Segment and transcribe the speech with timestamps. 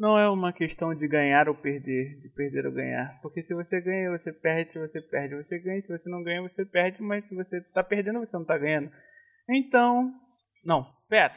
[0.00, 3.20] Não é uma questão de ganhar ou perder, de perder ou ganhar.
[3.20, 6.40] Porque se você ganha, você perde, se você perde, você ganha, se você não ganha,
[6.40, 8.90] você perde, mas se você tá perdendo, você não tá ganhando.
[9.46, 10.10] Então.
[10.64, 11.34] Não, pera.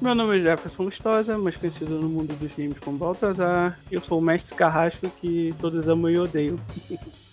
[0.00, 3.76] Meu nome é Jefferson Lustosa, mais conhecido no mundo dos games como Baltazar.
[3.90, 6.56] Eu sou o mestre carrasco que todos amam e odeiam.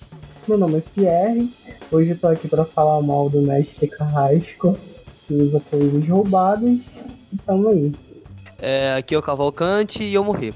[0.48, 1.50] Meu nome é Pierre.
[1.92, 4.78] Hoje eu tô aqui para falar mal do mestre carrasco
[5.28, 6.80] que usa coisas roubadas.
[7.32, 7.94] E tamo aí.
[8.58, 10.54] É, aqui é o Cavalcante e eu morri.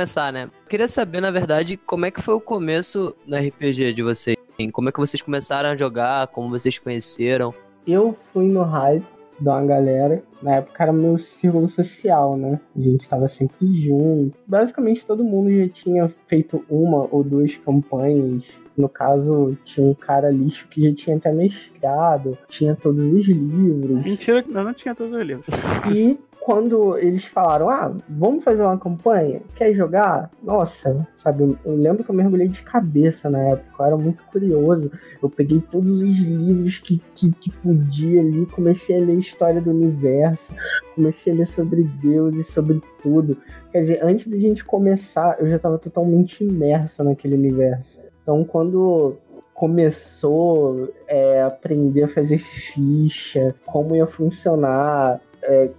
[0.00, 0.48] Começar, né?
[0.66, 4.36] Queria saber, na verdade, como é que foi o começo no RPG de vocês.
[4.72, 7.54] Como é que vocês começaram a jogar, como vocês conheceram.
[7.86, 9.04] Eu fui no hype
[9.38, 10.22] de uma galera.
[10.42, 12.58] Na época era meu círculo social, né?
[12.74, 14.34] A gente estava sempre junto.
[14.46, 18.44] Basicamente todo mundo já tinha feito uma ou duas campanhas.
[18.76, 24.02] No caso, tinha um cara lixo que já tinha até mestrado, tinha todos os livros.
[24.02, 25.46] Mentira, eu não tinha todos os livros.
[25.94, 30.30] E quando eles falaram, ah, vamos fazer uma campanha, quer jogar?
[30.42, 34.90] Nossa, sabe, eu lembro que eu mergulhei de cabeça na época, eu era muito curioso.
[35.22, 39.60] Eu peguei todos os livros que, que, que podia ali, comecei a ler a história
[39.60, 40.52] do universo,
[40.94, 43.36] comecei a ler sobre Deus e sobre tudo.
[43.70, 48.02] Quer dizer, antes da gente começar, eu já estava totalmente imerso naquele universo.
[48.22, 49.16] Então, quando
[49.52, 55.70] começou é, aprender a fazer ficha, como ia funcionar, é,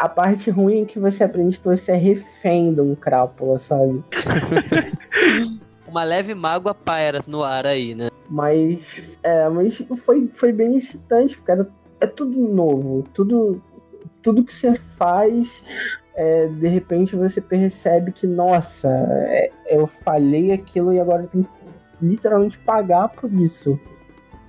[0.00, 4.02] a parte ruim é que você aprende que você é refém de um crápula, sabe?
[5.86, 8.08] Uma leve mágoa paira no ar aí, né?
[8.26, 8.78] Mas,
[9.22, 11.68] é, mas foi, foi bem excitante, porque era,
[12.00, 13.60] é tudo novo, tudo,
[14.22, 15.62] tudo que você faz,
[16.14, 21.44] é, de repente você percebe que, nossa, é, eu falhei aquilo e agora eu tenho
[21.44, 21.50] que
[22.06, 23.78] literalmente pagar por isso.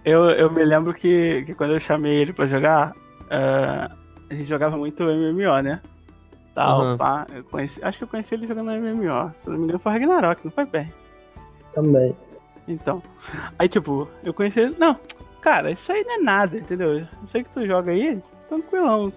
[0.06, 4.01] Eu, eu me lembro que, que quando eu chamei ele pra jogar, uh,
[4.32, 5.82] a gente jogava muito MMO, né?
[6.56, 6.98] Tal, uhum.
[6.98, 7.28] pá.
[7.34, 9.34] Eu conheci, acho que eu conheci ele jogando MMO.
[9.44, 10.88] Se não me engano, foi Ragnarok, não foi bem?
[11.74, 12.16] Também.
[12.68, 13.04] Então.
[13.60, 14.76] Aí, tipo, eu conheci ele.
[14.80, 14.98] Não,
[15.42, 17.00] cara, isso aí não é nada, entendeu?
[17.00, 19.12] Eu sei que tu joga aí, tranquilão.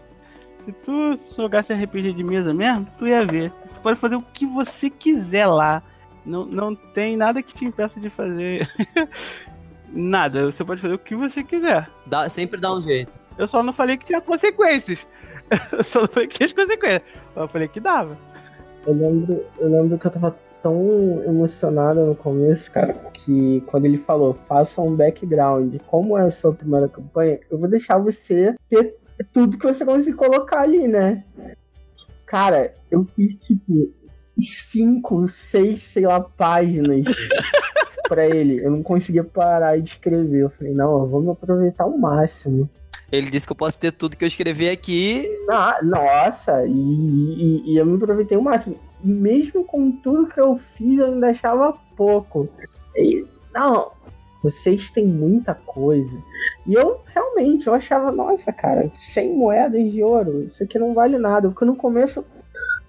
[0.65, 3.53] Se tu jogasse RPG de mesa mesmo, tu ia ver.
[3.75, 5.81] Tu pode fazer o que você quiser lá.
[6.27, 8.69] Não, não tem nada que te impeça de fazer
[9.93, 10.51] nada.
[10.51, 11.89] Você pode fazer o que você quiser.
[12.05, 13.13] Dá, sempre dá um jeito.
[13.39, 15.06] Eu só não falei que tinha consequências.
[15.72, 17.03] Eu só não falei que tinha consequências.
[17.34, 18.17] Eu falei que dava.
[18.87, 23.97] Eu lembro, eu lembro que eu tava tão emocionado no começo, cara, que quando ele
[23.97, 28.94] falou, faça um background, como é a sua primeira campanha, eu vou deixar você ter
[29.33, 31.25] tudo que você conseguir colocar ali, né?
[32.27, 33.93] Cara, eu fiz tipo
[34.39, 37.05] cinco, seis, sei lá, páginas
[38.09, 38.65] pra ele.
[38.65, 40.43] Eu não conseguia parar de escrever.
[40.43, 42.69] Eu falei, não, vamos aproveitar o máximo.
[43.13, 45.31] Ele disse que eu posso ter tudo que eu escrevi aqui.
[45.49, 48.79] Ah, nossa, e, e, e eu me aproveitei o máximo.
[49.03, 52.49] E mesmo com tudo que eu fiz, eu ainda achava pouco.
[52.97, 53.93] E, não,
[54.43, 56.17] vocês têm muita coisa.
[56.67, 61.17] E eu realmente, eu achava, nossa, cara, 100 moedas de ouro, isso aqui não vale
[61.19, 61.49] nada.
[61.49, 62.25] Porque no começo,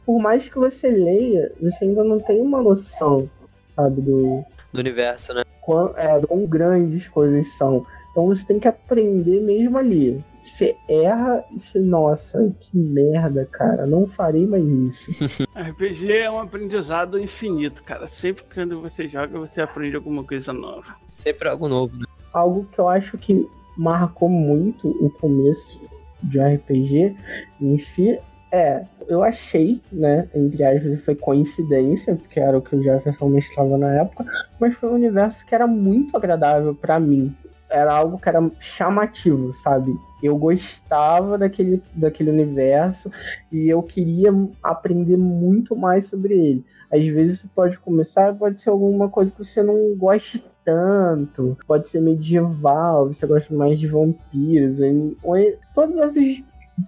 [0.06, 3.30] por mais que você leia, você ainda não tem uma noção,
[3.76, 4.44] sabe, do...
[4.74, 5.44] Do universo, né?
[5.62, 7.86] Quão, é, quão grandes coisas são.
[8.16, 10.24] Então você tem que aprender mesmo ali.
[10.42, 15.44] Você erra e você, nossa, que merda, cara, não farei mais isso.
[15.54, 18.08] RPG é um aprendizado infinito, cara.
[18.08, 20.96] Sempre quando você joga, você aprende alguma coisa nova.
[21.08, 22.06] Sempre algo novo, né?
[22.32, 23.46] Algo que eu acho que
[23.76, 25.86] marcou muito o começo
[26.24, 27.18] de RPG
[27.60, 28.18] em si
[28.50, 33.78] é, eu achei, né, entre aspas, foi coincidência, porque era o que o Jefferson mestrava
[33.78, 34.26] na época,
[34.58, 37.36] mas foi um universo que era muito agradável para mim
[37.76, 39.94] era algo que era chamativo, sabe?
[40.24, 43.12] Eu gostava daquele, daquele universo
[43.52, 44.32] e eu queria
[44.64, 46.66] aprender muito mais sobre ele.
[46.92, 51.90] Às vezes você pode começar, pode ser alguma coisa que você não goste tanto, pode
[51.90, 54.80] ser medieval, você gosta mais de vampiros,
[55.22, 55.36] ou,
[55.74, 56.42] todas essas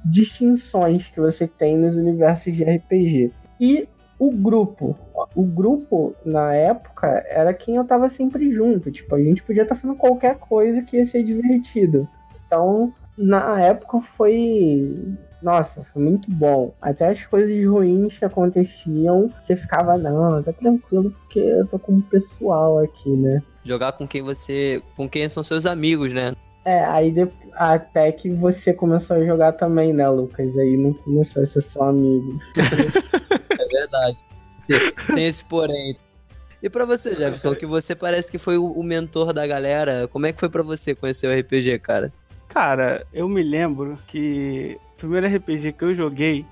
[0.05, 3.31] distinções que você tem nos universos de RPG.
[3.59, 3.87] E
[4.19, 4.97] o grupo.
[5.35, 8.91] O grupo, na época, era quem eu tava sempre junto.
[8.91, 12.07] Tipo, a gente podia estar tá fazendo qualquer coisa que ia ser divertido.
[12.45, 15.17] Então, na época foi.
[15.41, 16.73] Nossa, foi muito bom.
[16.81, 21.93] Até as coisas ruins que aconteciam, você ficava, não, tá tranquilo, porque eu tô com
[21.93, 23.41] o pessoal aqui, né?
[23.63, 24.81] Jogar com quem você.
[24.95, 26.33] com quem são seus amigos, né?
[26.65, 27.29] É, aí de...
[27.53, 30.57] até que você começou a jogar também, né, Lucas?
[30.57, 32.39] Aí não começou a ser só amigo.
[35.13, 35.95] Tem esse porém.
[36.61, 40.33] E para você, Jefferson, que você parece que foi o mentor da galera, como é
[40.33, 42.11] que foi para você conhecer o RPG, cara?
[42.49, 46.45] Cara, eu me lembro que o primeiro RPG que eu joguei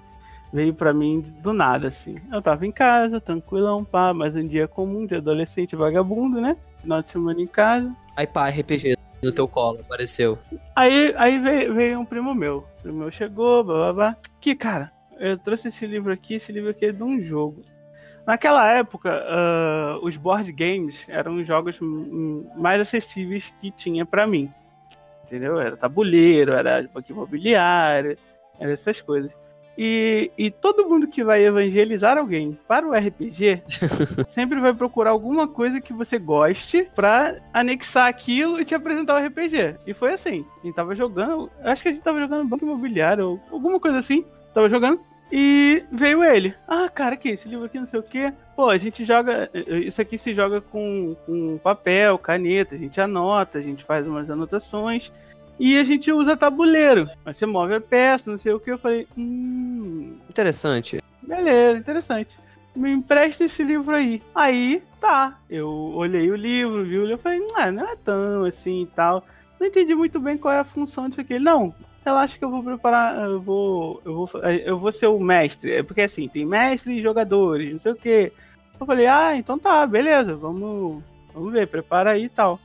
[0.53, 2.17] veio para mim do nada, assim.
[2.31, 6.55] Eu tava em casa, tranquilão, pá, mas um dia comum de adolescente vagabundo, né?
[6.81, 7.93] Final de semana em casa.
[8.15, 10.37] Aí pá, RPG no teu colo, apareceu.
[10.75, 12.57] Aí, aí veio, veio um primo meu.
[12.57, 14.17] O primo meu chegou, blá blá blá.
[14.39, 17.63] Que, cara, eu trouxe esse livro aqui, esse livro aqui é de um jogo.
[18.25, 21.77] Naquela época, uh, os board games eram os jogos
[22.55, 24.51] mais acessíveis que tinha para mim.
[25.25, 25.59] Entendeu?
[25.59, 28.17] Era tabuleiro, era banco imobiliário,
[28.59, 29.31] era essas coisas.
[29.77, 33.61] E, e todo mundo que vai evangelizar alguém para o RPG
[34.31, 39.25] sempre vai procurar alguma coisa que você goste para anexar aquilo e te apresentar o
[39.25, 39.75] RPG.
[39.85, 40.45] E foi assim.
[40.61, 43.97] A gente tava jogando, acho que a gente tava jogando banco imobiliário ou alguma coisa
[43.97, 44.23] assim.
[44.55, 45.01] Tava jogando.
[45.29, 46.55] E veio ele.
[46.65, 48.31] Ah, cara, que esse livro aqui não sei o que.
[48.55, 49.49] Pô, a gente joga.
[49.53, 54.29] Isso aqui se joga com, com papel, caneta, a gente anota, a gente faz umas
[54.29, 55.11] anotações.
[55.59, 57.09] E a gente usa tabuleiro.
[57.25, 58.71] Mas você move a peça, não sei o que.
[58.71, 60.15] Eu falei, hum.
[60.29, 61.03] Interessante.
[61.21, 62.37] Beleza, interessante.
[62.73, 64.21] Me empresta esse livro aí.
[64.33, 65.37] Aí, tá.
[65.49, 68.87] Eu olhei o livro, vi o livro, eu falei, ah, não é tão assim e
[68.87, 69.21] tal.
[69.59, 71.39] Não entendi muito bem qual é a função disso aqui.
[71.39, 71.73] Não,
[72.05, 75.73] relaxa que eu vou preparar, eu vou, eu vou, eu vou ser o mestre.
[75.73, 78.31] É porque assim, tem mestre e jogadores, não sei o que.
[78.79, 81.03] Eu falei, ah, então tá, beleza, vamos,
[81.33, 82.59] vamos ver, prepara aí e tal.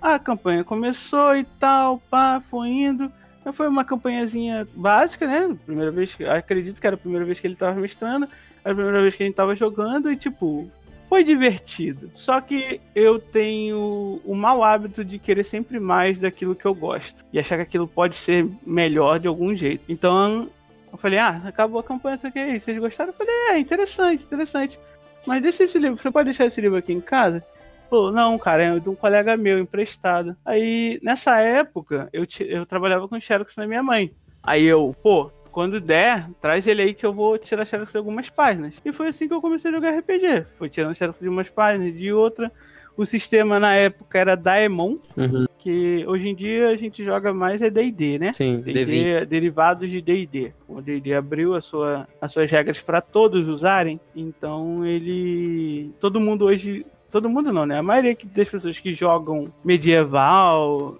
[0.00, 3.10] A campanha começou e tal, pá, foi indo.
[3.54, 5.56] Foi uma campanhazinha básica, né?
[5.64, 8.28] Primeira vez, acredito que era a primeira vez que ele tava mestrando,
[8.62, 10.70] era a primeira vez que a gente tava jogando e tipo,
[11.10, 12.08] foi divertido.
[12.14, 17.24] Só que eu tenho o mau hábito de querer sempre mais daquilo que eu gosto.
[17.32, 19.82] E achar que aquilo pode ser melhor de algum jeito.
[19.88, 20.48] Então,
[20.92, 23.10] eu falei, ah, acabou a campanha, isso aqui, vocês gostaram?
[23.10, 24.78] Eu falei, é, interessante, interessante.
[25.26, 27.44] Mas deixa esse livro, você pode deixar esse livro aqui em casa?
[27.90, 30.36] Pô, não, cara, é de um colega meu, emprestado.
[30.44, 34.12] Aí, nessa época, eu, eu trabalhava com Xerox na minha mãe.
[34.40, 38.30] Aí eu, pô, quando der, traz ele aí que eu vou tirar xerox de algumas
[38.30, 38.74] páginas.
[38.84, 40.46] E foi assim que eu comecei a jogar RPG.
[40.58, 42.50] Foi tirando xerox de umas páginas, de outra.
[42.96, 45.46] O sistema na época era Daemon, uhum.
[45.58, 48.32] que hoje em dia a gente joga mais é D&D, né?
[48.34, 50.52] Sim, D&D, derivados de D&D.
[50.68, 55.90] O D&D abriu a sua, as suas regras para todos usarem, então ele...
[55.98, 56.84] Todo mundo hoje...
[57.10, 57.78] Todo mundo não, né?
[57.78, 60.98] A maioria das pessoas que jogam medieval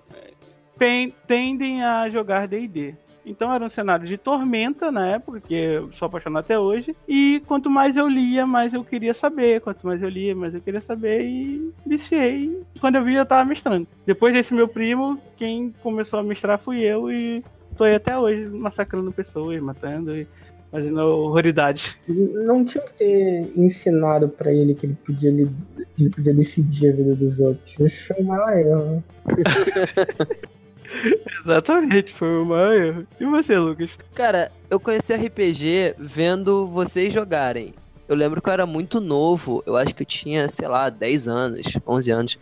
[1.27, 2.95] tendem a jogar D&D.
[3.25, 6.95] Então era um cenário de tormenta na época, que eu sou apaixonado até hoje.
[7.09, 9.61] E quanto mais eu lia, mais eu queria saber.
[9.61, 11.23] Quanto mais eu lia, mais eu queria saber.
[11.23, 12.61] E viciei.
[12.81, 13.87] Quando eu vi, eu tava mestrando.
[14.07, 17.11] Depois desse meu primo, quem começou a mestrar fui eu.
[17.11, 17.45] E
[17.77, 20.27] tô aí até hoje massacrando pessoas, matando e
[20.71, 21.99] fazendo horroridade.
[22.09, 27.15] Não tinha que ter ensinado para ele que ele podia, ele podia decidir a vida
[27.15, 27.79] dos outros.
[27.81, 29.05] Esse foi o maior erro.
[31.45, 33.07] Exatamente, foi o erro.
[33.19, 33.91] E você, Lucas?
[34.15, 37.75] Cara, eu conheci RPG vendo vocês jogarem.
[38.09, 41.29] Eu lembro que eu era muito novo, eu acho que eu tinha, sei lá, 10
[41.29, 42.39] anos, 11 anos.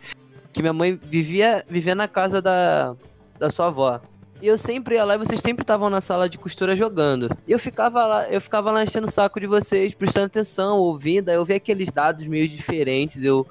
[0.51, 2.95] Que minha mãe vivia, vivia na casa da,
[3.37, 4.01] da sua avó.
[4.41, 7.29] E eu sempre ia lá e vocês sempre estavam na sala de costura jogando.
[7.45, 11.29] E eu ficava lá, eu ficava lá enchendo o saco de vocês, prestando atenção, ouvindo,
[11.29, 13.45] aí eu via aqueles dados meio diferentes, eu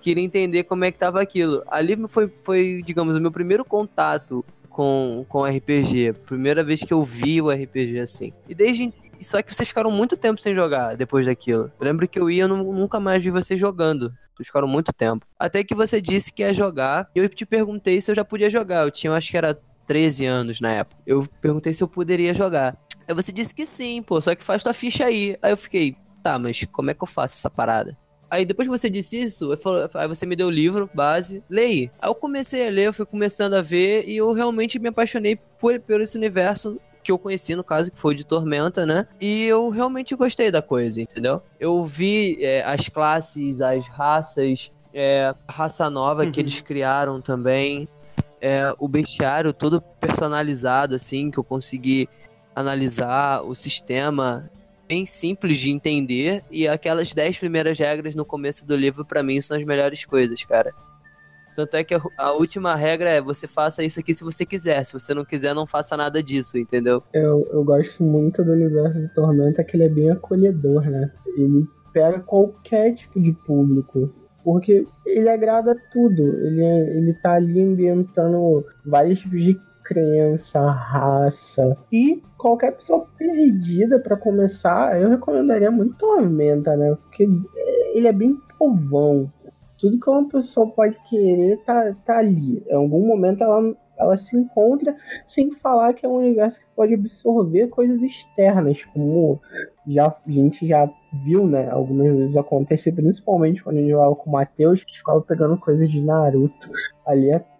[0.00, 1.62] queria entender como é que tava aquilo.
[1.66, 6.12] Ali foi, foi digamos, o meu primeiro contato com, com RPG.
[6.24, 8.32] Primeira vez que eu vi o RPG assim.
[8.48, 8.92] E desde.
[9.20, 11.72] Só que vocês ficaram muito tempo sem jogar depois daquilo.
[11.80, 14.12] Eu lembro que eu ia e nunca mais vi vocês jogando.
[14.36, 15.26] Vocês ficaram muito tempo.
[15.36, 17.10] Até que você disse que ia jogar.
[17.12, 18.84] E eu te perguntei se eu já podia jogar.
[18.84, 21.02] Eu tinha, eu acho que era 13 anos na época.
[21.04, 22.76] Eu perguntei se eu poderia jogar.
[23.08, 25.36] Aí você disse que sim, pô, só que faz tua ficha aí.
[25.42, 27.96] Aí eu fiquei, tá, mas como é que eu faço essa parada?
[28.30, 31.90] Aí depois que você disse isso, falou, aí você me deu o livro, base, leia.
[32.00, 35.36] Aí eu comecei a ler, eu fui começando a ver e eu realmente me apaixonei
[35.58, 39.06] por, por esse universo que eu conheci, no caso, que foi de Tormenta, né?
[39.18, 41.42] E eu realmente gostei da coisa, entendeu?
[41.58, 46.30] Eu vi é, as classes, as raças, é, a raça nova uhum.
[46.30, 47.88] que eles criaram também,
[48.42, 52.08] é, o bestiário todo personalizado, assim, que eu consegui
[52.54, 54.50] analisar, o sistema
[54.88, 59.40] bem simples de entender e aquelas 10 primeiras regras no começo do livro para mim
[59.40, 60.72] são as melhores coisas, cara.
[61.54, 64.84] Tanto é que a, a, última regra é você faça isso aqui se você quiser.
[64.84, 67.02] Se você não quiser, não faça nada disso, entendeu?
[67.12, 71.10] Eu, eu gosto muito do universo de Tormenta, que ele é bem acolhedor, né?
[71.36, 74.14] Ele pega qualquer tipo de público.
[74.44, 76.22] Porque ele agrada tudo.
[76.22, 81.76] Ele, ele tá ali ambientando vários tipos de crença, raça.
[81.90, 86.94] E qualquer pessoa perdida para começar, eu recomendaria muito Tormenta, né?
[86.94, 87.26] Porque
[87.94, 89.32] ele é bem povão.
[89.78, 92.62] Tudo que uma pessoa pode querer tá, tá ali.
[92.68, 94.94] Em algum momento ela, ela se encontra,
[95.26, 99.40] sem falar que é um universo que pode absorver coisas externas, como
[99.86, 100.90] já, a gente já
[101.24, 101.70] viu, né?
[101.70, 105.88] Algumas vezes acontecer, principalmente quando a gente jogava com o Matheus, que ficava pegando coisas
[105.88, 106.68] de Naruto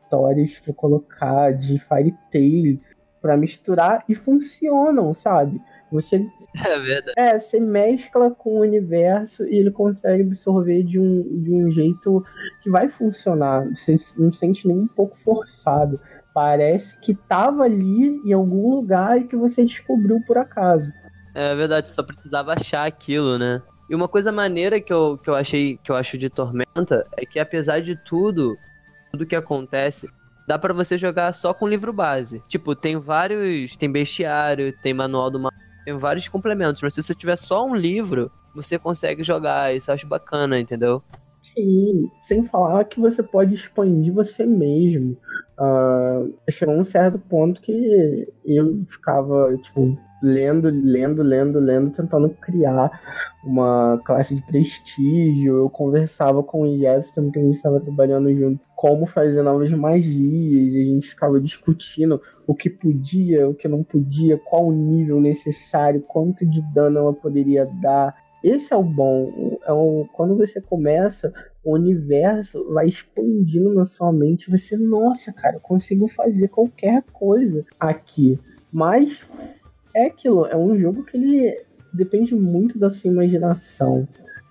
[0.09, 2.81] aleatórias para colocar, de Fairy Tail,
[3.21, 5.61] para misturar e funcionam, sabe?
[5.93, 6.27] Você
[6.65, 7.13] é verdade.
[7.17, 12.25] É, você mescla com o universo e ele consegue absorver de um, de um jeito
[12.63, 13.69] que vai funcionar.
[13.75, 16.01] Você não sente nem um pouco forçado.
[16.35, 20.93] Parece que tava ali em algum lugar e que você descobriu por acaso.
[21.35, 23.63] É verdade, você só precisava achar aquilo, né?
[23.89, 27.25] E uma coisa maneira que eu, que eu achei que eu acho de Tormenta é
[27.25, 28.57] que apesar de tudo,
[29.11, 30.09] tudo que acontece,
[30.47, 32.43] dá para você jogar só com livro base.
[32.49, 35.49] Tipo, tem vários, tem bestiário, tem manual do
[35.85, 39.95] tem vários complementos, mas se você tiver só um livro, você consegue jogar, isso eu
[39.95, 41.03] acho bacana, entendeu?
[41.59, 45.17] Sim, sem falar que você pode expandir você mesmo.
[45.59, 53.01] Uh, chegou um certo ponto que eu ficava, tipo, lendo, lendo, lendo, lendo, tentando criar
[53.45, 55.57] uma classe de prestígio.
[55.57, 60.73] Eu conversava com o Jefferson, que a gente estava trabalhando junto, como fazer novas magias,
[60.73, 65.21] e a gente ficava discutindo o que podia, o que não podia, qual o nível
[65.21, 68.15] necessário, quanto de dano ela poderia dar.
[68.45, 69.59] Esse é o bom.
[69.67, 71.33] É o, quando você começa,
[71.65, 74.51] o universo vai expandindo na sua mente.
[74.51, 78.39] Você, nossa, cara, eu consigo fazer qualquer coisa aqui.
[78.73, 79.23] Mas
[79.95, 81.61] é aquilo, é um jogo que ele
[81.93, 84.07] depende muito da sua imaginação.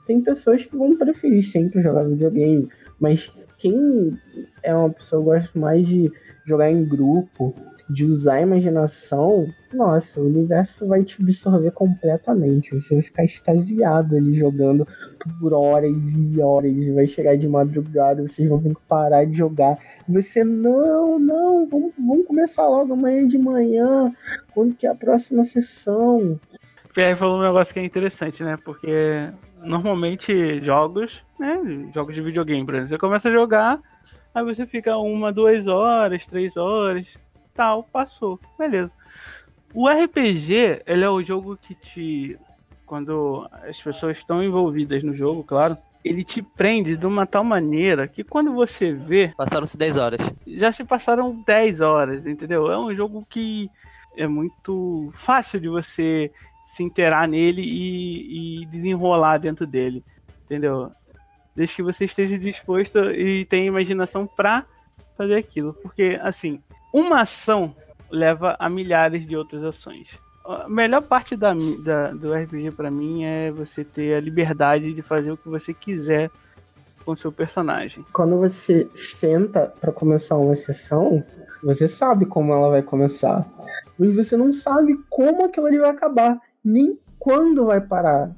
[0.05, 4.17] Tem pessoas que vão preferir sempre jogar videogame, mas quem
[4.63, 6.11] é uma pessoa que gosta mais de
[6.45, 7.53] jogar em grupo,
[7.89, 12.73] de usar a imaginação, nossa, o universo vai te absorver completamente.
[12.73, 14.85] Você vai ficar extasiado ali jogando
[15.39, 16.71] por horas e horas.
[16.71, 19.77] E vai chegar de madrugada, vocês vão ter que parar de jogar.
[20.07, 24.13] E você, não, não, vamos, vamos começar logo amanhã de manhã.
[24.53, 26.39] Quando que é a próxima sessão?
[26.93, 28.57] Pierre falou um negócio que é interessante, né?
[28.65, 29.29] Porque
[29.61, 31.89] normalmente jogos, né?
[31.93, 33.79] Jogos de videogame, por exemplo, você começa a jogar,
[34.33, 37.07] aí você fica uma, duas horas, três horas
[37.57, 38.91] tal, passou, beleza.
[39.73, 42.37] O RPG, ele é o jogo que te.
[42.85, 48.07] Quando as pessoas estão envolvidas no jogo, claro, ele te prende de uma tal maneira
[48.07, 49.33] que quando você vê.
[49.35, 50.33] Passaram-se 10 horas.
[50.47, 52.71] Já se passaram 10 horas, entendeu?
[52.71, 53.69] É um jogo que
[54.15, 56.31] é muito fácil de você
[56.69, 60.01] se inteirar nele e, e desenrolar dentro dele,
[60.45, 60.91] entendeu?
[61.53, 64.63] Desde que você esteja disposto e tenha imaginação para
[65.17, 65.73] fazer aquilo.
[65.73, 66.61] Porque, assim,
[66.97, 67.75] uma ação
[68.09, 70.09] leva a milhares de outras ações.
[70.45, 75.01] A melhor parte da, da do RPG para mim é você ter a liberdade de
[75.01, 76.31] fazer o que você quiser
[77.05, 78.03] com o seu personagem.
[78.13, 81.23] Quando você senta para começar uma sessão,
[81.61, 83.45] você sabe como ela vai começar,
[83.99, 88.31] mas você não sabe como aquilo ali vai acabar, nem quando vai parar.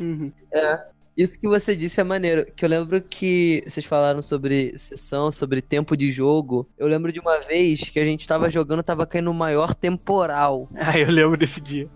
[0.00, 0.32] Uhum.
[0.52, 0.91] É.
[1.16, 2.46] Isso que você disse é maneiro.
[2.56, 6.68] Que eu lembro que vocês falaram sobre sessão, sobre tempo de jogo.
[6.78, 10.68] Eu lembro de uma vez que a gente tava jogando, tava caindo o maior temporal.
[10.84, 11.88] Ah, eu lembro desse dia.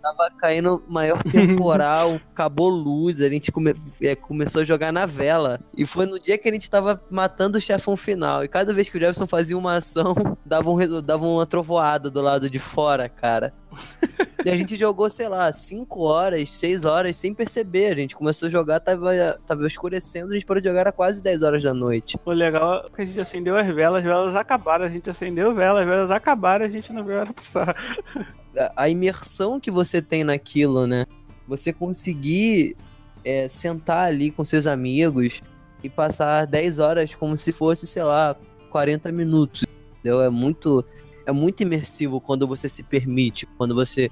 [0.00, 5.60] Tava caindo maior temporal, acabou luz, a gente come, é, começou a jogar na vela.
[5.76, 8.44] E foi no dia que a gente tava matando o chefão final.
[8.44, 10.14] E cada vez que o Jefferson fazia uma ação,
[10.46, 13.52] dava, um, dava uma trovoada do lado de fora, cara.
[14.44, 17.92] E a gente jogou, sei lá, 5 horas, 6 horas sem perceber.
[17.92, 21.22] A gente começou a jogar, tava, tava escurecendo, a gente parou de jogar a quase
[21.22, 22.18] 10 horas da noite.
[22.26, 25.54] O legal é que a gente acendeu as velas, as velas acabaram, a gente acendeu
[25.54, 27.74] velas, as velas acabaram, a gente não viu ela passar.
[28.56, 31.06] A, a imersão que você tem naquilo, né?
[31.48, 32.76] Você conseguir
[33.24, 35.42] é, sentar ali com seus amigos
[35.82, 38.36] e passar 10 horas como se fosse, sei lá,
[38.70, 39.64] 40 minutos.
[39.98, 40.22] Entendeu?
[40.22, 40.84] É muito
[41.26, 44.10] é muito imersivo quando você se permite, quando você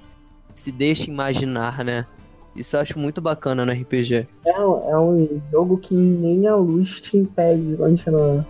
[0.53, 2.05] se deixa imaginar, né?
[2.55, 4.27] Isso eu acho muito bacana no RPG.
[4.45, 8.45] É, é um jogo que nem a luz te impede de continuar.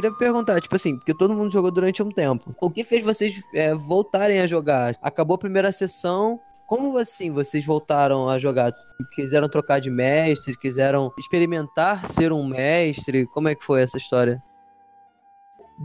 [0.00, 2.54] Queria perguntar, tipo assim, porque todo mundo jogou durante um tempo.
[2.60, 4.94] O que fez vocês é, voltarem a jogar?
[5.02, 8.72] Acabou a primeira sessão, como assim vocês voltaram a jogar?
[9.14, 10.56] Quiseram trocar de mestre?
[10.56, 13.26] Quiseram experimentar ser um mestre?
[13.26, 14.42] Como é que foi essa história?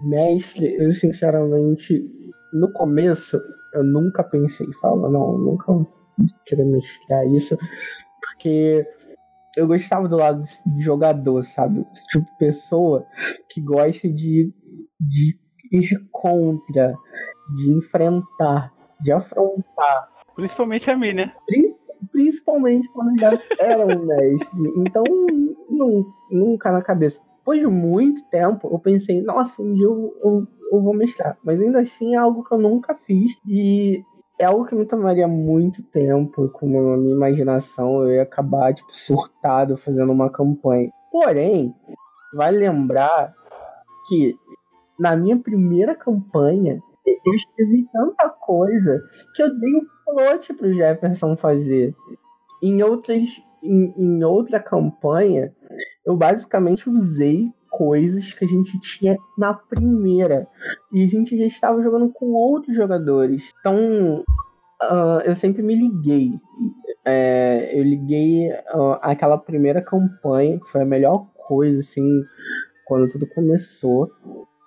[0.04, 2.04] Mestre, eu sinceramente,
[2.54, 3.38] no começo,
[3.74, 5.88] eu nunca pensei, fala, não, nunca
[6.46, 7.58] queria mestrar isso,
[8.22, 8.86] porque
[9.58, 11.86] eu gostava do lado de jogador, sabe?
[12.10, 13.06] Tipo, pessoa
[13.50, 14.54] que gosta de,
[15.00, 15.40] de
[15.72, 16.94] ir contra,
[17.56, 20.10] de enfrentar, de afrontar.
[20.36, 21.34] Principalmente a mim, né?
[22.12, 24.74] Principalmente quando já era um mestre.
[24.78, 25.04] Então,
[26.30, 27.22] nunca na cabeça.
[27.38, 31.38] Depois de muito tempo, eu pensei, nossa, um dia eu, eu, eu vou mestrar.
[31.44, 33.32] Mas ainda assim é algo que eu nunca fiz.
[33.48, 34.04] E
[34.40, 38.94] é algo que me tomaria muito tempo, com a minha imaginação, eu ia acabar, tipo,
[38.94, 40.92] surtado fazendo uma campanha.
[41.12, 41.74] Porém,
[42.34, 43.34] vai lembrar
[44.08, 44.36] que
[45.00, 49.00] na minha primeira campanha, eu escrevi tanta coisa
[49.36, 51.94] que eu dei um plot pro Jefferson fazer.
[52.62, 53.30] Em outras,
[53.64, 55.54] em, em outra campanha,
[56.06, 60.48] eu basicamente usei coisas que a gente tinha na primeira.
[60.94, 63.44] E a gente já estava jogando com outros jogadores.
[63.60, 64.24] Então,
[64.82, 66.32] uh, eu sempre me liguei.
[67.04, 72.24] É, eu liguei uh, aquela primeira campanha, que foi a melhor coisa, assim,
[72.86, 74.10] quando tudo começou,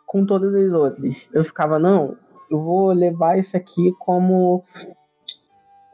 [0.06, 1.26] com todas as outras.
[1.32, 2.14] Eu ficava, não,
[2.50, 4.62] eu vou levar isso aqui como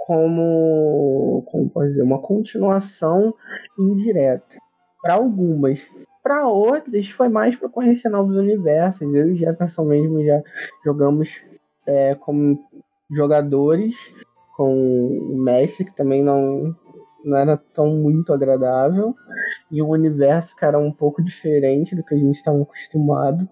[0.06, 3.32] como como pode dizer uma continuação
[3.78, 4.58] indireta
[5.00, 5.80] para algumas
[6.24, 9.12] para outras, foi mais para conhecer novos universos.
[9.12, 10.42] Eu e Jefferson mesmo já
[10.82, 11.28] jogamos
[11.86, 12.58] é, como
[13.10, 13.94] jogadores,
[14.56, 16.74] com o mestre, que também não,
[17.22, 19.14] não era tão muito agradável,
[19.70, 23.46] e um universo que era um pouco diferente do que a gente estava acostumado.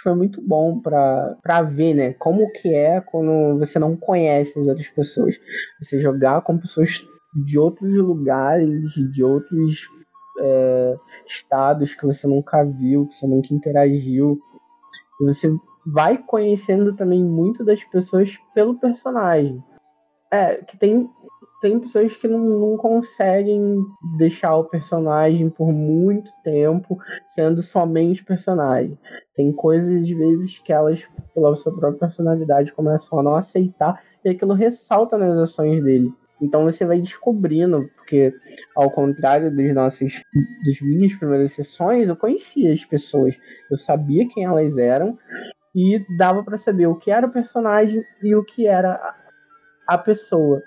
[0.00, 4.88] Foi muito bom para ver, né, como que é quando você não conhece as outras
[4.88, 5.34] pessoas.
[5.82, 7.04] Você jogar com pessoas
[7.44, 9.88] de outros lugares, de outros
[10.38, 10.96] é,
[11.26, 14.40] estados que você nunca viu, que você nunca interagiu.
[15.20, 15.48] E você
[15.86, 19.62] vai conhecendo também muito das pessoas pelo personagem.
[20.30, 21.08] É, que tem,
[21.60, 23.82] tem pessoas que não, não conseguem
[24.18, 28.98] deixar o personagem por muito tempo sendo somente personagem.
[29.34, 31.02] Tem coisas, às vezes, que elas,
[31.34, 36.12] pela sua própria personalidade, começam a não aceitar e aquilo ressalta nas ações dele.
[36.40, 38.32] Então você vai descobrindo, porque
[38.74, 40.22] ao contrário das nossas
[40.64, 43.34] das minhas primeiras sessões, eu conhecia as pessoas,
[43.70, 45.18] eu sabia quem elas eram
[45.74, 49.00] e dava para saber o que era o personagem e o que era
[49.86, 50.62] a pessoa.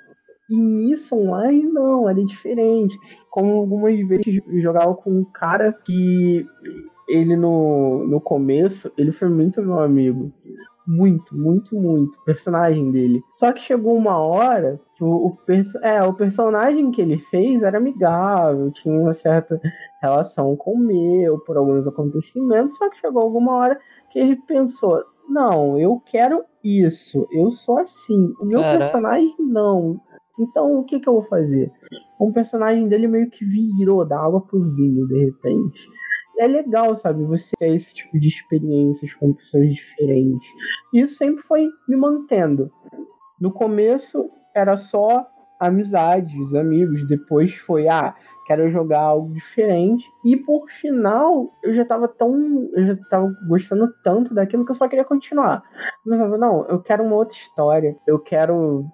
[0.50, 2.98] E nisso online não, era diferente.
[3.30, 6.46] Como algumas vezes eu jogava com um cara que
[7.08, 10.34] ele no, no começo, ele foi muito meu amigo.
[10.88, 12.18] Muito, muito, muito.
[12.18, 13.24] O personagem dele.
[13.34, 17.62] Só que chegou uma hora que o, o, perso é, o personagem que ele fez
[17.62, 19.60] era amigável, tinha uma certa
[20.02, 22.78] relação com o meu, por alguns acontecimentos.
[22.78, 28.34] Só que chegou alguma hora que ele pensou: não, eu quero isso, eu sou assim.
[28.40, 28.80] O meu Caraca.
[28.80, 30.02] personagem não.
[30.40, 31.72] Então o que, que eu vou fazer?
[32.20, 35.80] Um personagem dele meio que virou da água pro vinho, de repente
[36.38, 37.24] é legal, sabe?
[37.26, 40.50] Você ter esse tipo de experiências com pessoas diferentes.
[40.94, 42.72] Isso sempre foi me mantendo.
[43.40, 45.28] No começo era só
[45.62, 47.08] amizades, amigos.
[47.08, 48.16] Depois foi, ah,
[48.48, 50.04] quero jogar algo diferente.
[50.26, 52.34] E por final, eu já tava tão.
[52.74, 55.62] Eu já tava gostando tanto daquilo que eu só queria continuar.
[56.04, 57.96] Mas não, eu quero uma outra história.
[58.08, 58.86] Eu quero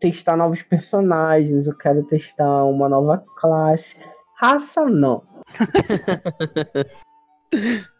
[0.00, 1.66] testar novos personagens.
[1.66, 3.96] Eu quero testar uma nova classe.
[4.38, 5.35] Raça não.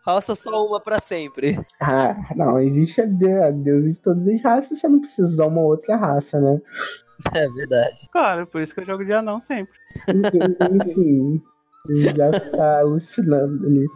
[0.07, 1.57] Raça só uma para sempre.
[1.81, 5.97] Ah, não, existe a Deus de todas as raças, você não precisa usar uma outra
[5.97, 6.61] raça, né?
[7.35, 8.09] É verdade.
[8.13, 9.75] Claro, por isso que eu jogo de anão sempre.
[10.09, 11.43] Enfim,
[12.15, 13.87] já tá alucinando ali.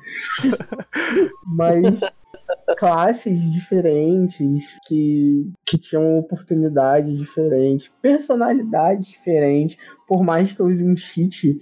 [1.46, 2.00] Mas
[2.76, 9.76] classes diferentes que, que tinham oportunidades diferentes, personalidades diferentes,
[10.08, 11.60] por mais que eu use um cheat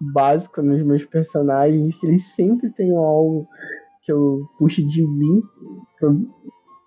[0.00, 3.46] básico nos meus personagens, que eles sempre tenham algo
[4.02, 5.42] que eu puxe de mim,
[5.98, 6.14] pra eu,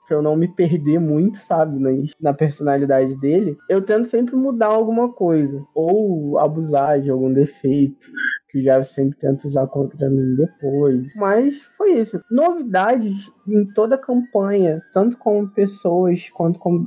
[0.08, 3.56] pra eu não me perder muito, sabe, na, na personalidade dele.
[3.69, 8.08] Eu tento sempre mudar alguma coisa, ou abusar de algum defeito,
[8.49, 11.08] que já sempre tento usar contra mim depois.
[11.15, 12.19] Mas foi isso.
[12.32, 16.86] Novidades em toda a campanha, tanto com pessoas quanto com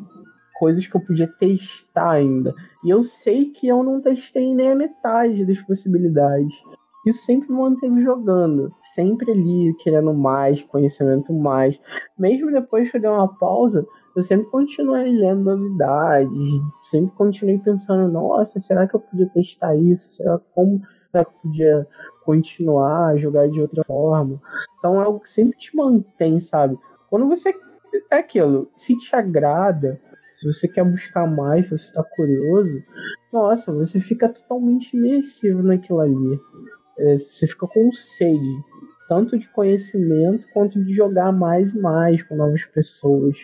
[0.58, 2.54] coisas que eu podia testar ainda.
[2.84, 6.54] E eu sei que eu não testei nem a metade das possibilidades.
[7.06, 11.78] isso sempre me manteve jogando, sempre ali querendo mais, conhecimento mais.
[12.18, 18.10] Mesmo depois que eu dei uma pausa, eu sempre continuei lendo novidades, sempre continuei pensando,
[18.10, 20.14] nossa, será que eu podia testar isso?
[20.14, 21.86] Será como será que eu podia
[22.24, 24.40] continuar jogar de outra forma?
[24.78, 26.76] Então é algo que sempre te mantém, sabe?
[27.08, 27.54] Quando você
[28.10, 30.00] é aquilo, se te agrada,
[30.36, 32.82] se você quer buscar mais, se você está curioso,
[33.32, 36.38] nossa, você fica totalmente imersivo naquilo ali.
[36.98, 38.62] É, você fica com sede,
[39.08, 43.34] tanto de conhecimento quanto de jogar mais e mais com novas pessoas,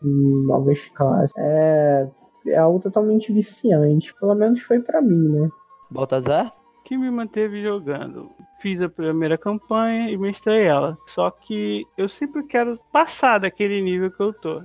[0.00, 1.32] novas classes.
[1.36, 2.08] É,
[2.46, 5.48] é algo totalmente viciante, pelo menos foi para mim, né?
[5.90, 6.52] Baltazar?
[6.84, 8.30] Que me manteve jogando.
[8.62, 10.96] Fiz a primeira campanha e mestrei ela.
[11.08, 14.62] Só que eu sempre quero passar daquele nível que eu tô.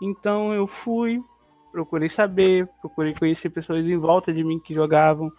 [0.00, 1.22] Então eu fui,
[1.70, 5.30] procurei saber, procurei conhecer pessoas em volta de mim que jogavam.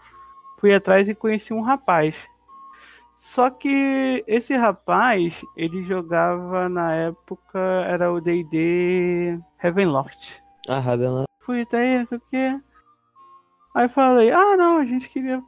[0.60, 2.30] Fui atrás e conheci um rapaz.
[3.20, 10.42] Só que esse rapaz, ele jogava na época, era o D&D Heavenloft.
[10.68, 11.28] Ah, Ravenloft.
[11.40, 12.60] Fui até o quê.
[13.74, 15.42] Aí falei, ah não, a gente queria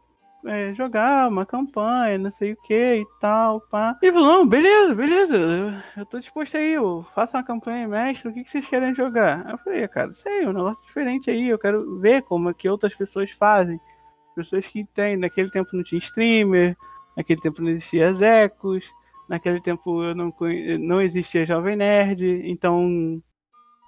[0.46, 3.98] é, jogar uma campanha, não sei o que e tal, pá.
[4.02, 8.30] Ele falou, não, beleza, beleza, eu, eu tô disposto aí, eu faço uma campanha mestre,
[8.30, 9.50] o que, que vocês querem jogar?
[9.50, 12.94] Eu falei, cara, sei, um negócio diferente aí, eu quero ver como é que outras
[12.96, 13.80] pessoas fazem.
[14.36, 16.76] Pessoas que tem, naquele tempo não tinha streamer,
[17.16, 18.86] naquele tempo não existia Ecos,
[19.30, 20.34] naquele tempo eu não,
[20.80, 23.22] não existia Jovem Nerd, então,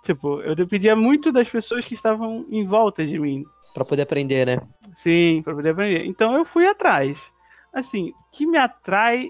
[0.04, 3.44] tipo, eu dependia muito das pessoas que estavam em volta de mim.
[3.76, 4.58] Pra poder aprender, né?
[4.96, 6.06] Sim, pra poder aprender.
[6.06, 7.20] Então eu fui atrás.
[7.74, 9.30] Assim, o que me atrai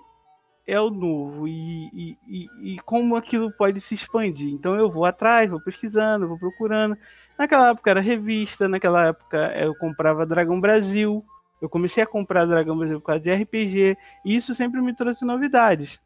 [0.67, 4.53] é o novo e, e, e, e, como aquilo pode se expandir.
[4.53, 6.95] Então eu vou atrás, vou pesquisando, vou procurando.
[7.39, 11.25] Naquela época era revista, naquela época eu comprava Dragão Brasil.
[11.59, 15.25] Eu comecei a comprar Dragão Brasil por causa de RPG, e isso sempre me trouxe
[15.25, 15.99] novidades.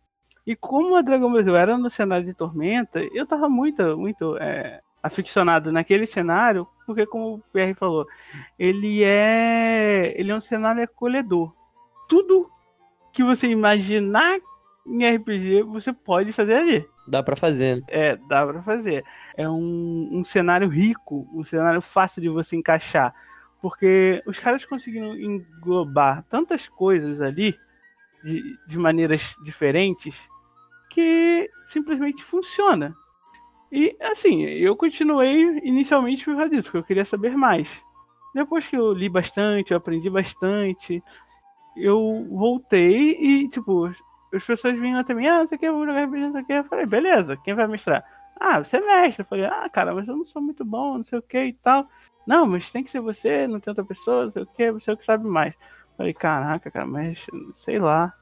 [0.48, 4.80] E como a Dragão Brasil era no cenário de Tormenta, eu tava muito, muito é,
[5.04, 8.08] aficionado naquele cenário, porque como o PR falou,
[8.58, 11.54] ele é ele é um cenário acolhedor.
[12.08, 12.50] Tudo
[13.14, 14.40] que você imaginar
[14.88, 16.88] em RPG, você pode fazer ali.
[17.08, 17.76] Dá para fazer.
[17.76, 17.84] Né?
[17.90, 19.06] É, dá para fazer.
[19.38, 23.14] É um, um cenário rico, um cenário fácil de você encaixar.
[23.62, 27.56] Porque os caras conseguiram englobar tantas coisas ali,
[28.24, 30.16] de, de maneiras diferentes,
[30.90, 32.96] que simplesmente funciona.
[33.72, 37.70] E assim, eu continuei inicialmente por causa disso, porque eu queria saber mais.
[38.34, 41.04] Depois que eu li bastante, eu aprendi bastante,
[41.76, 43.92] eu voltei e, tipo,
[44.34, 46.54] as pessoas vinham até mim, ah, você quer jogar RPG, não sei o que.
[46.54, 48.04] Eu falei, beleza, quem vai mestrar?
[48.40, 49.24] Ah, você é mestre.
[49.24, 51.54] Eu falei, ah, cara, mas eu não sou muito bom, não sei o que e
[51.54, 51.88] tal.
[52.28, 54.92] Não, mas tem que ser você, não tem outra pessoa, não sei o que, você
[54.92, 55.54] é o que sabe mais.
[55.54, 57.26] Eu falei, caraca, cara, mas
[57.66, 58.14] sei lá.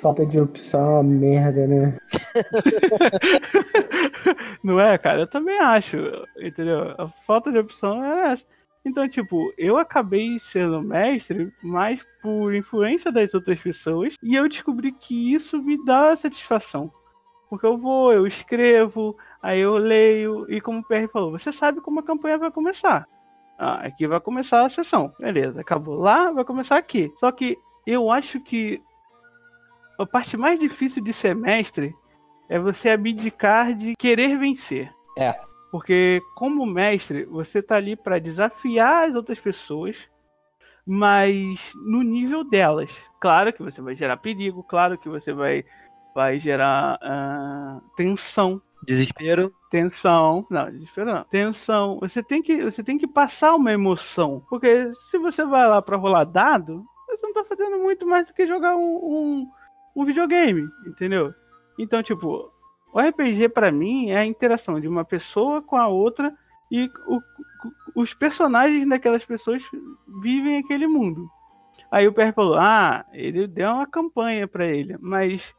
[0.00, 1.98] Falta de opção é uma merda, né?
[4.62, 5.20] Não é, cara?
[5.20, 5.96] Eu também acho,
[6.38, 6.94] entendeu?
[6.98, 8.44] A falta de opção é essa.
[8.84, 14.92] Então, tipo, eu acabei sendo mestre mais por influência das outras pessoas e eu descobri
[14.92, 16.90] que isso me dá satisfação.
[17.48, 21.80] Porque eu vou, eu escrevo, aí eu leio e como o PR falou, você sabe
[21.80, 23.06] como a campanha vai começar.
[23.58, 25.12] Ah, aqui vai começar a sessão.
[25.18, 27.12] Beleza, acabou lá, vai começar aqui.
[27.18, 28.80] Só que eu acho que
[30.00, 31.94] a parte mais difícil de semestre
[32.48, 34.92] é você abdicar de querer vencer.
[35.18, 35.38] É.
[35.70, 39.96] Porque como mestre, você tá ali para desafiar as outras pessoas,
[40.84, 42.90] mas no nível delas.
[43.20, 45.64] Claro que você vai gerar perigo, claro que você vai
[46.12, 48.60] vai gerar uh, tensão.
[48.84, 49.52] Desespero.
[49.70, 50.44] Tensão.
[50.50, 51.24] Não, desespero não.
[51.24, 51.98] Tensão.
[52.00, 54.42] Você tem que, você tem que passar uma emoção.
[54.50, 58.34] Porque se você vai lá pra rolar dado, você não tá fazendo muito mais do
[58.34, 59.50] que jogar um, um
[59.94, 61.32] um videogame, entendeu?
[61.78, 62.52] Então, tipo,
[62.92, 66.34] o RPG para mim é a interação de uma pessoa com a outra
[66.70, 67.20] e o,
[67.94, 69.62] os personagens daquelas pessoas
[70.22, 71.28] vivem aquele mundo.
[71.90, 75.54] Aí o PR falou: "Ah, ele deu uma campanha para ele, mas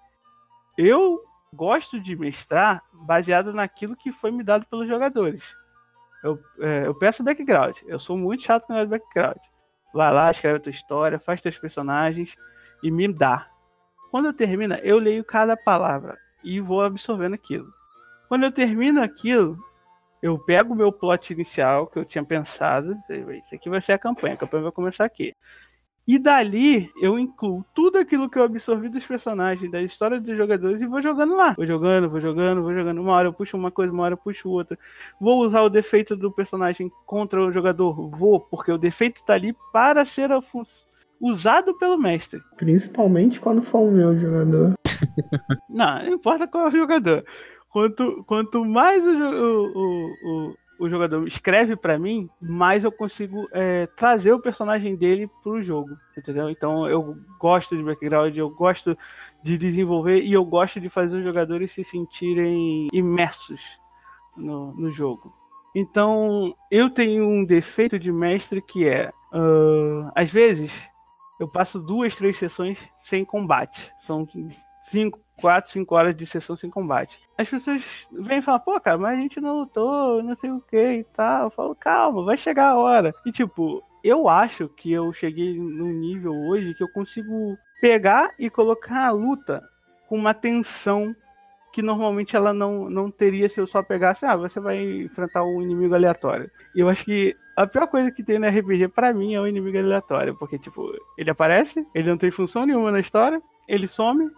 [0.78, 1.22] eu
[1.54, 5.44] gosto de mestrar baseado naquilo que foi me dado pelos jogadores.
[6.24, 7.76] Eu, é, eu peço background.
[7.86, 9.38] Eu sou muito chato com o background.
[9.94, 12.34] Vai lá, escreve a tua história, faz teus personagens
[12.82, 13.51] e me dá.
[14.12, 17.74] Quando eu termino, eu leio cada palavra e vou absorvendo aquilo.
[18.28, 19.58] Quando eu termino aquilo,
[20.22, 23.98] eu pego o meu plot inicial que eu tinha pensado, isso aqui vai ser a
[23.98, 25.34] campanha, a campanha vai começar aqui.
[26.06, 30.82] E dali eu incluo tudo aquilo que eu absorvi dos personagens, da história dos jogadores
[30.82, 31.54] e vou jogando lá.
[31.54, 33.00] Vou jogando, vou jogando, vou jogando.
[33.00, 34.78] Uma hora eu puxo uma coisa, uma hora eu puxo outra.
[35.22, 38.10] Vou usar o defeito do personagem contra o jogador?
[38.10, 40.81] Vou, porque o defeito tá ali para ser a função
[41.22, 42.42] usado pelo mestre.
[42.58, 44.74] Principalmente quando for o meu jogador.
[45.70, 47.26] Não, não importa qual é o jogador.
[47.70, 53.88] Quanto, quanto mais o, o, o, o jogador escreve para mim, mais eu consigo é,
[53.96, 56.50] trazer o personagem dele pro jogo, entendeu?
[56.50, 58.98] Então eu gosto de background, eu gosto
[59.44, 63.62] de desenvolver e eu gosto de fazer os jogadores se sentirem imersos
[64.36, 65.34] no, no jogo.
[65.74, 70.72] Então eu tenho um defeito de mestre que é, uh, às vezes
[71.42, 73.92] eu passo duas, três sessões sem combate.
[74.02, 74.28] São
[74.84, 77.20] cinco, quatro, cinco horas de sessão sem combate.
[77.36, 80.78] As pessoas vêm falar, pô, cara, mas a gente não lutou, não sei o que
[80.78, 81.46] e tal.
[81.46, 83.12] Eu falo, calma, vai chegar a hora.
[83.26, 88.48] E tipo, eu acho que eu cheguei num nível hoje que eu consigo pegar e
[88.48, 89.64] colocar a luta
[90.08, 91.16] com uma tensão
[91.74, 95.60] que normalmente ela não, não teria se eu só pegasse, ah, você vai enfrentar um
[95.60, 96.52] inimigo aleatório.
[96.76, 99.48] E eu acho que a pior coisa que tem no RPG para mim é o
[99.48, 104.30] inimigo aleatório, porque tipo, ele aparece, ele não tem função nenhuma na história, ele some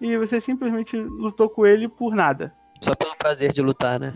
[0.00, 2.52] e você simplesmente lutou com ele por nada.
[2.80, 4.14] Só pelo prazer de lutar, né?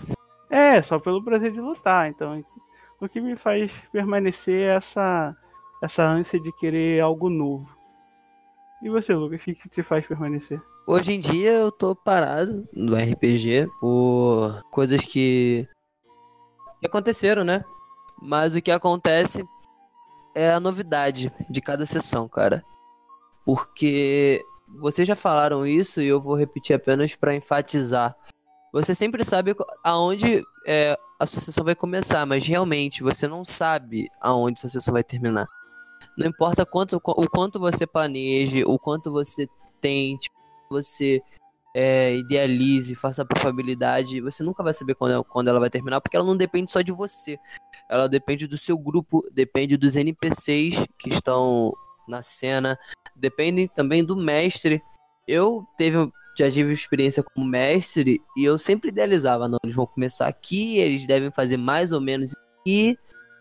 [0.48, 2.08] É, só pelo prazer de lutar.
[2.08, 2.44] Então,
[3.00, 5.36] o que me faz permanecer é essa,
[5.82, 7.68] essa ânsia de querer algo novo.
[8.82, 10.60] E você, Lucas, o que, que te faz permanecer?
[10.86, 15.66] Hoje em dia eu tô parado no RPG por coisas que,
[16.80, 17.64] que aconteceram, né?
[18.22, 19.44] Mas o que acontece
[20.34, 22.64] é a novidade de cada sessão, cara.
[23.44, 28.16] Porque vocês já falaram isso e eu vou repetir apenas para enfatizar.
[28.72, 29.54] Você sempre sabe
[29.84, 34.94] aonde é, a sua sessão vai começar, mas realmente você não sabe aonde sua sessão
[34.94, 35.46] vai terminar.
[36.16, 39.48] Não importa quanto, o quanto você planeje, o quanto você
[39.80, 40.30] tente,
[40.70, 41.20] você
[41.74, 46.16] é, idealize, faça a probabilidade, você nunca vai saber quando, quando ela vai terminar, porque
[46.16, 47.38] ela não depende só de você.
[47.92, 51.74] Ela depende do seu grupo, depende dos NPCs que estão
[52.08, 52.78] na cena,
[53.14, 54.82] depende também do mestre.
[55.28, 60.26] Eu teve, já tive experiência como mestre e eu sempre idealizava, não, eles vão começar
[60.26, 62.96] aqui, eles devem fazer mais ou menos aqui,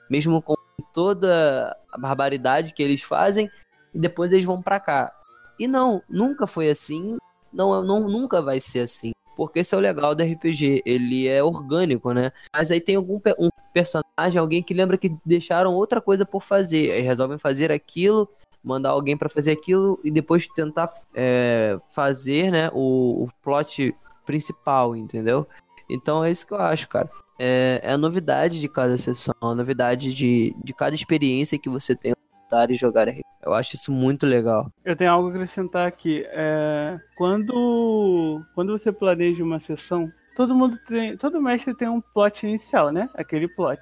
[0.09, 0.53] mesmo com
[0.93, 3.49] toda a barbaridade que eles fazem,
[3.93, 5.13] e depois eles vão para cá.
[5.57, 7.15] E não, nunca foi assim,
[7.53, 9.13] não, não nunca vai ser assim.
[9.35, 12.31] Porque esse é o legal do RPG, ele é orgânico, né?
[12.53, 16.91] Mas aí tem algum um personagem, alguém que lembra que deixaram outra coisa por fazer,
[16.91, 18.29] aí resolvem fazer aquilo
[18.63, 24.95] mandar alguém para fazer aquilo e depois tentar é, fazer, né, o, o, plot principal,
[24.95, 25.47] entendeu?
[25.89, 27.09] Então é isso que eu acho, cara.
[27.39, 31.95] É, é a novidade de cada sessão, a novidade de, de cada experiência que você
[31.95, 32.13] tem
[32.69, 33.30] e jogar RPG.
[33.43, 34.71] Eu acho isso muito legal.
[34.85, 36.23] Eu tenho algo a acrescentar aqui.
[36.27, 41.17] É, quando, quando você planeja uma sessão, todo mundo tem.
[41.17, 43.09] Todo mestre tem um plot inicial, né?
[43.15, 43.81] Aquele plot.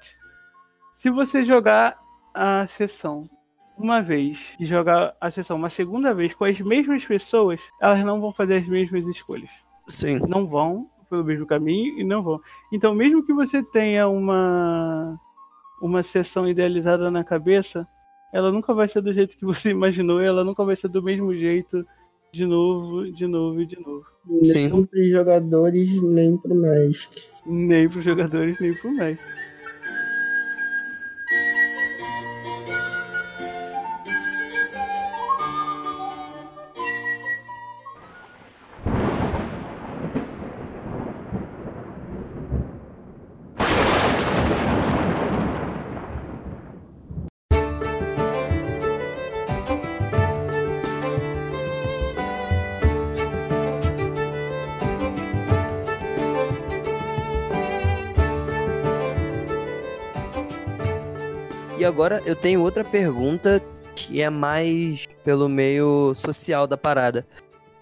[0.98, 1.98] Se você jogar
[2.34, 3.28] a sessão
[3.76, 8.20] uma vez e jogar a sessão uma segunda vez com as mesmas pessoas, elas não
[8.20, 9.50] vão fazer as mesmas escolhas.
[9.88, 10.20] Sim.
[10.28, 12.40] Não vão pelo mesmo caminho e não vão.
[12.72, 15.18] Então, mesmo que você tenha uma
[15.80, 17.88] uma sessão idealizada na cabeça,
[18.32, 21.34] ela nunca vai ser do jeito que você imaginou, ela nunca vai ser do mesmo
[21.34, 21.84] jeito
[22.32, 24.06] de novo, de novo e de novo.
[24.44, 24.68] Sim.
[24.68, 27.22] Nem para os jogadores, nem para o mestre.
[27.44, 29.49] Nem para os jogadores, nem para o mestre.
[62.00, 63.62] Agora eu tenho outra pergunta
[63.94, 67.26] que é mais pelo meio social da parada.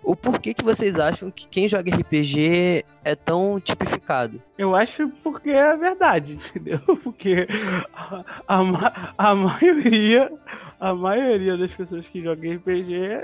[0.02, 4.42] O porquê que vocês acham que quem joga RPG é tão tipificado?
[4.58, 6.80] Eu acho porque é verdade, entendeu?
[7.04, 7.46] Porque
[7.94, 10.32] a, a, a maioria,
[10.80, 13.22] a maioria das pessoas que jogam RPG,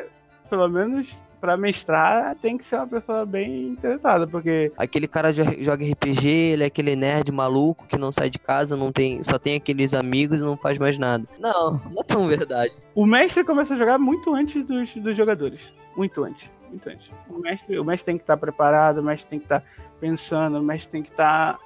[0.49, 1.13] pelo menos
[1.45, 4.73] pra mestrar, tem que ser uma pessoa bem interessada, porque.
[4.79, 8.91] Aquele cara joga RPG, ele é aquele nerd maluco que não sai de casa, não
[8.91, 11.29] tem, só tem aqueles amigos e não faz mais nada.
[11.39, 12.73] Não, não é tão verdade.
[12.95, 15.61] O mestre começa a jogar muito antes dos, dos jogadores.
[15.95, 16.51] Muito antes.
[16.71, 17.11] Muito antes.
[17.29, 19.63] O mestre, o mestre tem que estar preparado, o mestre tem que estar
[20.01, 21.59] pensando, o mestre tem que estar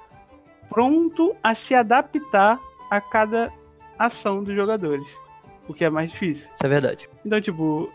[0.69, 2.59] pronto a se adaptar
[2.91, 3.49] a cada
[3.97, 5.07] ação dos jogadores.
[5.69, 6.49] O que é mais difícil.
[6.53, 7.07] Isso é verdade.
[7.25, 7.89] Então, tipo,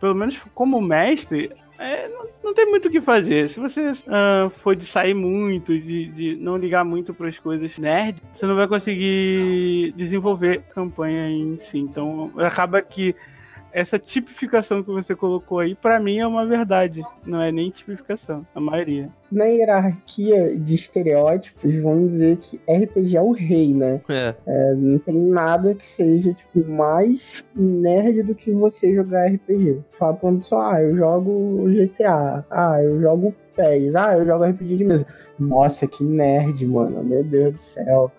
[0.00, 3.50] pelo menos como mestre, é, não, não, tem muito o que fazer.
[3.50, 7.76] Se você uh, for de sair muito, de, de não ligar muito para as coisas
[7.76, 11.78] nerd, você não vai conseguir desenvolver a campanha em si.
[11.78, 13.16] Então acaba que
[13.72, 17.02] essa tipificação que você colocou aí, para mim é uma verdade.
[17.24, 19.08] Não é nem tipificação, a maioria.
[19.30, 23.94] Na hierarquia de estereótipos, vamos dizer que RPG é o rei, né?
[24.08, 24.34] É.
[24.46, 29.80] É, não tem nada que seja tipo, mais nerd do que você jogar RPG.
[29.98, 34.44] Fala pra uma pessoa, ah, eu jogo GTA, ah, eu jogo PES, ah, eu jogo
[34.44, 35.06] RPG de mesa.
[35.38, 38.12] Nossa, que nerd, mano, meu Deus do céu.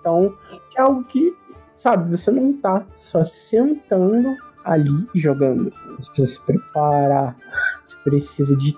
[0.00, 0.34] Então,
[0.76, 1.34] é algo que,
[1.74, 5.72] sabe, você não tá só sentando ali jogando.
[5.98, 7.36] Você precisa se preparar,
[7.84, 8.76] você precisa de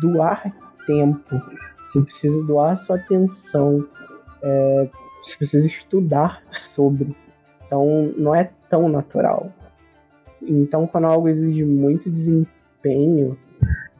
[0.00, 0.52] doar
[0.86, 1.40] tempo,
[1.86, 3.86] você precisa doar sua atenção,
[4.42, 4.88] é,
[5.22, 7.14] você precisa estudar sobre.
[7.66, 9.52] Então não é tão natural.
[10.42, 13.38] Então quando algo exige muito desempenho,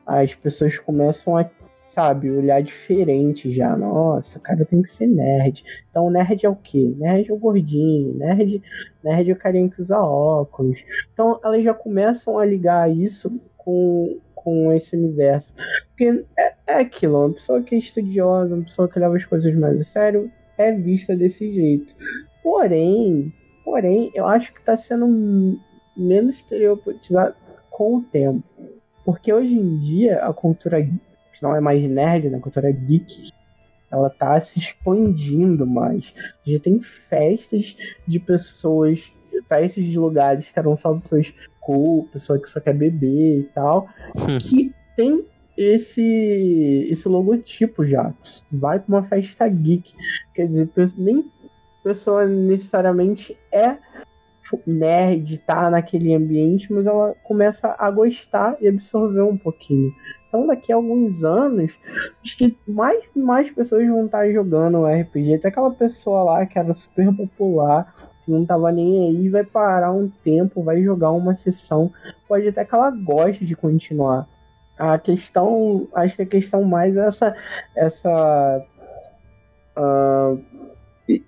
[0.06, 1.44] as pessoas começam a
[1.86, 3.76] sabe, olhar diferente já.
[3.76, 5.64] Nossa, cara tem que ser nerd.
[5.90, 6.94] Então, nerd é o quê?
[6.98, 8.62] Nerd é o gordinho, nerd,
[9.02, 10.78] nerd é o carinha que usa óculos.
[11.12, 15.52] Então, elas já começam a ligar isso com, com esse universo.
[15.88, 19.54] Porque é, é aquilo, uma pessoa que é estudiosa, uma pessoa que leva as coisas
[19.54, 21.94] mais a sério, é vista desse jeito.
[22.42, 23.32] Porém,
[23.64, 25.58] porém, eu acho que está sendo
[25.96, 27.34] menos estereotipado
[27.70, 28.42] com o tempo.
[29.04, 30.78] Porque hoje em dia a cultura
[31.36, 32.38] que não é mais nerd, né?
[32.38, 33.30] Cultura geek,
[33.90, 36.12] ela tá se expandindo mais.
[36.46, 39.12] Já tem festas de pessoas,
[39.48, 43.88] festas de lugares que eram só pessoas cool, pessoa que só quer beber e tal,
[44.14, 44.38] hum.
[44.38, 45.24] que tem
[45.56, 48.12] esse esse logotipo já.
[48.52, 49.92] Vai para uma festa geek,
[50.34, 51.24] quer dizer, nem
[51.82, 53.76] pessoa necessariamente é
[54.66, 59.92] nerd, tá naquele ambiente, mas ela começa a gostar e absorver um pouquinho.
[60.28, 61.72] Então, daqui a alguns anos,
[62.22, 65.34] acho que mais mais pessoas vão estar jogando RPG.
[65.34, 69.92] Até aquela pessoa lá que era super popular, que não tava nem aí, vai parar
[69.92, 71.90] um tempo, vai jogar uma sessão.
[72.28, 74.28] Pode até que ela goste de continuar.
[74.78, 77.34] A questão, acho que a questão mais é essa,
[77.74, 78.62] essa
[79.78, 80.38] uh,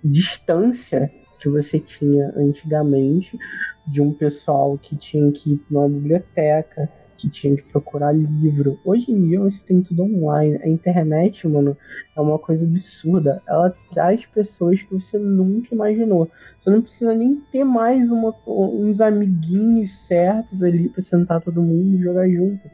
[0.05, 3.39] distância que você tinha antigamente
[3.87, 8.79] de um pessoal que tinha que ir para uma biblioteca, que tinha que procurar livro.
[8.85, 10.61] Hoje em dia você tem tudo online.
[10.63, 11.77] A internet, mano,
[12.17, 13.43] é uma coisa absurda.
[13.47, 16.31] Ela traz pessoas que você nunca imaginou.
[16.59, 21.97] Você não precisa nem ter mais uma, uns amiguinhos certos ali para sentar todo mundo
[21.97, 22.71] e jogar junto.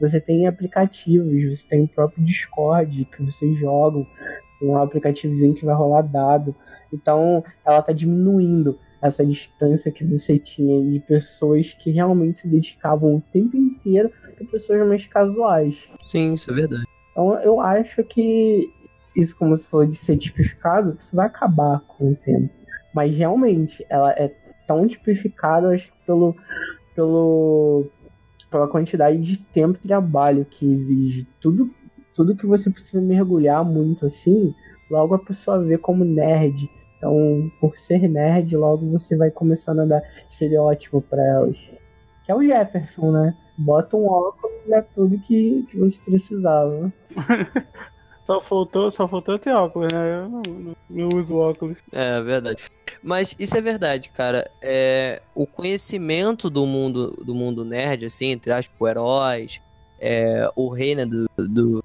[0.00, 4.06] Você tem aplicativos, você tem o próprio Discord que vocês jogam,
[4.62, 6.54] um aplicativozinho que vai rolar dado.
[6.92, 13.16] Então ela tá diminuindo essa distância que você tinha de pessoas que realmente se dedicavam
[13.16, 15.88] o tempo inteiro para pessoas mais casuais.
[16.08, 16.84] Sim, isso é verdade.
[17.12, 18.70] Então eu acho que
[19.16, 22.50] isso, como você falou de ser tipificado, isso vai acabar com o tempo.
[22.94, 24.32] Mas realmente, ela é
[24.66, 26.36] tão tipificada, acho que pelo,
[26.94, 27.86] pelo,
[28.50, 31.26] pela quantidade de tempo e trabalho que exige.
[31.40, 31.70] Tudo,
[32.14, 34.54] tudo que você precisa mergulhar muito assim,
[34.90, 39.84] logo a pessoa vê como nerd então, por ser nerd, logo você vai começando a
[39.84, 41.56] dar estereótipo para elas.
[42.24, 43.34] Que é o Jefferson, né?
[43.56, 46.92] Bota um óculos e é tudo que, que você precisava.
[48.26, 50.18] só faltou, só faltou ter óculos, né?
[50.18, 51.78] Eu não, não, não uso óculos.
[51.92, 52.64] É, verdade.
[53.02, 54.50] Mas isso é verdade, cara.
[54.60, 59.62] É, o conhecimento do mundo do mundo nerd, assim, entre aspas, heróis,
[60.00, 61.84] é, o rei, né, do, do,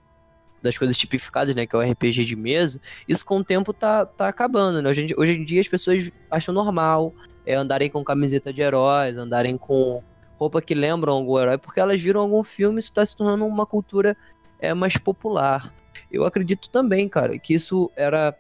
[0.64, 1.68] das coisas tipificadas, né?
[1.68, 4.90] Que é o RPG de mesa, isso com o tempo tá, tá acabando, né?
[4.90, 7.14] Hoje hoje em dia as pessoas acham normal
[7.46, 10.02] é, andarem com camiseta de heróis, andarem com
[10.38, 13.46] roupa que lembram algum herói, porque elas viram algum filme e isso tá se tornando
[13.46, 14.16] uma cultura
[14.60, 15.74] é, mais popular.
[16.10, 18.36] Eu acredito também, cara, que isso era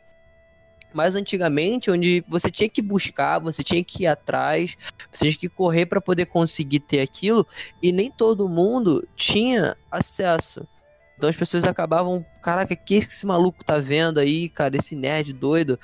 [0.93, 4.77] mais antigamente, onde você tinha que buscar, você tinha que ir atrás,
[5.11, 7.45] você tinha que correr para poder conseguir ter aquilo,
[7.81, 10.67] e nem todo mundo tinha acesso.
[11.17, 15.79] Então as pessoas acabavam, caraca, que esse maluco tá vendo aí, cara, esse nerd doido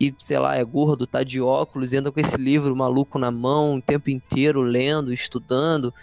[0.00, 3.76] e, sei lá, é gordo, tá de óculos, anda com esse livro maluco na mão
[3.76, 5.94] o tempo inteiro, lendo, estudando.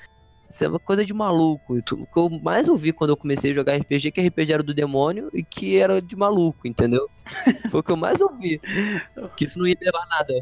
[0.50, 1.78] Isso é uma coisa de maluco.
[1.78, 4.64] O que eu mais ouvi quando eu comecei a jogar RPG é que RPG era
[4.64, 7.10] do demônio e que era de maluco, entendeu?
[7.72, 8.60] Foi o que eu mais ouvi.
[9.38, 10.34] Que isso não ia levar nada.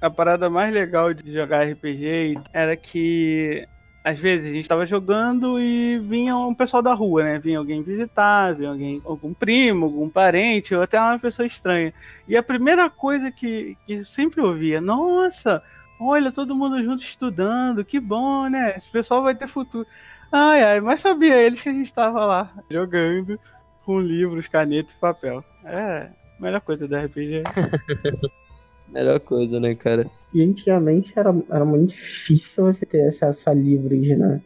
[0.00, 3.66] A parada mais legal de jogar RPG era que
[4.06, 7.40] às vezes a gente tava jogando e vinha um pessoal da rua, né?
[7.40, 11.92] Vinha alguém visitar, vinha alguém, algum primo, algum parente, ou até uma pessoa estranha.
[12.28, 15.60] E a primeira coisa que, que sempre ouvia, nossa,
[15.98, 18.76] olha, todo mundo junto estudando, que bom, né?
[18.76, 19.84] Esse pessoal vai ter futuro.
[20.30, 23.40] Ai, ai, mas sabia eles que a gente tava lá jogando
[23.84, 25.44] com livros, caneta e papel.
[25.64, 27.42] É, a melhor coisa da RPG.
[28.88, 30.06] Melhor coisa, né, cara?
[30.32, 34.40] E antigamente era, era muito difícil você ter acesso a livros, né?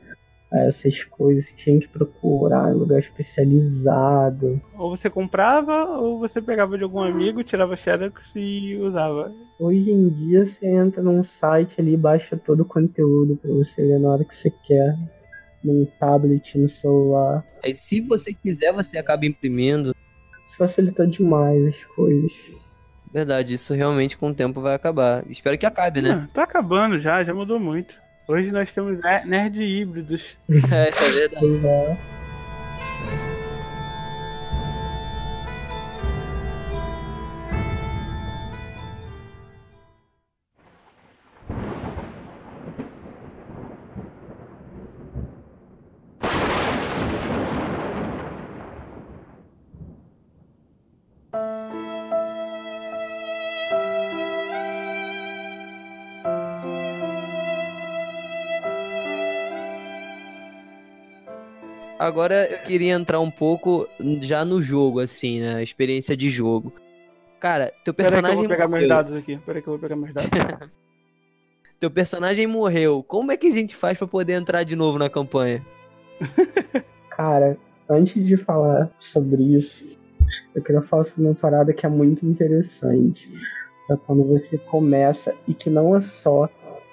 [0.52, 4.60] A essas coisas, você tinha que procurar em lugar especializado.
[4.76, 9.32] Ou você comprava, ou você pegava de algum amigo, tirava xerox e usava.
[9.60, 14.00] Hoje em dia você entra num site ali, baixa todo o conteúdo pra você ler
[14.00, 14.96] na hora que você quer.
[15.62, 17.44] Num tablet, no celular.
[17.62, 19.94] Aí se você quiser, você acaba imprimindo.
[20.46, 22.32] Isso facilitou demais as coisas.
[23.12, 25.24] Verdade, isso realmente com o tempo vai acabar.
[25.28, 26.10] Espero que acabe, né?
[26.10, 27.94] Ah, tá acabando já, já mudou muito.
[28.28, 30.36] Hoje nós temos ne- nerd híbridos.
[30.72, 31.46] É, isso é verdade.
[62.00, 63.86] Agora eu queria entrar um pouco
[64.22, 65.56] já no jogo, assim, né?
[65.56, 66.72] A experiência de jogo.
[67.38, 68.88] Cara, teu Pera aí que eu personagem vou pegar meus morreu.
[68.88, 69.36] dados aqui.
[69.36, 70.70] Pera aí que eu vou pegar meus dados.
[71.78, 73.02] Teu personagem morreu.
[73.02, 75.64] Como é que a gente faz pra poder entrar de novo na campanha?
[77.10, 79.98] Cara, antes de falar sobre isso,
[80.54, 83.28] eu queria falar sobre uma parada que é muito interessante.
[83.86, 86.48] Pra quando você começa e que não é só.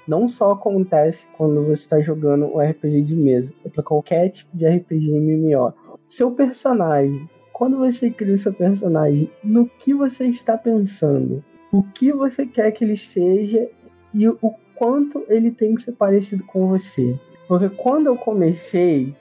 [0.07, 4.55] Não só acontece quando você está jogando um RPG de mesa, é pra qualquer tipo
[4.55, 5.73] de RPG MMO.
[6.07, 11.43] Seu personagem, quando você cria o seu personagem, no que você está pensando?
[11.71, 13.67] O que você quer que ele seja
[14.13, 17.19] e o quanto ele tem que ser parecido com você?
[17.47, 19.13] Porque quando eu comecei,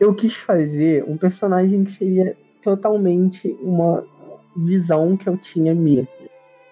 [0.00, 4.04] eu quis fazer um personagem que seria totalmente uma
[4.56, 6.08] visão que eu tinha minha.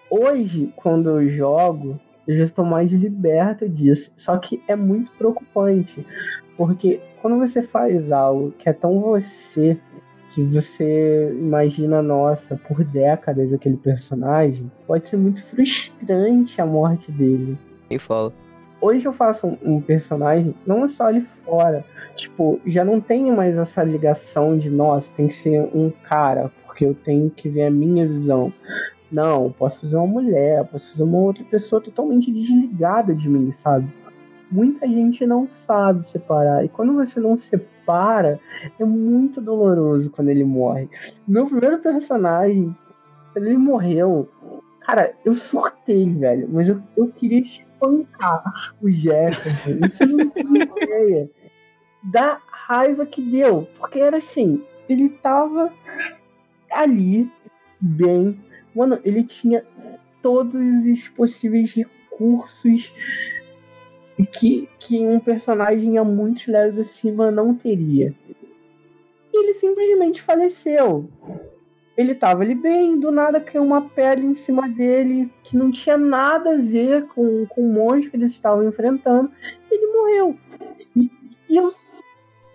[0.09, 4.11] Hoje, quando eu jogo, eu já estou mais liberta disso.
[4.15, 6.05] Só que é muito preocupante,
[6.57, 9.77] porque quando você faz algo que é tão você,
[10.31, 17.57] que você imagina, nossa, por décadas aquele personagem, pode ser muito frustrante a morte dele
[17.87, 18.33] Quem fala?
[18.83, 21.85] hoje eu faço um, um personagem, não é só ali fora.
[22.17, 26.85] Tipo, já não tenho mais essa ligação de, nossa, tem que ser um cara, porque
[26.85, 28.51] eu tenho que ver a minha visão.
[29.13, 33.87] Não, posso fazer uma mulher, posso fazer uma outra pessoa totalmente desligada de mim, sabe?
[34.49, 36.65] Muita gente não sabe separar.
[36.65, 38.39] E quando você não separa,
[38.79, 40.89] é muito doloroso quando ele morre.
[41.27, 42.75] Meu primeiro personagem,
[43.31, 44.27] quando ele morreu,
[44.79, 46.49] cara, eu surtei, velho.
[46.51, 48.43] Mas eu, eu queria espancar
[48.81, 49.77] o Jefferson.
[49.79, 50.43] Você não tem
[50.81, 51.29] ideia
[52.01, 53.67] da raiva que deu.
[53.77, 55.71] Porque era assim, ele tava
[56.71, 57.31] ali,
[57.79, 58.39] bem.
[58.75, 59.65] Mano, ele tinha
[60.21, 62.91] todos os possíveis recursos
[64.31, 68.13] que, que um personagem a muitos leves acima não teria.
[69.31, 71.09] E ele simplesmente faleceu.
[71.95, 75.97] Ele tava ali bem, do nada caiu uma pedra em cima dele que não tinha
[75.97, 79.31] nada a ver com, com o monstro que eles estavam enfrentando.
[79.69, 80.37] Ele morreu.
[80.95, 81.11] E,
[81.49, 81.69] e eu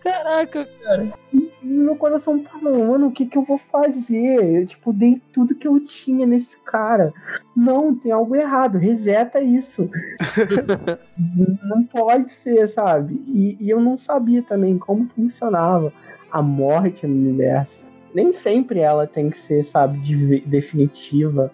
[0.02, 1.12] Caraca, cara.
[1.32, 4.60] e meu coração parou, mano, o que que eu vou fazer?
[4.60, 7.12] Eu, tipo, dei tudo que eu tinha nesse cara.
[7.54, 9.90] Não, tem algo errado, reseta isso.
[11.62, 13.20] não pode ser, sabe?
[13.26, 15.92] E, e eu não sabia também como funcionava
[16.30, 17.90] a morte no universo.
[18.14, 21.50] Nem sempre ela tem que ser, sabe, de- definitiva.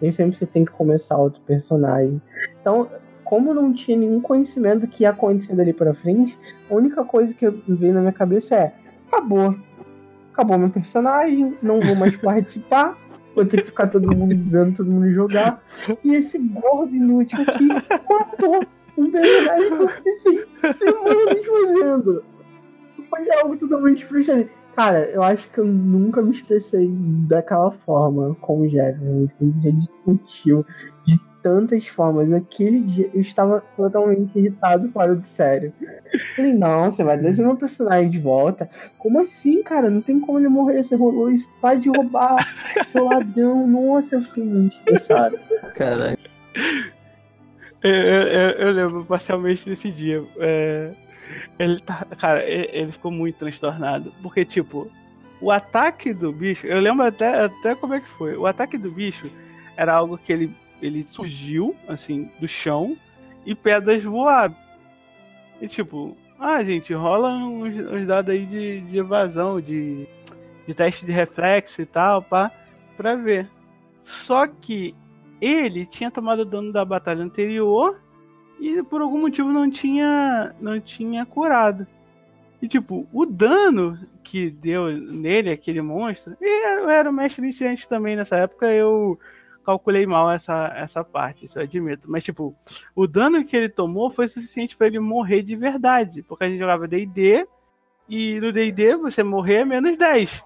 [0.00, 2.20] Nem sempre você tem que começar outro personagem.
[2.60, 2.88] Então,
[3.34, 6.38] como não tinha nenhum conhecimento do que ia acontecer dali pra frente,
[6.70, 8.74] a única coisa que veio na minha cabeça é:
[9.08, 9.56] acabou.
[10.32, 12.96] Acabou meu personagem, não vou mais participar.
[13.34, 15.60] Vou ter que ficar todo mundo vendo todo mundo jogar.
[16.04, 18.64] E esse gordo inútil aqui matou
[18.96, 20.46] um personagem que eu pensei
[20.78, 22.24] semanas fazendo.
[23.10, 24.48] Foi algo totalmente frustrante.
[24.76, 26.88] Cara, eu acho que eu nunca me estressei
[27.28, 29.28] daquela forma com o Jefferson.
[29.40, 30.66] A gente já discutiu
[31.04, 32.32] de tantas formas.
[32.32, 35.72] Aquele dia eu estava totalmente irritado fora do sério.
[36.34, 38.68] Falei, não, você vai trazer meu personagem de volta.
[38.98, 39.90] Como assim, cara?
[39.90, 40.82] Não tem como ele morrer.
[40.82, 42.48] Você rolou isso, vai de roubar,
[42.88, 43.66] seu ladrão.
[43.66, 45.38] Nossa, eu fiquei muito estressado.
[45.74, 46.18] Caraca.
[47.82, 50.22] Eu, eu- eu- lembro parcialmente desse dia.
[50.38, 50.90] É,
[51.58, 52.06] ele tá.
[52.18, 54.10] Cara, e- ele ficou muito transtornado.
[54.22, 54.90] Porque, tipo,
[55.40, 56.66] o ataque do bicho.
[56.66, 58.34] Eu lembro até, até como é que foi.
[58.36, 59.30] O ataque do bicho
[59.76, 60.50] era algo que ele,
[60.86, 62.96] ele surgiu, assim, do chão
[63.46, 64.54] e pedras voaram.
[65.60, 70.06] E tipo, ah, gente, rola uns, uns dados aí de, de evasão, de,
[70.66, 72.50] de teste de reflexo e tal, pá,
[72.96, 73.48] pra ver.
[74.04, 74.94] Só que
[75.40, 78.00] ele tinha tomado dano da batalha anterior
[78.60, 81.86] e por algum motivo não tinha não tinha curado.
[82.60, 88.16] E tipo, o dano que deu nele, aquele monstro, eu era o mestre iniciante também
[88.16, 89.18] nessa época, eu
[89.64, 92.10] calculei mal essa, essa parte, isso eu admito.
[92.10, 92.54] Mas, tipo,
[92.94, 96.22] o dano que ele tomou foi suficiente para ele morrer de verdade.
[96.22, 97.46] Porque a gente jogava DD
[98.08, 100.44] e no DD você morrer é menos 10.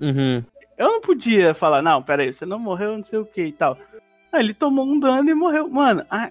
[0.00, 0.44] Uhum.
[0.76, 3.76] Eu não podia falar, não, peraí, você não morreu, não sei o que e tal.
[4.32, 5.68] ele tomou um dano e morreu.
[5.68, 6.30] Mano, a,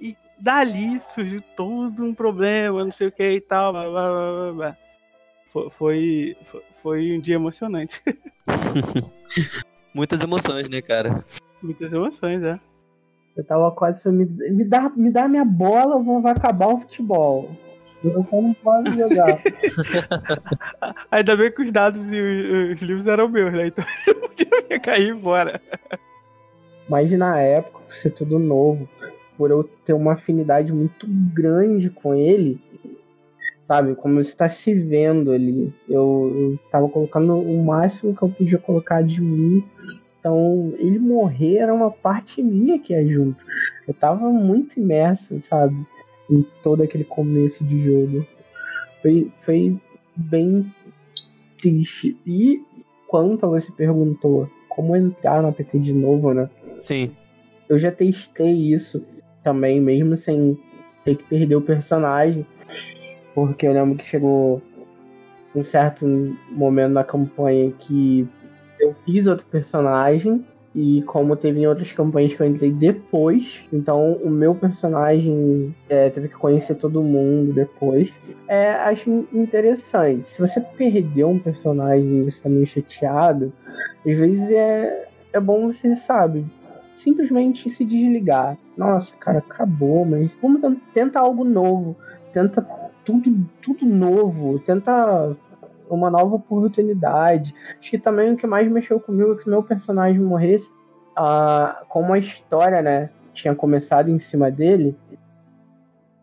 [0.00, 3.72] e dali surgiu todo um problema, não sei o que e tal.
[3.72, 4.76] Blá, blá, blá.
[5.52, 6.36] Foi, foi,
[6.82, 8.02] foi um dia emocionante.
[9.94, 11.24] Muitas emoções, né, cara?
[11.64, 12.60] Muitas emoções, é.
[13.34, 17.50] Eu tava quase me, me dá, me dá minha bola, ou vai acabar o futebol.
[18.04, 19.40] Eu só não posso jogar.
[21.10, 23.68] Ainda bem que os dados e os, os livros eram meus, né?
[23.68, 25.60] Então eu podia cair embora.
[26.86, 28.86] Mas na época, por ser tudo novo,
[29.38, 32.60] por eu ter uma afinidade muito grande com ele,
[33.66, 33.94] sabe?
[33.94, 35.72] Como você tá se vendo ali.
[35.88, 39.64] Eu, eu tava colocando o máximo que eu podia colocar de mim.
[40.24, 43.44] Então, ele morrer era uma parte minha que ia junto.
[43.86, 45.76] Eu tava muito imerso, sabe?
[46.30, 48.26] Em todo aquele começo de jogo.
[49.02, 49.78] Foi, foi
[50.16, 50.64] bem
[51.60, 52.16] triste.
[52.26, 52.64] E
[53.06, 56.48] quanto você perguntou como entrar no APT de novo, né?
[56.80, 57.10] Sim.
[57.68, 59.04] Eu já testei isso
[59.42, 60.58] também, mesmo sem
[61.04, 62.46] ter que perder o personagem.
[63.34, 64.62] Porque eu lembro que chegou
[65.54, 66.06] um certo
[66.50, 68.26] momento na campanha que
[68.84, 70.44] eu fiz outro personagem.
[70.76, 76.10] E como teve em outras campanhas que eu entrei depois, então o meu personagem é,
[76.10, 78.12] teve que conhecer todo mundo depois.
[78.48, 80.28] É, acho interessante.
[80.30, 83.52] Se você perdeu um personagem e você tá meio chateado,
[84.04, 86.44] às vezes é, é bom você, sabe,
[86.96, 88.58] simplesmente se desligar.
[88.76, 90.60] Nossa, cara, acabou, mas vamos
[90.92, 91.96] tentar algo novo.
[92.32, 92.62] Tenta
[93.04, 95.36] tudo, tudo novo, tenta
[95.88, 97.54] uma nova oportunidade.
[97.78, 100.70] Acho que também o que mais mexeu comigo é que se meu personagem morresse,
[101.18, 104.96] uh, como a história, né, tinha começado em cima dele,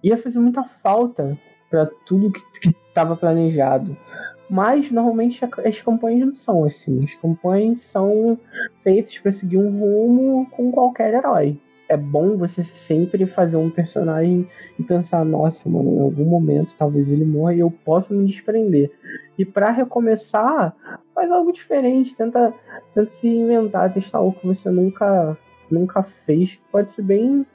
[0.04, 1.38] ia fazer muita falta
[1.70, 3.96] para tudo que estava planejado.
[4.50, 7.06] Mas normalmente as campanhas não são assim.
[7.06, 8.38] As campanhas são
[8.84, 11.58] feitas para seguir um rumo com qualquer herói
[11.92, 14.48] é bom você sempre fazer um personagem
[14.80, 18.90] e pensar, nossa, mano, em algum momento talvez ele morra e eu possa me desprender.
[19.38, 20.74] E para recomeçar,
[21.14, 22.54] faz algo diferente, tenta,
[22.94, 25.38] tenta se inventar, testar algo que você nunca,
[25.70, 27.46] nunca fez, pode ser bem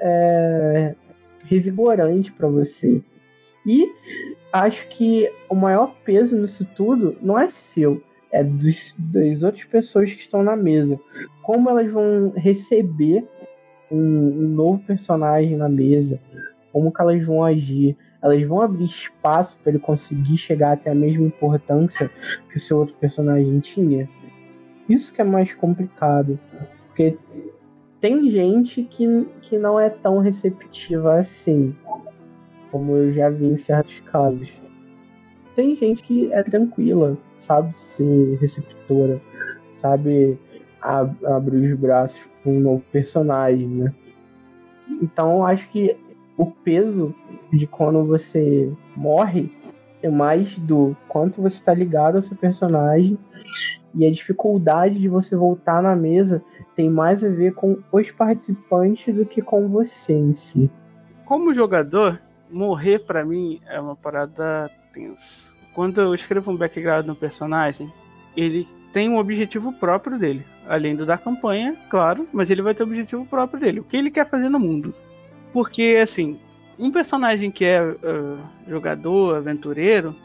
[0.00, 0.96] é,
[1.44, 3.00] revigorante para você.
[3.64, 3.88] E
[4.52, 10.12] acho que o maior peso nisso tudo não é seu, é dos, das outras pessoas
[10.12, 10.98] que estão na mesa.
[11.40, 13.24] Como elas vão receber
[13.90, 16.20] um, um novo personagem na mesa,
[16.72, 20.94] como que elas vão agir, elas vão abrir espaço para ele conseguir chegar até a
[20.94, 22.10] mesma importância
[22.50, 24.08] que o seu outro personagem tinha.
[24.88, 26.38] Isso que é mais complicado,
[26.86, 27.16] porque
[28.00, 31.74] tem gente que, que não é tão receptiva assim,
[32.70, 34.52] como eu já vi em certos casos.
[35.54, 39.20] Tem gente que é tranquila, sabe ser receptora,
[39.74, 40.38] sabe
[40.86, 43.94] abrir os braços para um novo personagem, né?
[45.02, 45.96] Então acho que
[46.36, 47.14] o peso
[47.52, 49.50] de quando você morre
[50.02, 53.18] é mais do quanto você está ligado ao seu personagem
[53.94, 56.42] e a dificuldade de você voltar na mesa
[56.76, 60.70] tem mais a ver com os participantes do que com você em si.
[61.24, 62.20] Como jogador,
[62.50, 65.18] morrer para mim é uma parada tensa.
[65.74, 67.90] Quando eu escrevo um background no personagem,
[68.36, 70.42] ele tem um objetivo próprio dele.
[70.66, 73.80] Além do da campanha, claro, mas ele vai ter o objetivo próprio dele.
[73.80, 74.94] O que ele quer fazer no mundo.
[75.52, 76.40] Porque, assim,
[76.78, 80.16] um personagem que é uh, jogador, aventureiro,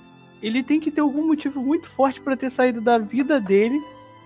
[0.41, 3.77] ele tem que ter algum motivo muito forte para ter saído da vida dele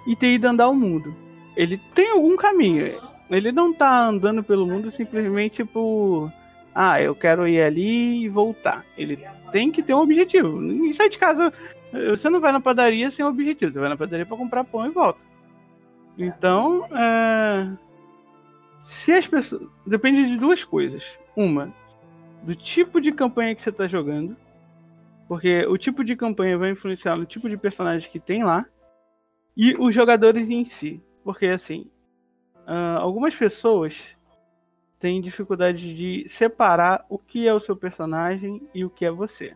[0.07, 1.11] e ter ido andar o mundo.
[1.57, 3.01] Ele tem algum caminho.
[3.31, 6.31] Ele não tá andando pelo mundo simplesmente por.
[6.75, 8.85] Ah, eu quero ir ali e voltar.
[8.95, 9.17] Ele
[9.51, 10.61] tem que ter um objetivo.
[10.61, 11.51] Ninguém sai de casa
[11.91, 14.89] você não vai na padaria sem objetivo, você vai na padaria para comprar pão e
[14.89, 15.19] volta.
[16.17, 17.69] Então, é...
[18.86, 19.67] se as pessoas.
[19.86, 21.03] Depende de duas coisas.
[21.36, 21.73] Uma,
[22.43, 24.36] do tipo de campanha que você está jogando.
[25.27, 28.65] Porque o tipo de campanha vai influenciar no tipo de personagem que tem lá.
[29.57, 31.01] E os jogadores em si.
[31.23, 31.89] Porque, assim,
[32.67, 33.97] uh, algumas pessoas
[34.99, 39.55] têm dificuldade de separar o que é o seu personagem e o que é você.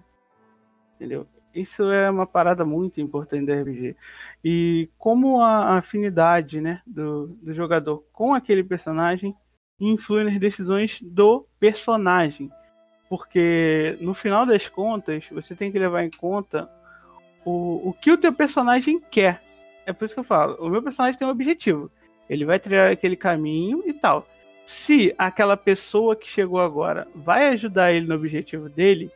[0.96, 1.28] entendeu?
[1.54, 3.96] Isso é uma parada muito importante da RPG.
[4.44, 9.36] E como a afinidade né, do, do jogador com aquele personagem
[9.80, 12.52] influi nas decisões do personagem.
[13.10, 16.70] Porque no final das contas, você tem que levar em conta
[17.44, 19.42] o, o que o teu personagem quer.
[19.86, 21.90] É por isso que eu falo, o meu personagem tem um objetivo.
[22.30, 24.28] Ele vai trilhar aquele caminho e tal.
[24.66, 29.12] Se aquela pessoa que chegou agora vai ajudar ele no objetivo dele,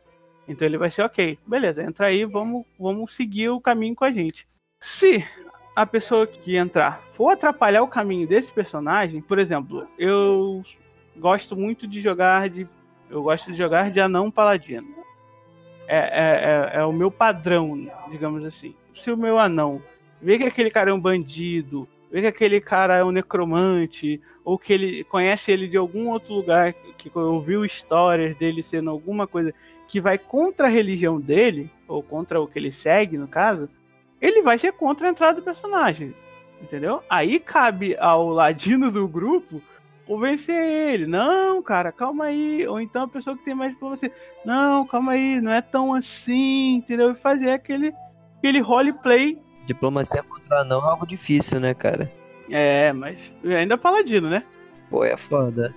[0.48, 4.12] então ele vai ser ok, beleza, entra aí, vamos, vamos seguir o caminho com a
[4.12, 4.48] gente.
[4.82, 5.26] Se
[5.76, 10.64] a pessoa que entrar for atrapalhar o caminho desse personagem, por exemplo, eu
[11.18, 12.68] gosto muito de jogar de.
[13.10, 14.88] Eu gosto de jogar de anão paladino.
[15.88, 18.74] É, é, é, é o meu padrão, digamos assim.
[19.04, 19.82] Se o meu anão
[20.22, 24.58] vê que aquele cara é um bandido, vê que aquele cara é um necromante, ou
[24.58, 29.54] que ele conhece ele de algum outro lugar, que ouviu histórias dele sendo alguma coisa
[29.94, 33.70] que vai contra a religião dele, ou contra o que ele segue, no caso,
[34.20, 36.16] ele vai ser contra a entrada do personagem.
[36.60, 37.04] Entendeu?
[37.08, 39.62] Aí cabe ao ladino do grupo
[40.08, 41.06] convencer ele.
[41.06, 42.66] Não, cara, calma aí.
[42.66, 44.12] Ou então a pessoa que tem mais diplomacia.
[44.44, 47.12] Não, calma aí, não é tão assim, entendeu?
[47.12, 47.94] E fazer aquele,
[48.40, 49.40] aquele roleplay.
[49.68, 52.12] Diplomacia contra não é algo difícil, né, cara?
[52.50, 54.44] É, mas ainda é paladino, né?
[54.90, 55.72] Pô, é foda.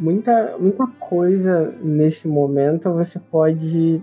[0.00, 4.00] Muita, muita coisa nesse momento você pode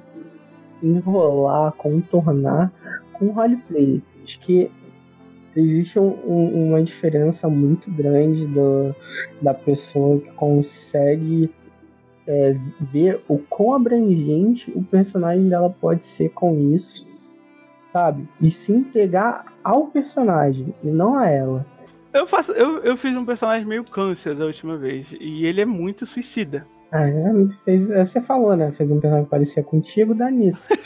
[0.83, 2.71] enrolar, contornar
[3.13, 4.03] com roleplay.
[4.23, 4.69] Acho que
[5.55, 8.95] existe um, um, uma diferença muito grande do,
[9.41, 11.49] da pessoa que consegue
[12.27, 17.11] é, ver o quão abrangente o personagem dela pode ser com isso,
[17.87, 18.29] sabe?
[18.39, 21.65] E se entregar ao personagem e não a ela.
[22.13, 25.65] Eu, faço, eu, eu fiz um personagem meio câncer da última vez e ele é
[25.65, 26.65] muito suicida.
[26.91, 27.13] Ah, é,
[27.65, 28.71] fez, é, você falou, né?
[28.71, 30.69] Fez um personagem que parecia contigo, dá nisso.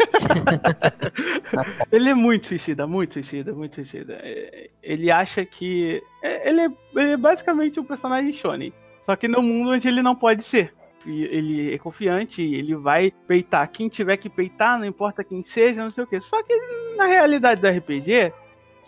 [1.92, 4.20] ele é muito suicida, muito suicida, muito suicida.
[4.22, 6.02] É, ele acha que.
[6.24, 8.74] Ele é, ele é basicamente um personagem shonen.
[9.06, 10.74] Só que no mundo onde ele não pode ser.
[11.06, 15.90] Ele é confiante, ele vai peitar quem tiver que peitar, não importa quem seja, não
[15.90, 16.22] sei o que.
[16.22, 16.54] Só que
[16.96, 18.32] na realidade do RPG,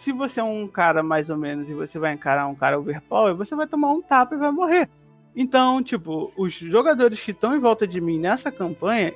[0.04, 3.36] se você é um cara mais ou menos e você vai encarar um cara overpower,
[3.36, 4.90] você vai tomar um tapa e vai morrer.
[5.36, 9.14] Então, tipo, os jogadores que estão em volta de mim nessa campanha,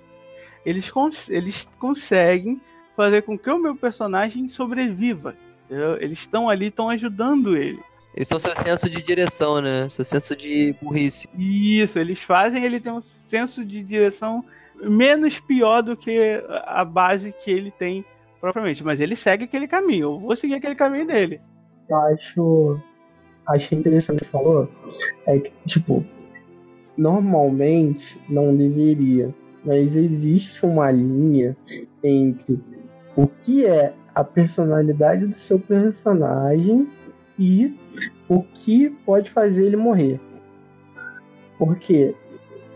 [0.65, 2.59] eles, cons eles conseguem
[2.95, 5.35] fazer com que o meu personagem sobreviva.
[5.65, 6.01] Entendeu?
[6.01, 7.79] Eles estão ali, estão ajudando ele.
[8.15, 9.87] Eles são seu senso de direção, né?
[9.89, 11.29] Seu senso de burrice.
[11.37, 14.43] Isso, eles fazem ele ter um senso de direção
[14.81, 18.03] menos pior do que a base que ele tem
[18.39, 18.83] propriamente.
[18.83, 20.05] Mas ele segue aquele caminho.
[20.05, 21.41] Eu vou seguir aquele caminho dele.
[21.89, 22.79] Eu acho
[23.47, 24.69] achei interessante que falou
[25.25, 26.05] é que, tipo,
[26.97, 29.33] normalmente não deveria,
[29.63, 31.55] mas existe uma linha
[32.03, 32.59] entre
[33.15, 36.87] o que é a personalidade do seu personagem
[37.39, 37.77] e
[38.27, 40.19] o que pode fazer ele morrer.
[41.57, 42.15] Porque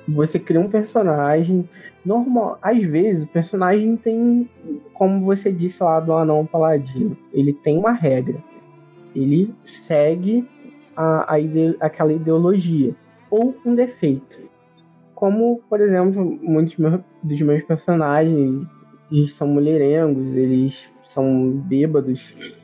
[0.08, 1.68] você cria um personagem
[2.06, 2.58] normal.
[2.62, 4.50] Às vezes o personagem tem,
[4.94, 8.38] como você disse lá do Anão Paladino, ele tem uma regra.
[9.16, 10.48] Ele segue
[10.96, 12.96] a, a ide aquela ideologia
[13.30, 14.40] ou um defeito.
[15.14, 16.76] Como, por exemplo, muitos
[17.24, 18.68] dos meus personagens
[19.12, 22.56] eles são mulherengos, eles são bêbados.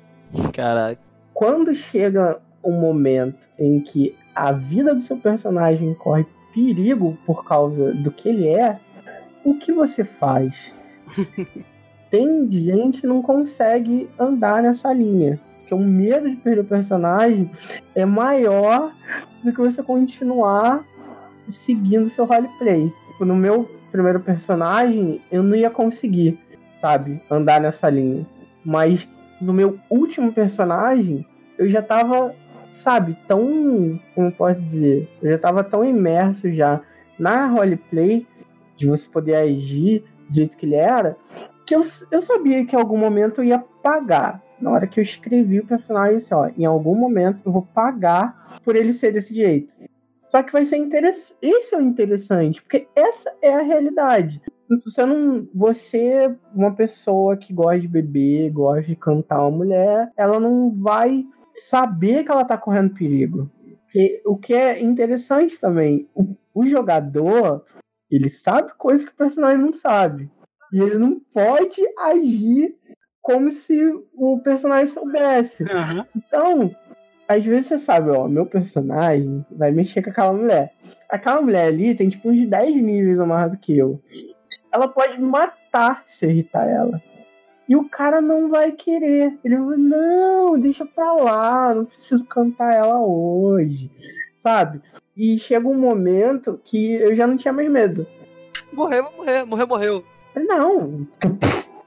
[0.54, 1.02] Caraca.
[1.34, 7.94] Quando chega um momento em que a vida do seu personagem corre perigo por causa
[7.94, 8.80] do que ele é,
[9.48, 10.74] o que você faz?
[12.12, 15.40] Tem gente que não consegue andar nessa linha.
[15.60, 17.50] Porque o medo de perder o personagem
[17.96, 18.92] é maior
[19.44, 20.84] do que você continuar
[21.48, 22.92] seguindo seu roleplay.
[23.12, 26.38] Tipo, no meu primeiro personagem, eu não ia conseguir,
[26.82, 28.28] sabe, andar nessa linha.
[28.66, 29.08] Mas
[29.40, 31.26] no meu último personagem,
[31.58, 32.36] eu já tava,
[32.74, 33.98] sabe, tão.
[34.14, 35.10] Como pode dizer?
[35.22, 36.82] Eu já tava tão imerso já
[37.18, 38.28] na roleplay,
[38.78, 41.18] de você poder agir do jeito que ele era,
[41.66, 45.04] que eu, eu sabia que em algum momento eu ia pagar na hora que eu
[45.04, 49.34] escrevi o personagem, assim, ó, em algum momento eu vou pagar por ele ser desse
[49.34, 49.76] jeito.
[50.28, 51.38] Só que vai ser interessante.
[51.42, 54.42] Esse é o interessante, porque essa é a realidade.
[54.84, 55.48] Você não.
[55.54, 61.24] Você, uma pessoa que gosta de beber, gosta de cantar uma mulher, ela não vai
[61.54, 63.50] saber que ela tá correndo perigo.
[64.26, 67.66] O que é interessante também, o, o jogador,
[68.10, 70.30] ele sabe coisas que o personagem não sabe.
[70.72, 72.76] E ele não pode agir
[73.22, 73.78] como se
[74.14, 75.64] o personagem soubesse.
[75.64, 76.06] Uhum.
[76.16, 76.76] Então,
[77.28, 80.74] às vezes você sabe, ó, meu personagem vai mexer com aquela mulher.
[81.10, 84.02] Aquela mulher ali tem tipo uns 10 níveis a mais do que eu.
[84.72, 87.02] Ela pode matar matar se irritar ela.
[87.70, 89.38] E o cara não vai querer.
[89.44, 93.92] Ele vai, não, deixa pra lá, não preciso cantar ela hoje.
[94.42, 94.82] Sabe?
[95.18, 98.06] E chega um momento que eu já não tinha mais medo.
[98.72, 100.04] Morreu, vai morrer, morreu, morreu.
[100.36, 101.08] Não,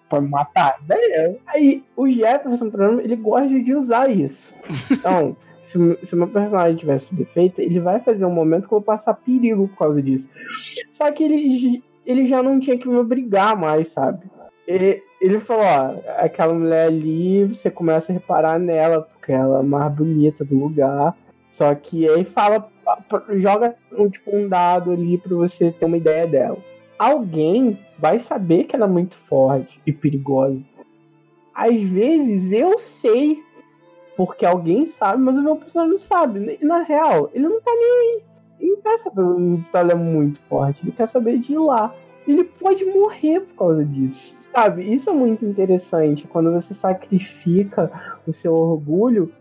[0.08, 0.76] pode matar.
[0.82, 2.70] Daí, aí o Jefferson,
[3.02, 4.52] ele gosta de usar isso.
[4.90, 8.78] Então, se, se o meu personagem tivesse defeito, ele vai fazer um momento que eu
[8.78, 10.28] vou passar perigo por causa disso.
[10.90, 14.28] Só que ele, ele já não tinha que me obrigar mais, sabe?
[14.66, 19.62] Ele, ele falou, ó, aquela mulher ali, você começa a reparar nela, porque ela é
[19.62, 21.16] mais bonita do lugar.
[21.50, 22.68] Só que aí fala,
[23.38, 26.58] joga um, tipo, um dado ali para você ter uma ideia dela.
[26.98, 30.62] Alguém vai saber que ela é muito forte e perigosa.
[31.54, 33.42] Às vezes eu sei
[34.16, 36.58] porque alguém sabe, mas o meu personagem não sabe.
[36.62, 38.22] Na real, ele não tá nem aí.
[38.60, 40.82] Ele não quer saber se ela é muito forte.
[40.82, 41.94] Ele quer saber de ir lá.
[42.28, 44.36] Ele pode morrer por causa disso.
[44.52, 44.92] Sabe?
[44.92, 46.28] Isso é muito interessante.
[46.28, 47.90] Quando você sacrifica
[48.26, 49.32] o seu orgulho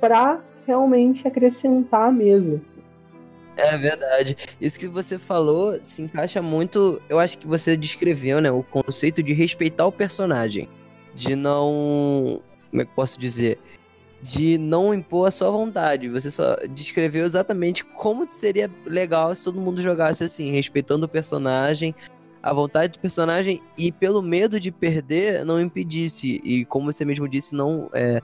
[0.00, 2.60] pra realmente acrescentar a mesa.
[3.56, 4.36] É verdade.
[4.60, 7.00] Isso que você falou se encaixa muito.
[7.08, 8.50] Eu acho que você descreveu, né?
[8.50, 10.68] O conceito de respeitar o personagem.
[11.14, 12.42] De não.
[12.70, 13.58] Como é que eu posso dizer?
[14.20, 16.08] De não impor a sua vontade.
[16.08, 21.94] Você só descreveu exatamente como seria legal se todo mundo jogasse assim, respeitando o personagem,
[22.42, 26.40] a vontade do personagem e pelo medo de perder não impedisse.
[26.42, 28.20] E como você mesmo disse, não é.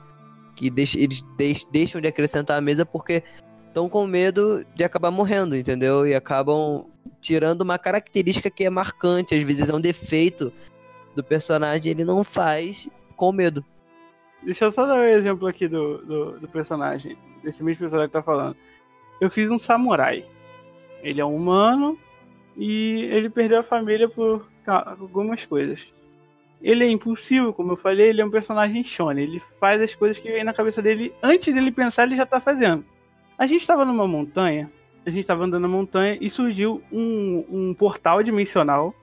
[0.53, 1.23] Que deixa, eles
[1.71, 3.23] deixam de acrescentar a mesa porque
[3.71, 6.05] estão com medo de acabar morrendo, entendeu?
[6.05, 6.85] E acabam
[7.21, 10.51] tirando uma característica que é marcante, às vezes é um defeito
[11.15, 13.63] do personagem, ele não faz com medo.
[14.43, 18.13] Deixa eu só dar um exemplo aqui do, do, do personagem, desse mesmo personagem que
[18.13, 18.55] tá falando.
[19.19, 20.25] Eu fiz um samurai.
[21.01, 21.97] Ele é um humano
[22.57, 25.87] e ele perdeu a família por algumas coisas.
[26.61, 29.23] Ele é impulsivo, como eu falei, ele é um personagem shonen.
[29.23, 32.39] Ele faz as coisas que vem na cabeça dele antes dele pensar, ele já tá
[32.39, 32.83] fazendo.
[33.41, 34.71] A gente estava numa montanha,
[35.03, 38.93] a gente estava andando na montanha e surgiu um, um portal dimensional.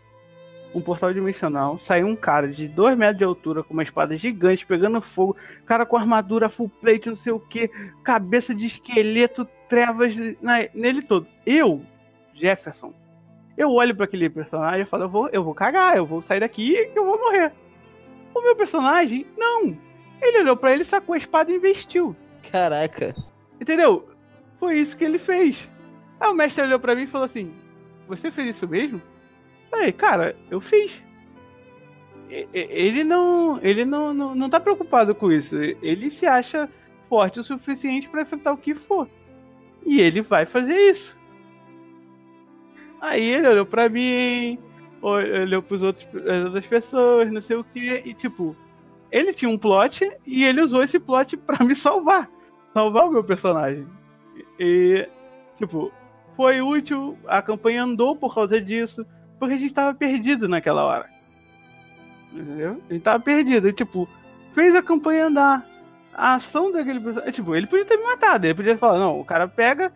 [0.73, 1.81] Um portal dimensional.
[1.81, 5.37] Saiu um cara de 2 metros de altura com uma espada gigante pegando fogo.
[5.67, 7.69] Cara com armadura full plate, não sei o que.
[8.05, 11.27] Cabeça de esqueleto, trevas na, nele todo.
[11.45, 11.83] Eu,
[12.33, 12.95] Jefferson,
[13.57, 16.39] eu olho para aquele personagem e falo: eu vou, eu vou cagar, eu vou sair
[16.39, 17.51] daqui e eu vou morrer.
[18.33, 19.77] O meu personagem, não.
[20.23, 22.15] Ele olhou para ele, sacou a espada e investiu.
[22.53, 23.17] Caraca.
[23.61, 24.08] Entendeu?
[24.59, 25.69] Foi isso que ele fez.
[26.21, 27.53] Aí o mestre olhou para mim e falou assim:
[28.09, 29.01] Você fez isso mesmo?
[29.71, 31.03] Falei, cara, eu fiz.
[32.31, 35.57] Ele não, ele não, não, não tá preocupado com isso.
[35.57, 36.69] Ele se acha
[37.09, 39.09] forte o suficiente para enfrentar o que for.
[39.85, 41.17] E ele vai fazer isso.
[43.01, 44.59] Aí ele olhou para mim,
[45.01, 48.57] olhou para outros, as outras pessoas, não sei o que, e tipo,
[49.11, 52.29] ele tinha um plot e ele usou esse plot para me salvar.
[52.75, 53.87] Salvar o meu personagem.
[54.59, 55.09] E,
[55.57, 55.93] tipo,
[56.37, 59.05] foi útil, a campanha andou por causa disso,
[59.39, 61.07] porque a gente tava perdido naquela hora.
[62.33, 62.81] Entendeu?
[62.89, 63.69] A gente tava perdido.
[63.69, 64.09] E, tipo,
[64.55, 65.67] fez a campanha andar.
[66.13, 67.33] A ação daquele personagem.
[67.33, 68.47] Tipo, ele podia ter me matado.
[68.47, 69.93] Ele podia falar, não, o cara pega,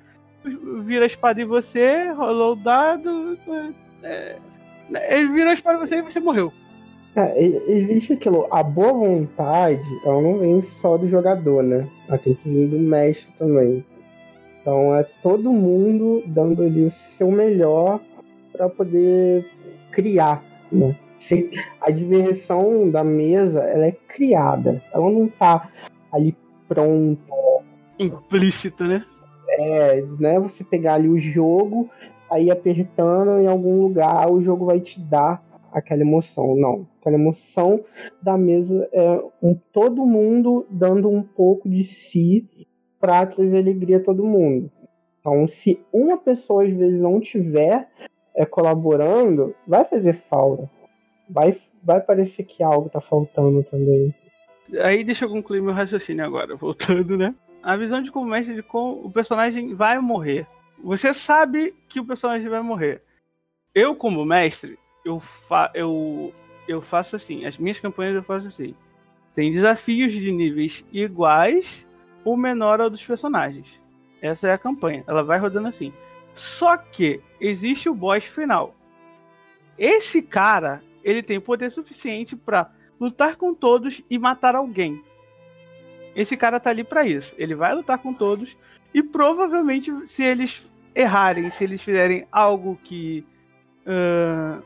[0.84, 3.36] vira a espada em você, rolou o dado.
[4.02, 4.36] É,
[5.08, 6.52] ele vira a espada em você e você morreu.
[7.14, 11.86] É, existe aquilo, a boa vontade, ela não vem só do jogador, né?
[12.08, 13.84] Ela tem que vir do mestre também.
[14.62, 18.00] Então é todo mundo dando ali o seu melhor
[18.52, 19.44] para poder
[19.90, 20.96] criar, né?
[21.16, 21.50] Se,
[21.80, 25.68] a diversão da mesa ela é criada, ela não tá
[26.12, 26.36] ali
[26.68, 27.20] pronta.
[27.98, 29.04] Implícita, né?
[29.48, 30.38] É, né?
[30.38, 31.90] Você pegar ali o jogo,
[32.30, 36.54] aí apertando em algum lugar, o jogo vai te dar aquela emoção.
[36.56, 36.86] Não.
[37.00, 37.82] Aquela emoção
[38.22, 42.48] da mesa é um, todo mundo dando um pouco de si
[43.02, 44.70] para trazer alegria a todo mundo.
[45.18, 47.88] Então, se uma pessoa às vezes não tiver
[48.32, 50.70] é, colaborando, vai fazer falta.
[51.28, 54.14] Vai, vai parecer que algo tá faltando também.
[54.84, 57.34] Aí deixa eu concluir meu raciocínio agora, voltando, né?
[57.60, 60.46] A visão de como mestre de como o personagem vai morrer.
[60.82, 63.02] Você sabe que o personagem vai morrer.
[63.74, 66.32] Eu, como mestre, eu, fa eu,
[66.68, 67.46] eu faço assim.
[67.46, 68.76] As minhas campanhas eu faço assim.
[69.34, 71.84] Tem desafios de níveis iguais
[72.24, 73.66] o menor ao dos personagens.
[74.20, 75.04] Essa é a campanha.
[75.06, 75.92] Ela vai rodando assim.
[76.34, 78.74] Só que existe o boss final.
[79.78, 82.70] Esse cara, ele tem poder suficiente para
[83.00, 85.02] lutar com todos e matar alguém.
[86.14, 87.34] Esse cara tá ali para isso.
[87.36, 88.56] Ele vai lutar com todos
[88.94, 90.62] e provavelmente se eles
[90.94, 93.24] errarem, se eles fizerem algo que
[93.86, 94.62] uh,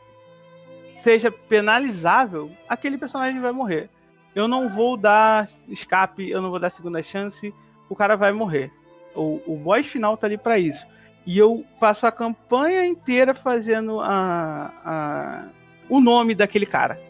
[0.97, 3.89] seja penalizável, aquele personagem vai morrer.
[4.37, 7.51] Eu não vou dar escape, eu não vou dar segunda chance,
[7.89, 8.71] o cara vai morrer.
[9.15, 10.85] O, o boss final tá ali para isso.
[11.25, 15.45] E eu passo a campanha inteira fazendo a, a,
[15.89, 17.01] o nome daquele cara.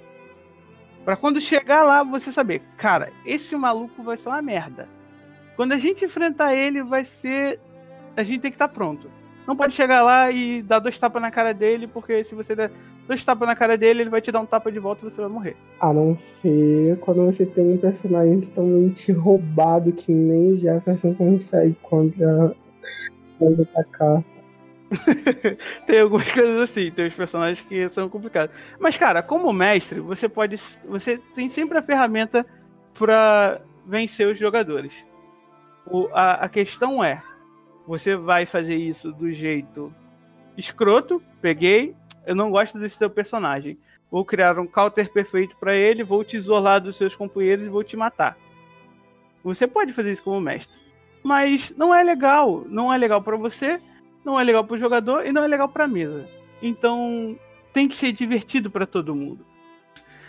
[1.04, 4.88] Para quando chegar lá você saber, cara, esse maluco vai ser uma merda.
[5.58, 7.60] Quando a gente enfrentar ele, vai ser.
[8.16, 9.12] A gente tem que estar tá pronto.
[9.48, 12.70] Não pode chegar lá e dar dois tapas na cara dele, porque se você der
[13.08, 15.22] dois tapas na cara dele, ele vai te dar um tapa de volta e você
[15.22, 15.56] vai morrer.
[15.80, 22.54] A não ser quando você tem um personagem totalmente roubado que nem Jefferson consegue contra,
[23.40, 24.22] contra atacar.
[25.88, 28.54] tem algumas coisas assim, tem os personagens que são complicados.
[28.78, 30.60] Mas, cara, como mestre, você pode.
[30.86, 32.46] Você tem sempre a ferramenta
[32.94, 34.94] para vencer os jogadores.
[35.90, 37.22] O, a, a questão é:
[37.88, 39.94] você vai fazer isso do jeito
[40.58, 43.78] escroto, peguei, eu não gosto desse teu personagem.
[44.12, 47.84] Vou criar um counter perfeito para ele, vou te isolar dos seus companheiros e vou
[47.84, 48.38] te matar.
[49.44, 50.76] Você pode fazer isso como mestre.
[51.24, 52.66] Mas não é legal.
[52.68, 53.80] Não é legal para você,
[54.26, 56.28] não é legal para o jogador e não é legal para a mesa.
[56.62, 57.38] Então
[57.74, 59.46] tem que ser divertido para todo mundo.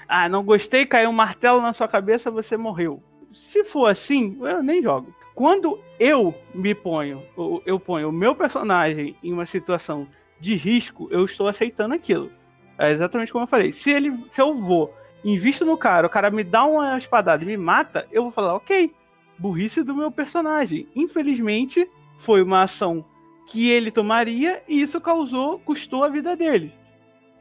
[0.06, 3.02] Ah, não gostei, caiu um martelo na sua cabeça, você morreu.
[3.32, 5.12] Se for assim, eu nem jogo.
[5.39, 7.22] Quando eu me ponho,
[7.64, 10.09] eu ponho o meu personagem em uma situação
[10.41, 12.28] de risco, eu estou aceitando aquilo.
[12.76, 13.72] É exatamente como eu falei.
[13.72, 14.93] Se ele, se eu vou,
[15.24, 18.57] invisto no cara, o cara me dá uma espadada e me mata, eu vou falar,
[18.57, 18.93] ok,
[19.39, 20.89] burrice do meu personagem.
[20.97, 23.05] Infelizmente, foi uma ação
[23.47, 26.72] que ele tomaria e isso causou, custou a vida dele.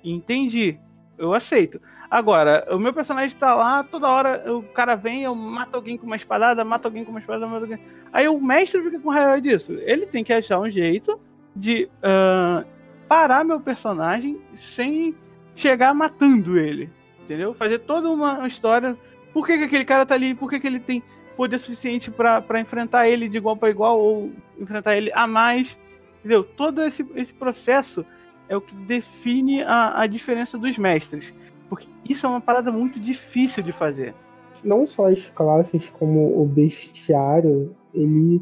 [0.04, 0.78] Entendi.
[1.18, 1.82] Eu aceito.
[2.10, 6.06] Agora, o meu personagem tá lá, toda hora o cara vem, eu mato alguém com
[6.06, 7.80] uma espadada, mato alguém com uma espadada, mato alguém.
[8.14, 9.74] Aí o mestre fica com raiva disso.
[9.74, 11.20] Ele tem que achar um jeito
[11.54, 12.66] de uh,
[13.08, 15.14] parar meu personagem sem
[15.56, 16.90] chegar matando ele.
[17.24, 17.54] Entendeu?
[17.54, 18.96] Fazer toda uma história.
[19.34, 20.34] Por que, que aquele cara tá ali?
[20.34, 21.04] Por que, que ele tem
[21.36, 25.78] poder suficiente para enfrentar ele de igual para igual ou enfrentar ele a mais?
[26.20, 26.44] Entendeu?
[26.44, 28.06] Todo esse, esse processo
[28.48, 31.34] é o que define a, a diferença dos mestres.
[32.10, 34.14] Isso é uma parada muito difícil de fazer.
[34.64, 38.42] Não só as classes, como o bestiário, ele,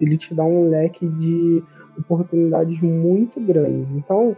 [0.00, 1.62] ele te dá um leque de
[1.98, 3.94] oportunidades muito grandes.
[3.94, 4.36] Então,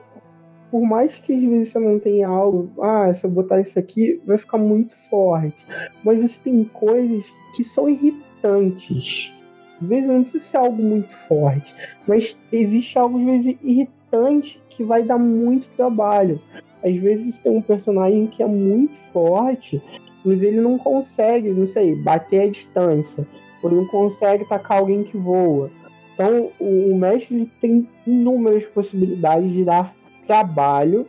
[0.71, 4.21] por mais que às vezes você não tenha algo, ah, se eu botar isso aqui,
[4.27, 5.57] vai ficar muito forte.
[6.05, 7.25] Mas você tem coisas
[7.57, 9.33] que são irritantes.
[9.81, 11.75] Às vezes não precisa ser algo muito forte,
[12.07, 16.41] mas existe algo às vezes irritante que vai dar muito trabalho.
[16.85, 19.83] Às vezes tem um personagem que é muito forte,
[20.25, 23.27] mas ele não consegue, não sei, bater a distância.
[23.63, 25.71] Ou não consegue atacar alguém que voa.
[26.15, 29.95] Então, o, mestre tem inúmeras possibilidades de dar
[30.27, 31.07] trabalho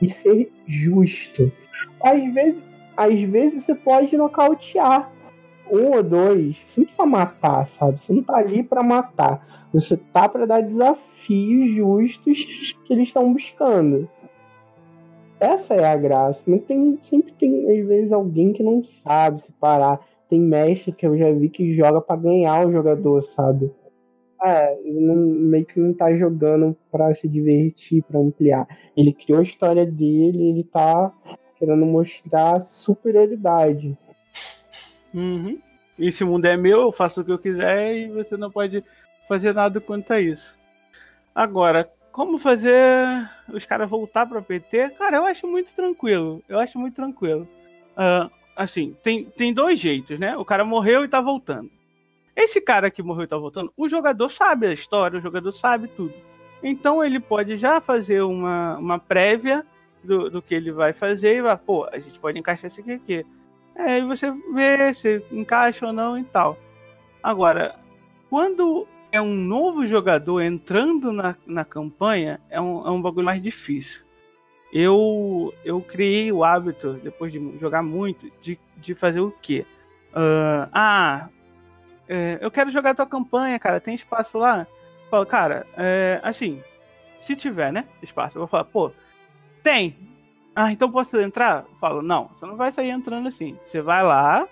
[0.00, 1.50] e ser justo.
[2.00, 2.62] Às vezes,
[2.96, 5.10] às vezes você pode nocautear
[5.70, 6.56] um ou dois.
[6.64, 8.00] Você não precisa matar, sabe?
[8.00, 9.66] Você não tá ali para matar.
[9.72, 14.08] Você tá para dar desafios justos que eles estão buscando.
[15.44, 16.42] Essa é a graça.
[16.46, 20.00] Mas tem, sempre tem, às vezes, alguém que não sabe separar.
[20.28, 23.70] Tem mestre que eu já vi que joga para ganhar o jogador, sabe?
[24.42, 28.66] É, ele não, meio que não tá jogando pra se divertir, pra ampliar.
[28.96, 31.12] Ele criou a história dele, ele tá
[31.58, 33.96] querendo mostrar superioridade.
[35.14, 35.58] Uhum.
[35.98, 38.82] Esse mundo é meu, eu faço o que eu quiser e você não pode
[39.28, 40.54] fazer nada quanto a isso.
[41.34, 44.90] Agora, como fazer os caras voltar para PT?
[44.90, 46.40] Cara, eu acho muito tranquilo.
[46.48, 47.42] Eu acho muito tranquilo.
[47.96, 50.36] Uh, assim, tem, tem dois jeitos, né?
[50.36, 51.68] O cara morreu e tá voltando.
[52.36, 55.88] Esse cara que morreu e tá voltando, o jogador sabe a história, o jogador sabe
[55.88, 56.14] tudo.
[56.62, 59.66] Então ele pode já fazer uma, uma prévia
[60.04, 62.92] do, do que ele vai fazer e vai, pô, a gente pode encaixar isso aqui
[62.92, 63.26] aqui.
[63.74, 66.56] É, e você vê se encaixa ou não e tal.
[67.20, 67.74] Agora,
[68.30, 73.40] quando é um novo jogador entrando na, na campanha, é um, é um bagulho mais
[73.40, 74.00] difícil.
[74.72, 79.64] Eu, eu criei o hábito, depois de jogar muito, de, de fazer o quê?
[80.10, 81.28] Uh, ah,
[82.08, 84.66] é, eu quero jogar tua campanha, cara, tem espaço lá?
[85.08, 86.60] Falo, cara, é, assim,
[87.20, 88.90] se tiver, né, espaço, eu vou falar, pô,
[89.62, 89.96] tem.
[90.56, 91.64] Ah, então posso entrar?
[91.70, 93.56] Eu falo, não, você não vai sair entrando assim.
[93.66, 94.44] Você vai lá,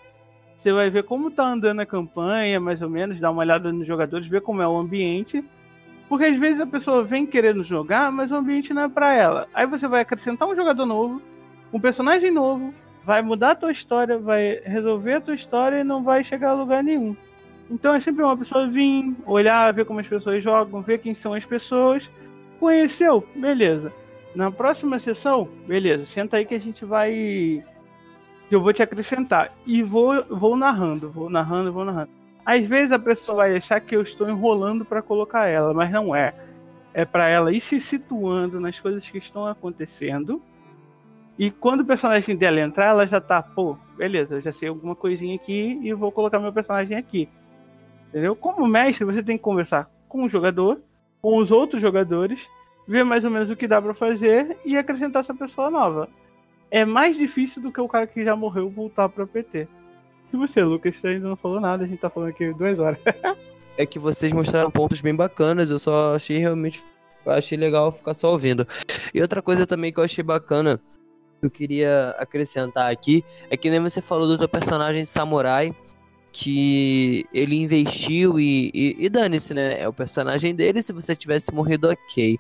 [0.62, 3.86] você vai ver como tá andando a campanha, mais ou menos, dar uma olhada nos
[3.86, 5.44] jogadores, ver como é o ambiente.
[6.08, 9.48] Porque às vezes a pessoa vem querendo jogar, mas o ambiente não é para ela.
[9.52, 11.20] Aí você vai acrescentar um jogador novo,
[11.72, 12.72] um personagem novo,
[13.04, 16.54] vai mudar a tua história, vai resolver a tua história e não vai chegar a
[16.54, 17.16] lugar nenhum.
[17.70, 21.32] Então é sempre uma pessoa vir, olhar, ver como as pessoas jogam, ver quem são
[21.34, 22.08] as pessoas.
[22.60, 23.26] Conheceu?
[23.34, 23.92] Beleza.
[24.34, 27.64] Na próxima sessão, beleza, senta aí que a gente vai.
[28.52, 29.50] Eu vou te acrescentar.
[29.66, 32.10] E vou, vou narrando, vou narrando, vou narrando.
[32.44, 36.14] Às vezes a pessoa vai achar que eu estou enrolando para colocar ela, mas não
[36.14, 36.34] é.
[36.92, 40.42] É para ela ir se situando nas coisas que estão acontecendo.
[41.38, 44.94] E quando o personagem dela entrar, ela já tá, pô, beleza, eu já sei alguma
[44.94, 47.30] coisinha aqui e vou colocar meu personagem aqui.
[48.10, 48.36] Entendeu?
[48.36, 50.78] Como mestre, você tem que conversar com o jogador,
[51.22, 52.46] com os outros jogadores,
[52.86, 56.06] ver mais ou menos o que dá para fazer e acrescentar essa pessoa nova.
[56.72, 59.68] É mais difícil do que o cara que já morreu voltar para PT.
[60.32, 62.98] E você, Lucas, você ainda não falou nada, a gente tá falando aqui duas horas.
[63.76, 66.82] é que vocês mostraram pontos bem bacanas, eu só achei realmente.
[67.26, 68.66] Achei legal ficar só ouvindo.
[69.12, 70.80] E outra coisa também que eu achei bacana,
[71.42, 75.76] eu queria acrescentar aqui, é que nem você falou do teu personagem samurai,
[76.32, 79.78] que ele investiu e, e, e dane-se, né?
[79.78, 82.38] É o personagem dele, se você tivesse morrido, ok.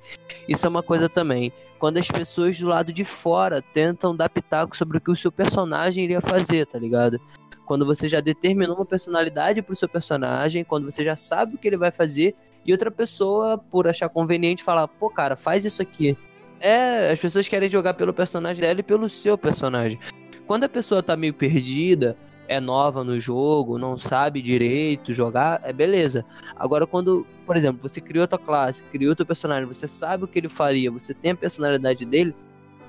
[0.48, 1.52] Isso é uma coisa também.
[1.78, 5.30] Quando as pessoas do lado de fora tentam dar pitaco sobre o que o seu
[5.30, 7.20] personagem iria fazer, tá ligado?
[7.66, 11.68] Quando você já determinou uma personalidade pro seu personagem, quando você já sabe o que
[11.68, 12.34] ele vai fazer,
[12.64, 16.16] e outra pessoa, por achar conveniente, falar, pô, cara, faz isso aqui.
[16.60, 19.98] É, as pessoas querem jogar pelo personagem dela e pelo seu personagem.
[20.46, 22.16] Quando a pessoa tá meio perdida,
[22.52, 26.24] é nova no jogo, não sabe direito jogar, é beleza.
[26.56, 30.38] Agora, quando, por exemplo, você criou tua classe, criou teu personagem, você sabe o que
[30.38, 32.34] ele faria, você tem a personalidade dele,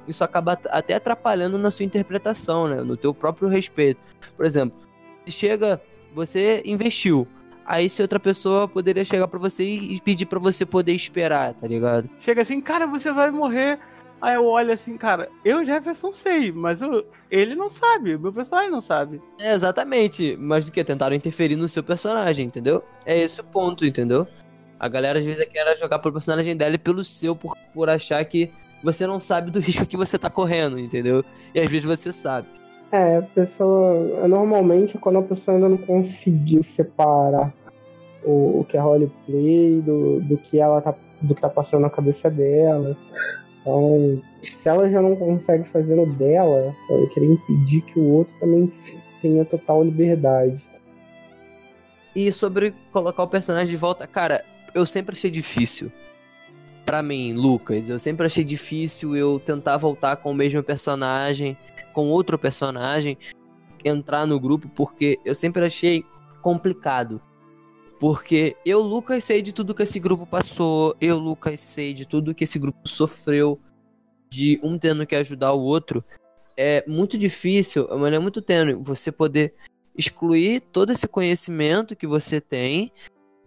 [0.08, 2.82] isso acaba até atrapalhando na sua interpretação, né?
[2.82, 4.02] No teu próprio respeito.
[4.36, 4.78] Por exemplo,
[5.28, 5.82] chega,
[6.14, 7.28] você investiu.
[7.66, 11.66] Aí se outra pessoa poderia chegar para você e pedir para você poder esperar, tá
[11.66, 12.10] ligado?
[12.20, 13.80] Chega assim, cara, você vai morrer.
[14.24, 18.72] Aí eu olho assim, cara, eu Jefferson sei, mas eu, ele não sabe, meu personagem
[18.72, 19.22] não sabe.
[19.38, 20.82] É, exatamente, mas do que?
[20.82, 22.82] Tentaram interferir no seu personagem, entendeu?
[23.06, 24.26] É esse o ponto, entendeu?
[24.80, 28.24] A galera às vezes quer jogar pelo personagem dela e pelo seu, por, por achar
[28.24, 28.50] que
[28.82, 31.22] você não sabe do risco que você tá correndo, entendeu?
[31.54, 32.48] E às vezes você sabe.
[32.94, 34.26] É, a pessoa.
[34.26, 37.52] Normalmente, quando a pessoa ainda não conseguiu separar
[38.24, 40.96] o, o que é roleplay do, do que ela tá.
[41.22, 42.96] do que tá passando na cabeça dela.
[43.64, 48.36] Então, se ela já não consegue fazer o dela, eu queria impedir que o outro
[48.40, 48.72] também
[49.22, 50.64] tenha total liberdade.
[52.16, 54.44] E sobre colocar o personagem de volta, cara,
[54.76, 55.92] eu sempre achei difícil
[56.86, 61.58] para mim, Lucas, eu sempre achei difícil eu tentar voltar com o mesmo personagem,
[61.94, 63.18] com outro personagem,
[63.84, 66.04] entrar no grupo, porque eu sempre achei
[66.42, 67.22] complicado.
[68.04, 72.36] Porque eu, Lucas, sei de tudo que esse grupo passou, eu, Lucas, sei de tudo
[72.36, 73.58] que esse grupo sofreu,
[74.30, 76.04] de um tendo que ajudar o outro.
[76.58, 79.54] É muito difícil, mas é muito tênue você poder
[79.98, 82.92] excluir todo esse conhecimento que você tem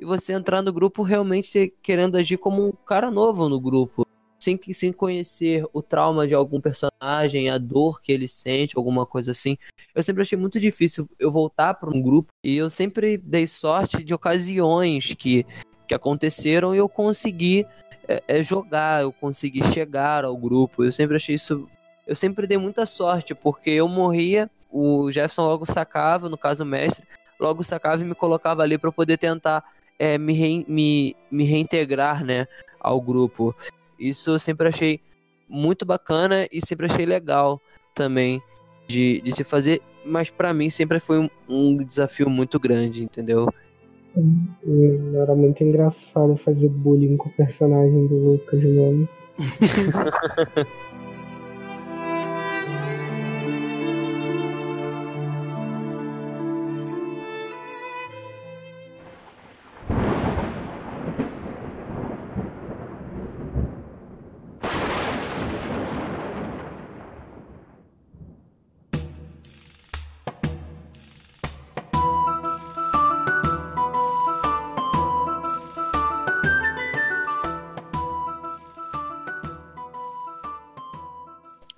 [0.00, 4.05] e você entrar no grupo realmente querendo agir como um cara novo no grupo.
[4.47, 9.32] Sem, sem conhecer o trauma de algum personagem, a dor que ele sente, alguma coisa
[9.32, 9.59] assim.
[9.92, 14.05] Eu sempre achei muito difícil eu voltar para um grupo e eu sempre dei sorte
[14.05, 15.44] de ocasiões que,
[15.88, 17.66] que aconteceram e eu consegui
[18.07, 20.84] é, é, jogar, eu consegui chegar ao grupo.
[20.84, 21.68] Eu sempre achei isso.
[22.07, 26.66] Eu sempre dei muita sorte, porque eu morria, o Jefferson logo sacava, no caso o
[26.66, 27.05] mestre,
[27.40, 29.64] logo sacava e me colocava ali para poder tentar
[29.99, 32.47] é, me, re, me, me reintegrar, né,
[32.78, 33.53] ao grupo.
[33.99, 35.01] Isso eu sempre achei
[35.49, 37.61] muito bacana e sempre achei legal
[37.94, 38.42] também
[38.86, 43.49] de, de se fazer, mas para mim sempre foi um, um, desafio muito grande, entendeu?
[45.22, 49.09] Era muito engraçado fazer bullying com o personagem do Lucas, mano.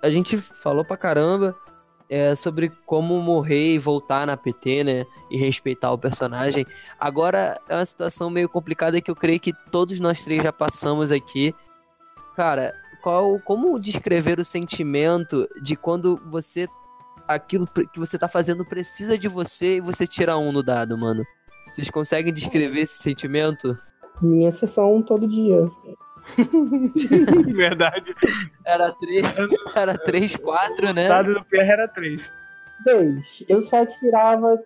[0.09, 1.55] a gente falou pra caramba
[2.09, 5.05] é, sobre como morrer e voltar na PT, né?
[5.29, 6.65] E respeitar o personagem.
[6.99, 11.11] Agora é uma situação meio complicada que eu creio que todos nós três já passamos
[11.11, 11.53] aqui.
[12.35, 16.67] Cara, qual, como descrever o sentimento de quando você
[17.27, 21.23] aquilo que você tá fazendo precisa de você e você tira um no dado, mano?
[21.63, 23.77] Vocês conseguem descrever esse sentimento?
[24.19, 25.65] Minha sessão todo dia.
[27.53, 28.15] Verdade.
[28.65, 29.25] Era 3,
[29.75, 31.05] era 3, 4, né?
[31.05, 32.21] O dado do PR era 3.
[32.83, 33.45] 3.
[33.47, 34.57] Eu só tirava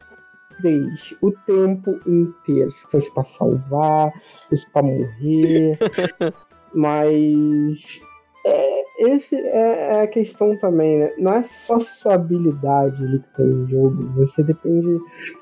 [0.61, 2.71] 3 o tempo inteiro.
[2.71, 5.77] Se fosse pra salvar, se fosse pra morrer.
[6.73, 8.01] Mas.
[8.45, 11.13] É, esse é, é a questão também, né?
[11.17, 14.03] Não é só sua habilidade ali que tem no jogo.
[14.15, 14.99] Você depende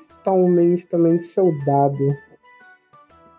[0.08, 1.98] totalmente também do seu dado.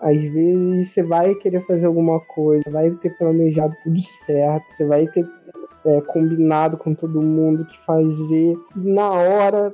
[0.03, 5.07] Às vezes você vai querer fazer alguma coisa, vai ter planejado tudo certo, você vai
[5.07, 5.25] ter
[5.85, 8.57] é, combinado com todo mundo que fazer.
[8.75, 9.73] Na hora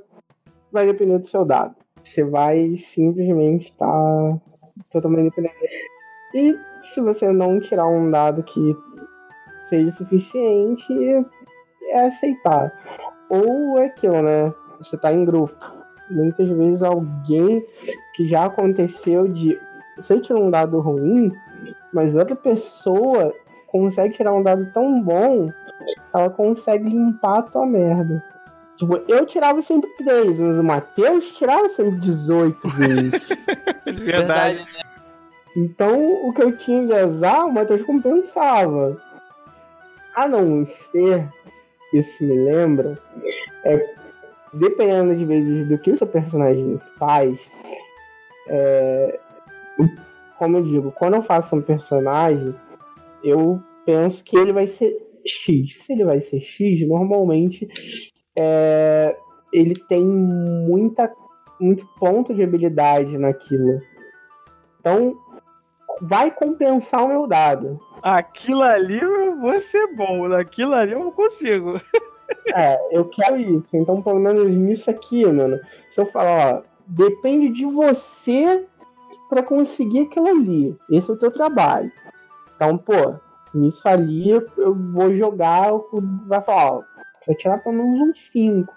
[0.71, 1.75] vai depender do seu dado.
[2.03, 4.39] Você vai simplesmente estar tá
[4.91, 5.57] totalmente dependente.
[6.35, 8.75] E se você não tirar um dado que
[9.67, 10.93] seja suficiente,
[11.89, 12.71] é aceitar.
[13.31, 14.53] Ou é aquilo, né?
[14.77, 15.57] Você tá em grupo.
[16.11, 17.65] Muitas vezes alguém
[18.15, 19.59] que já aconteceu de
[20.01, 21.31] você tirar um dado ruim,
[21.93, 23.33] mas outra pessoa
[23.67, 25.49] consegue tirar um dado tão bom,
[26.13, 28.23] ela consegue limpar a tua merda.
[28.77, 33.29] Tipo, eu tirava sempre 3, mas o Matheus tirava sempre 18 vezes.
[33.85, 34.59] Verdade.
[34.59, 34.65] né?
[35.57, 38.97] Então, o que eu tinha de azar, o Matheus compensava.
[40.15, 41.27] A não ser,
[41.93, 42.97] isso me lembra,
[43.65, 43.99] é
[44.53, 47.37] dependendo de vezes do que o seu personagem faz,
[48.47, 49.19] é,
[50.37, 52.55] como eu digo, quando eu faço um personagem,
[53.23, 55.83] eu penso que ele vai ser X.
[55.83, 57.67] Se ele vai ser X, normalmente
[58.37, 59.15] é,
[59.51, 61.11] ele tem muita,
[61.59, 63.81] muito ponto de habilidade naquilo.
[64.79, 65.17] Então,
[66.01, 67.79] vai compensar o meu dado.
[68.01, 71.79] Aquilo ali eu vou ser bom, naquilo ali eu não consigo.
[72.55, 73.75] É, eu quero isso.
[73.75, 75.59] Então, pelo menos nisso aqui, mano.
[75.89, 78.67] Se eu falar, ó, depende de você
[79.29, 80.75] para conseguir aquilo ali.
[80.89, 81.91] Esse é o teu trabalho.
[82.55, 83.15] Então, pô,
[83.53, 85.71] nisso ali eu vou jogar,
[86.27, 86.81] vai falar, ó,
[87.25, 88.73] vai tirar pelo menos um 5.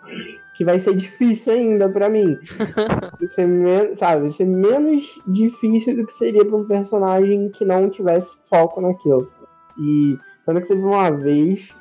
[0.54, 2.38] Que vai ser difícil ainda para mim.
[3.18, 7.64] vai ser menos, sabe, vai ser menos difícil do que seria pra um personagem que
[7.64, 9.30] não tivesse foco naquilo.
[9.78, 11.74] E tanto que teve uma vez,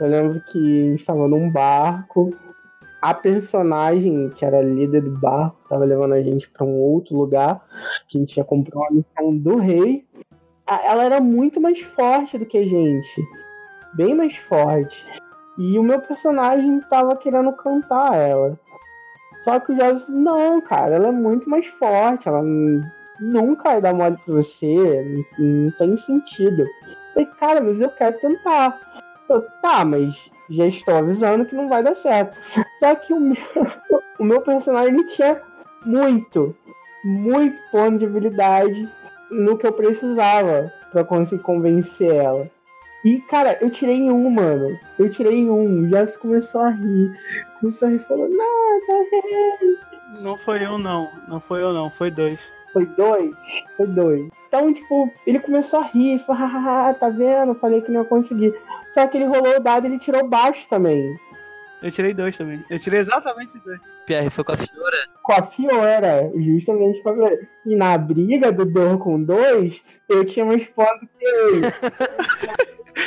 [0.00, 2.30] eu lembro que a gente estava num barco,
[3.04, 7.62] a personagem que era líder do barco estava levando a gente para um outro lugar,
[8.08, 10.06] que a gente ia comprar uma missão do rei.
[10.66, 13.22] Ela era muito mais forte do que a gente,
[13.92, 15.04] bem mais forte.
[15.58, 18.58] E o meu personagem tava querendo cantar ela.
[19.44, 22.42] Só que o Joseph, não, cara, ela é muito mais forte, ela
[23.20, 26.62] nunca vai dar mole pra você, não, não tem sentido.
[26.62, 26.68] Eu
[27.12, 28.80] falei, cara, mas eu quero tentar.
[29.28, 32.38] Eu, tá, mas já estou avisando que não vai dar certo.
[32.78, 33.36] Só que o meu,
[34.18, 35.40] o meu personagem tinha
[35.84, 36.54] muito,
[37.04, 38.88] muito ponto de habilidade
[39.30, 42.48] no que eu precisava para conseguir convencer ela.
[43.04, 44.78] E, cara, eu tirei em um, mano.
[44.98, 45.86] Eu tirei em um.
[45.90, 47.12] Já começou a rir.
[47.60, 50.22] Começou a rir falou, nada.
[50.22, 51.10] Não foi eu, não.
[51.28, 51.90] Não foi eu, não.
[51.90, 52.38] Foi dois.
[52.72, 53.30] Foi dois?
[53.76, 54.30] Foi dois.
[54.48, 56.18] Então, tipo, ele começou a rir.
[56.20, 57.54] Falou, ah, tá vendo?
[57.56, 58.54] Falei que não ia conseguir.
[58.94, 61.14] Só que ele rolou o dado e ele tirou baixo também.
[61.82, 62.64] Eu tirei dois também.
[62.70, 63.80] Eu tirei exatamente dois.
[64.06, 64.96] Pierre foi com a Fiora?
[65.22, 67.48] Com a Fiora, justamente com a Fiora.
[67.66, 71.60] E na briga do Dor com dois, eu tinha mais pontos que ele.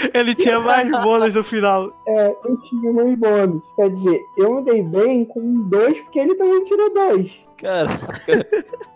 [0.14, 1.92] ele tinha mais bônus no final.
[2.08, 3.64] É, eu tinha mais bônus.
[3.78, 7.42] Quer dizer, eu me dei bem com dois, porque ele também tirou dois.
[7.58, 8.22] Caraca.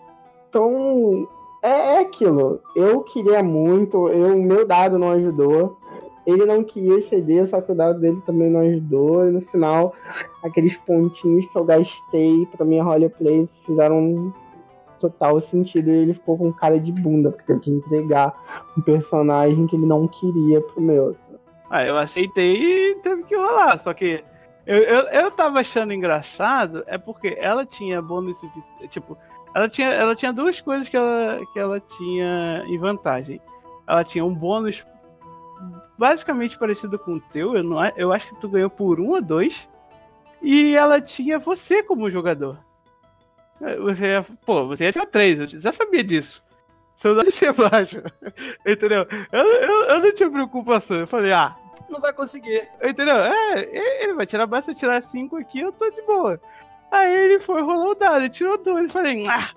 [0.52, 1.26] Então,
[1.62, 2.60] é, é aquilo.
[2.76, 5.78] Eu queria muito, eu, o meu dado não ajudou.
[6.26, 9.28] Ele não queria ceder, só que o dado dele também não ajudou.
[9.28, 9.92] E no final,
[10.42, 14.32] aqueles pontinhos que eu gastei pra minha roleplay fizeram
[15.00, 15.90] total sentido.
[15.90, 18.32] E ele ficou com cara de bunda, porque eu tinha que entregar
[18.78, 21.16] um personagem que ele não queria pro meu.
[21.68, 23.80] Ah, eu aceitei e teve que rolar.
[23.82, 24.22] Só que
[24.64, 28.36] eu, eu, eu tava achando engraçado, é porque ela tinha bônus.
[28.90, 29.18] Tipo,
[29.54, 33.40] ela tinha, ela tinha duas coisas que ela, que ela tinha em vantagem.
[33.88, 34.84] Ela tinha um bônus
[35.98, 37.56] basicamente parecido com o teu.
[37.56, 39.68] Eu, não, eu acho que tu ganhou por um ou dois.
[40.40, 42.58] E ela tinha você como jogador.
[43.60, 46.42] Você, pô, você ia tirar três, eu já sabia disso.
[47.00, 48.02] Seu dado ser baixo.
[48.66, 49.06] Entendeu?
[49.30, 51.00] Eu, eu, eu não tinha preocupação.
[51.00, 51.56] Eu falei, ah.
[51.88, 52.68] Não vai conseguir.
[52.82, 53.16] Entendeu?
[53.16, 56.40] É, ele vai tirar basta tirar cinco aqui, eu tô de boa.
[56.90, 58.84] Aí ele foi, rolou o dado, ele tirou dois.
[58.84, 59.50] Eu falei, ah,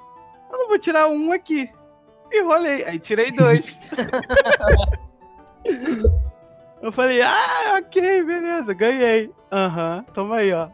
[0.52, 1.70] eu não vou tirar um aqui.
[2.32, 2.84] E rolei.
[2.84, 3.76] Aí tirei dois.
[6.86, 9.32] Eu falei, ah, ok, beleza, ganhei.
[9.52, 10.68] Aham, uhum, toma aí, ó.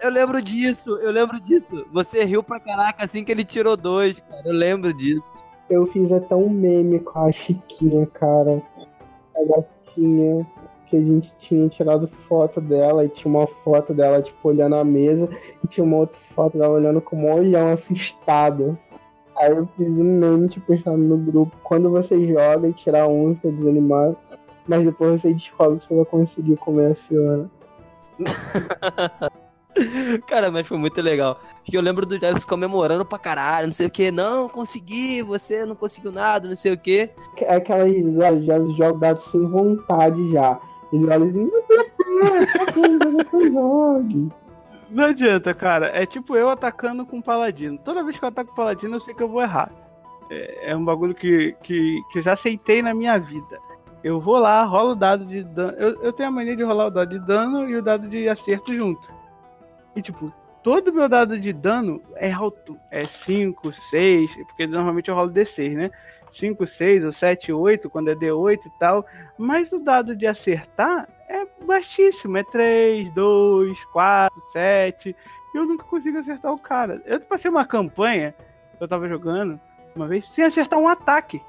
[0.00, 1.84] Eu lembro disso, eu lembro disso.
[1.92, 4.42] Você riu pra caraca assim que ele tirou dois, cara.
[4.44, 5.32] Eu lembro disso.
[5.68, 8.62] Eu fiz até um meme com a Chiquinha, cara.
[9.36, 10.46] A gatinha
[10.86, 14.84] que a gente tinha tirado foto dela e tinha uma foto dela, tipo, olhando a
[14.84, 15.28] mesa
[15.64, 18.78] e tinha uma outra foto dela olhando com um olhão assustado.
[19.36, 21.56] Aí eu fiz um meme, tipo, no grupo.
[21.64, 24.14] Quando você joga e tirar um pra desanimar,
[24.66, 27.50] Mas depois você descobre que você vai conseguir comer a Fiona.
[30.28, 31.40] Cara, mas foi muito legal.
[31.64, 34.10] Porque eu lembro do Jazz comemorando pra caralho, não sei o que.
[34.10, 37.10] Não, consegui, você não conseguiu nada, não sei o que.
[37.38, 40.60] É aquelas, olha, Jazz joga dado sem vontade já.
[40.92, 41.50] Ele olha assim,
[43.52, 44.30] jogue.
[44.90, 45.88] Não adianta, cara.
[45.88, 47.78] É tipo eu atacando com o paladino.
[47.78, 49.72] Toda vez que eu ataco com o paladino, eu sei que eu vou errar.
[50.30, 53.58] É, é um bagulho que, que, que eu já aceitei na minha vida.
[54.04, 55.72] Eu vou lá, rolo o dado de dano.
[55.78, 58.28] Eu, eu tenho a mania de rolar o dado de dano e o dado de
[58.28, 59.12] acerto junto.
[59.96, 60.32] E tipo,
[60.62, 62.78] todo meu dado de dano é alto.
[62.90, 65.90] É 5, 6, porque normalmente eu rolo D6, né?
[66.32, 69.06] 5, 6 ou 7, 8, quando é D8 e tal.
[69.38, 72.36] Mas o dado de acertar é baixíssimo.
[72.36, 75.16] É 3, 2, 4, 7.
[75.54, 77.00] E eu nunca consigo acertar o cara.
[77.06, 78.34] Eu passei uma campanha
[78.80, 79.58] eu tava jogando
[79.94, 81.40] uma vez sem acertar um ataque.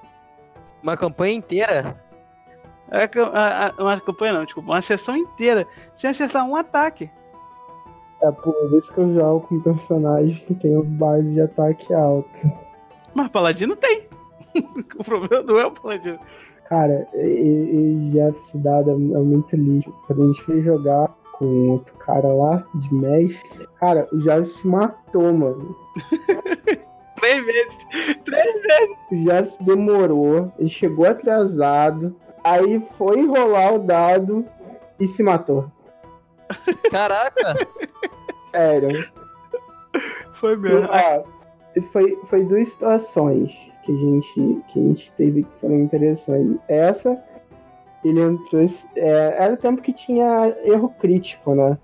[0.82, 2.05] Uma campanha inteira?
[2.92, 3.10] É,
[3.82, 5.68] uma campanha não, desculpa, uma sessão inteira
[5.98, 7.10] sem acertar um ataque.
[8.22, 12.52] É por isso que eu jogo com personagem que tem base de ataque alto.
[13.14, 14.08] Mas Paladino tem.
[14.98, 16.20] o problema não é o Paladino.
[16.66, 19.92] Cara, e, e Jeff dado é, é muito lixo.
[20.08, 24.68] Quando a gente foi jogar com outro cara lá, de mestre, cara, o Jeff se
[24.68, 25.76] matou, mano.
[27.20, 27.74] Três vezes.
[28.24, 28.98] Três vezes.
[29.12, 32.16] O Jeff demorou, ele chegou atrasado,
[32.46, 34.46] aí foi rolar o dado
[35.00, 35.72] e se matou.
[36.92, 37.56] Caraca!
[38.52, 39.10] Sério.
[40.40, 40.88] Foi mesmo.
[40.92, 41.24] Ah,
[41.92, 43.52] foi, foi duas situações
[43.84, 46.58] que a gente, que a gente teve que foram interessantes.
[46.68, 47.22] Essa,
[48.04, 48.62] ele entrou.
[48.96, 51.78] É, era o tempo que tinha erro crítico, né?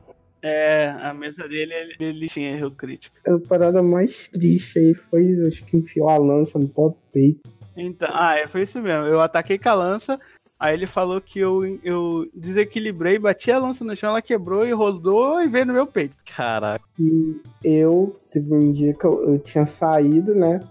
[0.44, 3.16] É, a mesa dele, ele, ele tinha erro crítico.
[3.28, 7.42] A parada mais triste aí foi, acho que enfiou a lança no próprio peito.
[7.76, 9.06] Então, ah, é, foi isso mesmo.
[9.06, 10.18] Eu ataquei com a lança,
[10.62, 14.72] Aí ele falou que eu, eu desequilibrei, bati a lança no chão, ela quebrou e
[14.72, 16.18] rodou e veio no meu peito.
[16.36, 16.86] Caraca.
[17.00, 20.62] E eu, teve um dia que eu, eu tinha saído, né?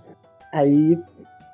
[0.53, 0.97] Aí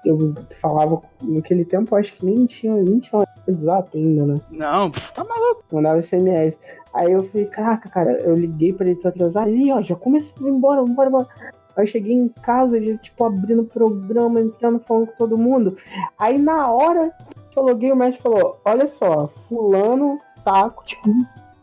[0.04, 4.40] eu falava, naquele tempo acho que nem tinha, nem tinha WhatsApp ainda, né?
[4.50, 5.64] Não, tá maluco.
[5.72, 6.54] Mandava SMS.
[6.92, 9.48] Aí eu falei, caraca, cara, eu liguei pra ele, tô atrasado.
[9.48, 11.28] Aí, ó, já começou a ir embora, embora, embora.
[11.74, 15.74] Aí eu cheguei em casa, já, tipo, abrindo o programa, entrando, falando com todo mundo.
[16.18, 17.10] Aí na hora
[17.58, 21.08] eu loguei, o médico falou: Olha só, Fulano tá, tipo,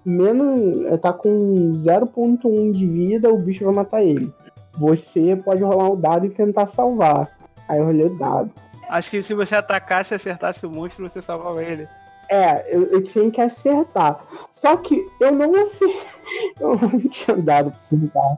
[0.06, 1.00] menos.
[1.00, 4.34] tá com 0,1 de vida, o bicho vai matar ele.
[4.74, 7.30] Você pode rolar o dado e tentar salvar.
[7.68, 8.52] Aí eu rolei o dado.
[8.90, 11.88] Acho que se você atacasse e acertasse o monstro, você salvava ele.
[12.30, 14.24] É, eu, eu, tinha que acertar.
[14.54, 16.14] Só que eu não acertei.
[16.60, 18.38] Eu não tinha dado pra acertar.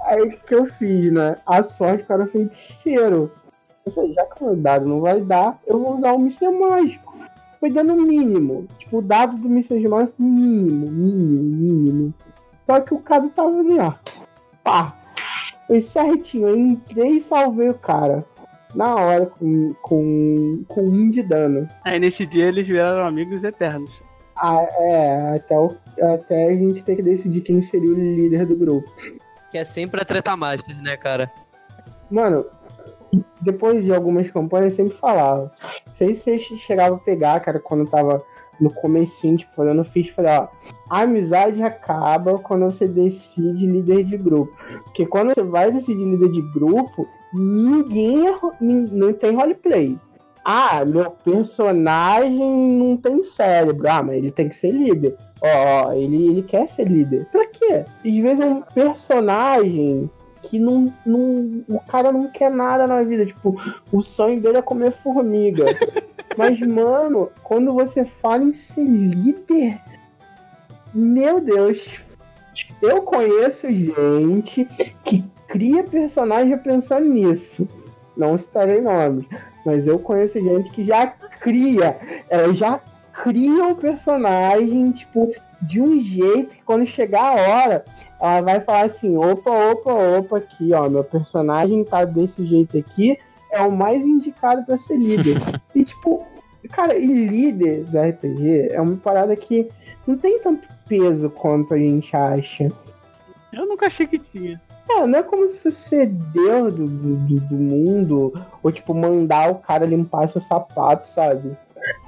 [0.00, 1.36] Aí o que, eu fiz, né?
[1.46, 3.30] A sorte para feiticeiro.
[3.86, 7.16] Eu falei, já que o dado não vai dar, eu vou usar o míssil mágico.
[7.60, 8.66] Foi dando o mínimo.
[8.80, 12.14] Tipo, o dado do míssil mágico, mínimo, mínimo, mínimo.
[12.64, 13.92] Só que o cara tava ali, ó.
[14.64, 14.96] Pá!
[15.68, 16.48] Foi certinho.
[16.48, 18.24] Eu entrei e salvei o cara.
[18.74, 21.68] Na hora, com, com, com um de dano.
[21.84, 23.90] Aí nesse dia eles viraram amigos eternos.
[24.36, 25.74] Ah, é, até, o,
[26.12, 28.92] até a gente ter que decidir quem seria o líder do grupo.
[29.52, 31.30] Que é sempre a treta master, né, cara?
[32.10, 32.44] Mano,
[33.40, 35.52] depois de algumas campanhas, sempre falava.
[35.86, 38.22] Não sei se você chegava a pegar, cara, quando eu tava
[38.60, 40.48] no comecinho, tipo, eu não fiz, falei, ó,
[40.88, 44.52] a amizade acaba quando você decide líder de grupo.
[44.84, 49.98] Porque quando você vai decidir líder de grupo, ninguém é, não tem roleplay.
[50.48, 53.88] Ah, meu personagem não tem cérebro.
[53.88, 55.16] Ah, mas ele tem que ser líder.
[55.42, 57.26] Ó, ele, ele quer ser líder.
[57.32, 57.84] Pra quê?
[57.84, 60.08] Às vezes é um personagem
[60.48, 63.26] que não, não, o cara não quer nada na vida.
[63.26, 63.56] Tipo,
[63.92, 65.64] o sonho dele é comer formiga.
[66.36, 69.80] Mas, mano, quando você fala em ser líder,
[70.92, 72.02] meu Deus,
[72.82, 74.66] eu conheço gente
[75.04, 77.68] que cria personagem pensando nisso.
[78.16, 79.26] Não citarei nomes,
[79.64, 81.98] mas eu conheço gente que já cria,
[82.30, 82.80] ela já
[83.22, 85.30] cria o personagem, tipo,
[85.62, 87.84] de um jeito que quando chegar a hora,
[88.20, 93.18] ela vai falar assim: opa, opa, opa, aqui, ó, meu personagem tá desse jeito aqui,
[93.50, 95.36] é o mais indicado para ser líder.
[95.74, 96.26] e tipo,
[96.70, 99.68] cara, e líder do RPG é uma parada que
[100.06, 102.70] não tem tanto peso quanto a gente acha.
[103.52, 104.60] Eu nunca achei que tinha.
[104.88, 108.32] É, não é como se você Deus do, do, do mundo,
[108.62, 111.56] ou tipo, mandar o cara limpar seu sapato, sabe?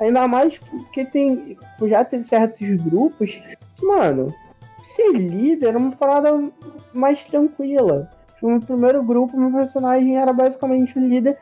[0.01, 1.57] Ainda mais porque tem.
[1.82, 3.35] Já tem certos grupos
[3.77, 4.35] que, mano,
[4.82, 6.51] ser líder era uma parada
[6.93, 8.11] mais tranquila.
[8.43, 11.36] No primeiro grupo, meu personagem era basicamente um líder,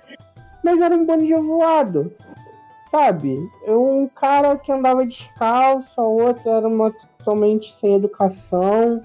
[0.65, 2.12] mas era um bando de voado.
[2.90, 3.39] sabe?
[3.66, 9.03] Um cara que andava descalço, a outra era uma totalmente sem educação.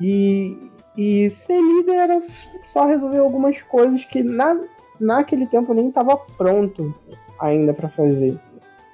[0.00, 2.22] E, e ser líder era
[2.70, 4.56] só resolver algumas coisas que na,
[4.98, 6.94] naquele tempo nem estava pronto
[7.40, 8.38] ainda para fazer.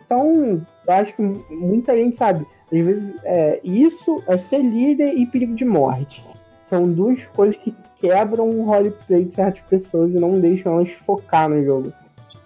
[0.05, 5.27] Então, eu acho que muita gente sabe, às vezes é, isso é ser líder e
[5.27, 6.25] perigo de morte.
[6.63, 11.49] São duas coisas que quebram o roleplay de certas pessoas e não deixam elas focar
[11.49, 11.93] no jogo.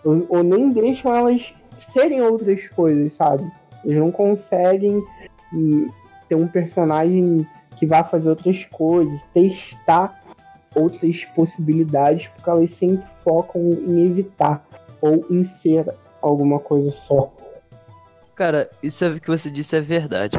[0.04, 3.50] Ou, ou nem deixam elas serem outras coisas, sabe?
[3.84, 5.02] Eles não conseguem
[5.52, 5.88] hum,
[6.28, 7.46] ter um personagem
[7.76, 10.20] que vá fazer outras coisas, testar
[10.74, 14.64] outras possibilidades, porque elas sempre focam em evitar
[15.00, 17.32] ou em ser alguma coisa só.
[18.34, 20.38] Cara, isso é, que você disse é verdade.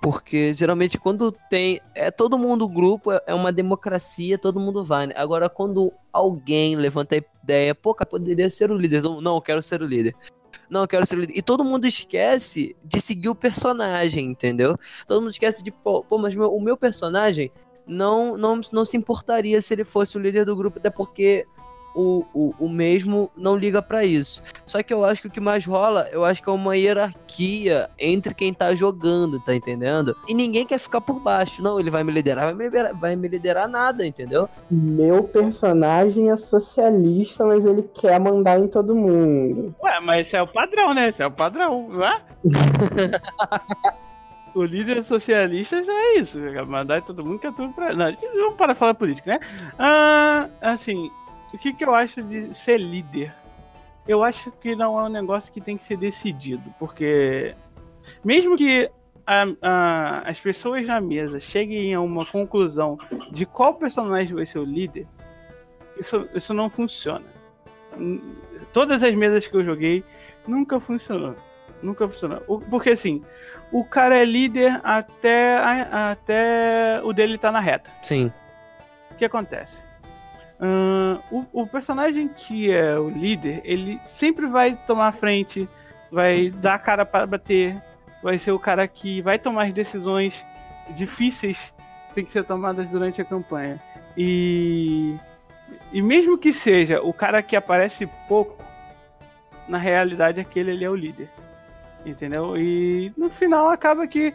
[0.00, 1.80] Porque geralmente quando tem.
[1.94, 5.14] É todo mundo grupo, é, é uma democracia, todo mundo vai, né?
[5.16, 9.02] Agora, quando alguém levanta a ideia, pô, cara, poderia ser o líder.
[9.02, 10.14] Não, não, eu quero ser o líder.
[10.68, 11.36] Não, eu quero ser o líder.
[11.36, 14.76] E todo mundo esquece de seguir o personagem, entendeu?
[15.06, 17.50] Todo mundo esquece de, pô, pô mas meu, o meu personagem
[17.86, 21.46] não, não, não se importaria se ele fosse o líder do grupo, até porque
[21.94, 24.42] o, o, o mesmo não liga para isso.
[24.66, 27.88] Só que eu acho que o que mais rola, eu acho que é uma hierarquia
[27.98, 30.16] entre quem tá jogando, tá entendendo?
[30.28, 31.62] E ninguém quer ficar por baixo.
[31.62, 34.48] Não, ele vai me liderar, vai me liderar, vai me liderar nada, entendeu?
[34.70, 39.74] Meu personagem é socialista, mas ele quer mandar em todo mundo.
[39.82, 41.10] Ué, mas esse é o padrão, né?
[41.10, 42.20] Esse é o padrão, não é?
[44.54, 47.94] o líder socialista já é isso, mandar em todo mundo que é tudo pra.
[47.94, 49.40] Não, vamos para falar política, né?
[49.78, 51.10] Ah, assim,
[51.54, 53.32] o que, que eu acho de ser líder?
[54.06, 57.54] Eu acho que não é um negócio que tem que ser decidido, porque
[58.24, 58.90] mesmo que
[59.24, 62.98] a, a, as pessoas na mesa cheguem a uma conclusão
[63.30, 65.06] de qual personagem vai ser o líder,
[65.98, 67.24] isso, isso não funciona.
[68.72, 70.04] Todas as mesas que eu joguei
[70.46, 71.36] nunca funcionou.
[71.80, 72.40] Nunca funcionou.
[72.68, 73.22] Porque assim,
[73.70, 75.56] o cara é líder até,
[75.92, 77.90] até o dele tá na reta.
[78.02, 78.32] Sim.
[79.12, 79.83] O que acontece?
[80.64, 85.68] Uh, o, o, personagem que é o líder, ele sempre vai tomar a frente,
[86.10, 87.76] vai dar a cara para bater,
[88.22, 90.42] vai ser o cara que vai tomar as decisões
[90.96, 91.58] difíceis
[92.08, 93.78] que tem que ser tomadas durante a campanha.
[94.16, 95.14] E,
[95.92, 98.64] e mesmo que seja o cara que aparece pouco,
[99.68, 101.28] na realidade aquele ele é o líder.
[102.06, 102.56] Entendeu?
[102.56, 104.32] E no final acaba que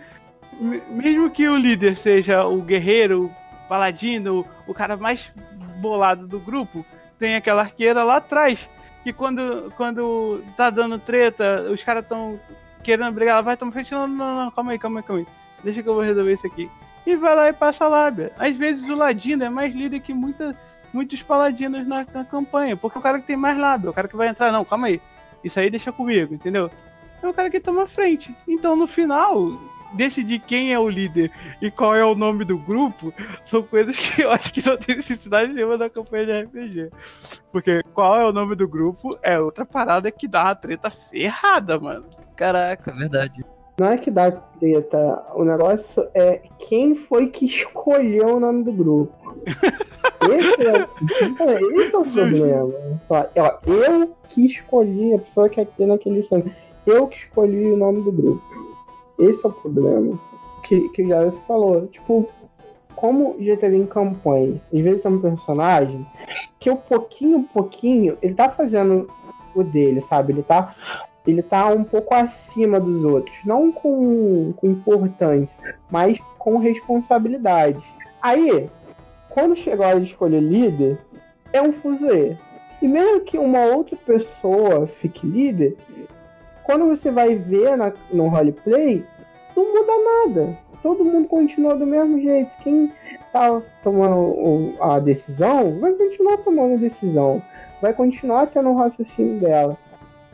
[0.91, 5.31] mesmo que o líder seja o guerreiro, o paladino, o cara mais
[5.79, 6.85] bolado do grupo,
[7.17, 8.69] tem aquela arqueira lá atrás.
[9.03, 12.39] Que quando, quando tá dando treta, os caras tão
[12.83, 15.27] querendo brigar, ela vai tomar frente, não, não, não, calma aí, calma aí, calma aí.
[15.63, 16.69] Deixa que eu vou resolver isso aqui.
[17.05, 18.31] E vai lá e passa a lábia.
[18.37, 20.55] Às vezes o ladino é mais líder que muita,
[20.93, 22.77] muitos paladinos na, na campanha.
[22.77, 25.01] Porque o cara que tem mais lábia, o cara que vai entrar, não, calma aí.
[25.43, 26.69] Isso aí deixa comigo, entendeu?
[27.21, 28.35] É o cara que toma frente.
[28.47, 29.51] Então no final,
[29.93, 33.13] decidir quem é o líder e qual é o nome do grupo
[33.45, 36.89] são coisas que eu acho que não tem necessidade nenhuma da campanha de RPG.
[37.51, 41.79] Porque qual é o nome do grupo é outra parada que dá uma treta ferrada,
[41.79, 42.05] mano.
[42.35, 43.43] Caraca, verdade.
[43.79, 48.73] Não é que dá treta, o negócio é quem foi que escolheu o nome do
[48.73, 49.15] grupo.
[50.21, 52.73] Esse é, é esse é o problema.
[53.73, 56.51] Eu que escolhi, a pessoa que ter naquele sangue.
[56.85, 58.43] Eu que escolhi o nome do grupo.
[59.19, 60.17] Esse é o problema.
[60.63, 61.87] Que, que o Jarvis falou.
[61.87, 62.29] Tipo,
[62.95, 66.05] como já teve em campanha, às vezes é um personagem
[66.59, 69.09] que o pouquinho, pouquinho, ele tá fazendo
[69.55, 70.33] o dele, sabe?
[70.33, 70.75] Ele tá,
[71.25, 73.35] ele tá um pouco acima dos outros.
[73.45, 75.57] Não com, com importância,
[75.89, 77.83] mas com responsabilidade.
[78.21, 78.69] Aí,
[79.29, 80.97] quando chegou a escolher líder,
[81.53, 82.35] é um fuzuê.
[82.81, 85.77] E mesmo que uma outra pessoa fique líder,
[86.69, 89.03] quando você vai ver na, no roleplay,
[89.57, 90.57] não muda nada.
[90.83, 92.55] Todo mundo continua do mesmo jeito.
[92.61, 92.93] Quem
[93.33, 97.41] tá tomando a decisão vai continuar tomando a decisão.
[97.81, 99.75] Vai continuar tendo o raciocínio dela.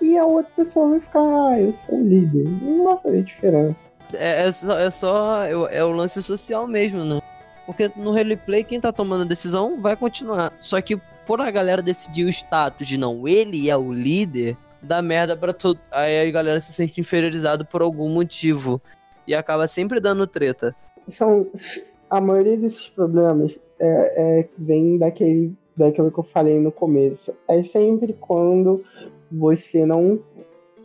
[0.01, 2.43] E a outra pessoa vai ficar, ah, eu sou o líder.
[2.61, 3.89] Não vai fazer diferença.
[4.13, 7.21] É, é só, é, só é, o lance social mesmo, né?
[7.65, 10.51] Porque no roleplay, quem tá tomando a decisão vai continuar.
[10.59, 15.01] Só que por a galera decidir o status de não, ele é o líder, dá
[15.01, 15.79] merda pra todo.
[15.91, 18.81] Aí a galera se sente inferiorizado por algum motivo.
[19.27, 20.75] E acaba sempre dando treta.
[21.07, 21.47] São.
[22.09, 27.33] A maioria desses problemas é, é, vem daquele, daquilo que eu falei no começo.
[27.47, 28.83] É sempre quando
[29.31, 30.19] você não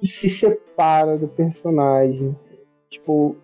[0.03, 2.35] se separa do personagem.
[2.89, 3.37] Tipo,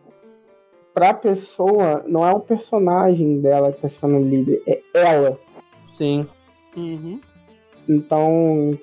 [0.94, 5.38] pra pessoa, não é o personagem dela que tá sendo líder, é ela.
[5.94, 6.26] Sim.
[6.74, 7.20] Uhum.
[7.88, 8.78] Então,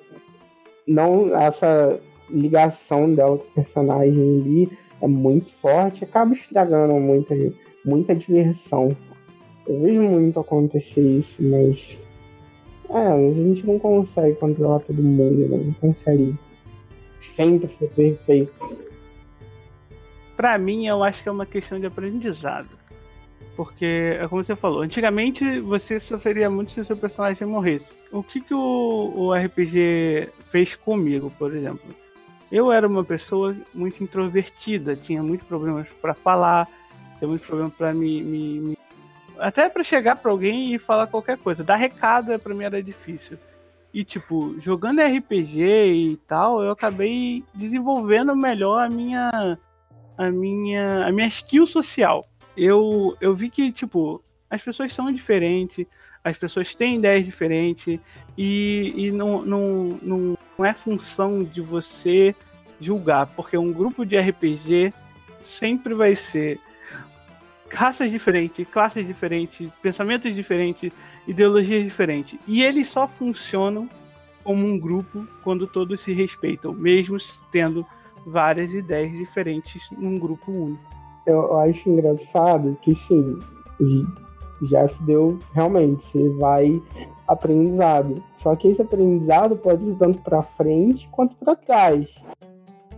[0.86, 2.00] não essa
[2.30, 7.34] ligação dela com o personagem ali é muito forte, acaba estragando muita,
[7.84, 8.96] muita diversão.
[9.66, 11.98] Eu vejo muito acontecer isso, mas.
[12.90, 15.56] É, a gente não consegue controlar todo mundo, né?
[15.56, 16.38] não consegue
[17.14, 18.52] sempre ser perfeito.
[20.36, 22.68] Pra mim, eu acho que é uma questão de aprendizado.
[23.56, 27.86] Porque, é como você falou, antigamente você sofreria muito se o seu personagem morresse.
[28.10, 31.94] O que, que o, o RPG fez comigo, por exemplo?
[32.50, 36.68] Eu era uma pessoa muito introvertida, tinha muitos problemas para falar,
[37.18, 38.78] tinha muitos problemas para me, me, me,
[39.38, 41.62] Até para chegar para alguém e falar qualquer coisa.
[41.62, 43.38] Dar recado para mim era difícil.
[43.92, 49.58] E, tipo, jogando RPG e tal, eu acabei desenvolvendo melhor a minha.
[50.18, 51.06] a minha.
[51.06, 52.26] a minha skill social
[52.56, 55.86] eu, eu vi que, tipo, as pessoas são diferentes,
[56.22, 57.98] as pessoas têm ideias diferentes,
[58.36, 62.34] e, e não, não, não, não é função de você
[62.80, 64.92] julgar, porque um grupo de RPG
[65.44, 66.58] sempre vai ser
[67.70, 70.92] raças diferentes, classes diferentes, pensamentos diferentes,
[71.26, 72.38] ideologias diferentes.
[72.46, 73.88] E eles só funcionam
[74.42, 77.18] como um grupo quando todos se respeitam, mesmo
[77.50, 77.86] tendo
[78.24, 80.93] várias ideias diferentes num grupo único
[81.26, 83.38] eu acho engraçado que sim,
[84.62, 86.82] já se deu realmente, você vai
[87.26, 88.22] aprendizado.
[88.36, 92.14] Só que esse aprendizado pode ir tanto para frente quanto para trás.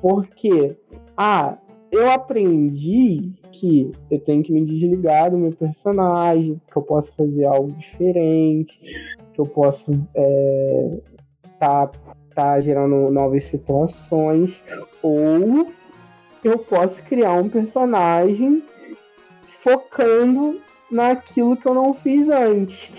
[0.00, 0.76] Porque,
[1.16, 1.56] ah,
[1.90, 7.46] eu aprendi que eu tenho que me desligar do meu personagem, que eu posso fazer
[7.46, 8.78] algo diferente,
[9.32, 10.98] que eu posso é,
[11.58, 11.90] tá,
[12.34, 14.62] tá gerando novas situações,
[15.02, 15.68] ou
[16.46, 18.62] eu posso criar um personagem
[19.48, 20.60] focando
[20.90, 22.90] naquilo que eu não fiz antes.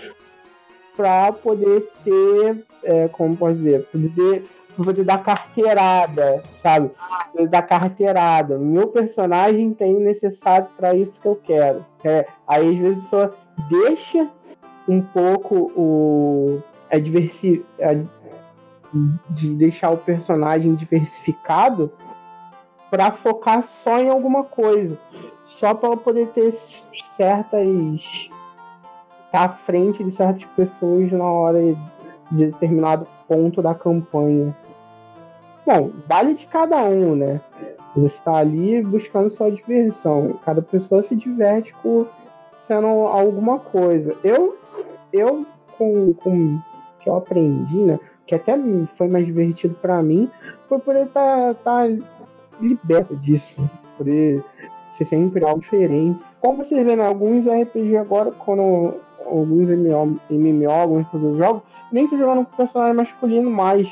[0.94, 4.44] Pra poder ter, é, como pode dizer, poder,
[4.76, 6.90] poder dar carteirada, sabe?
[7.32, 8.58] Poder dar carteirada.
[8.58, 11.86] Meu personagem tem o necessário para isso que eu quero.
[12.04, 13.36] É, aí às vezes a pessoa
[13.70, 14.28] deixa
[14.88, 16.62] um pouco o.
[16.90, 17.94] A diversi, a,
[19.30, 21.92] de deixar o personagem diversificado
[22.90, 24.98] para focar só em alguma coisa,
[25.42, 28.30] só para poder ter certas
[29.30, 31.60] tá à frente de certas pessoas na hora
[32.30, 34.56] de determinado ponto da campanha.
[35.66, 37.42] Bom, vale de cada um, né?
[37.94, 40.38] Você está ali buscando sua diversão.
[40.42, 42.06] Cada pessoa se diverte com
[42.56, 44.16] sendo alguma coisa.
[44.24, 44.56] Eu,
[45.12, 45.46] eu
[45.76, 46.58] com, com
[47.00, 48.00] que eu aprendi, né?
[48.26, 48.58] Que até
[48.96, 50.30] foi mais divertido para mim,
[50.68, 51.88] foi poder estar tá, tá
[52.60, 54.44] liberta disso, poder
[54.88, 56.20] ser sempre algo diferente.
[56.40, 58.94] Como você vê em alguns RPG agora, quando
[59.24, 61.62] alguns MMO, algumas pessoas jogam,
[61.92, 63.88] nem tô jogando com personagem masculino mais.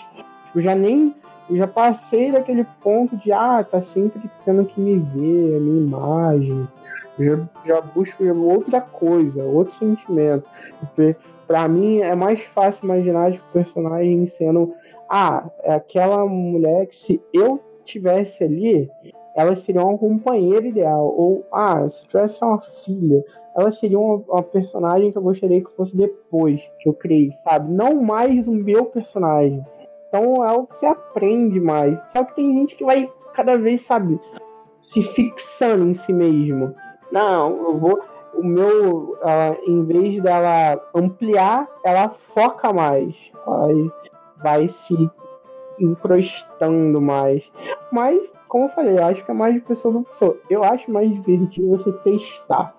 [0.47, 1.15] Tipo, já nem.
[1.49, 5.81] Eu já passei daquele ponto de, ah, tá sempre tendo que me ver, a minha
[5.81, 6.69] imagem.
[7.17, 10.45] Eu já, já busco outra coisa, outro sentimento.
[11.47, 14.75] Para mim é mais fácil imaginar o personagem sendo,
[15.09, 18.91] ah, é aquela mulher que se eu tivesse ali,
[19.35, 21.15] ela seria uma companheira ideal.
[21.17, 23.23] Ou, ah, se tivesse uma filha,
[23.55, 27.73] ela seria uma, uma, personagem que eu gostaria que fosse depois que eu criei, sabe?
[27.73, 29.63] Não mais o meu personagem.
[30.09, 31.99] Então é algo que você aprende mais.
[32.11, 34.19] Só que tem gente que vai cada vez, sabe,
[34.81, 36.75] se fixando em si mesmo.
[37.13, 38.01] Não, eu vou.
[38.35, 43.15] O meu, ela, em vez dela ampliar, ela foca mais.
[43.47, 43.91] Vai,
[44.43, 44.95] vai se
[45.79, 47.51] encrostando mais.
[47.91, 50.39] Mas, como eu falei, eu acho que é mais de pessoa para pessoa.
[50.49, 52.75] Eu acho mais divertido você testar.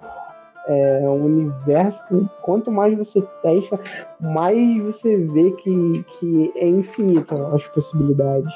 [0.68, 3.80] É um universo que quanto mais você testa,
[4.20, 8.54] mais você vê que, que é infinita as possibilidades.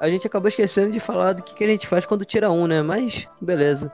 [0.00, 2.66] A gente acabou esquecendo de falar do que, que a gente faz quando tira um,
[2.66, 2.80] né?
[2.80, 3.92] Mas, beleza.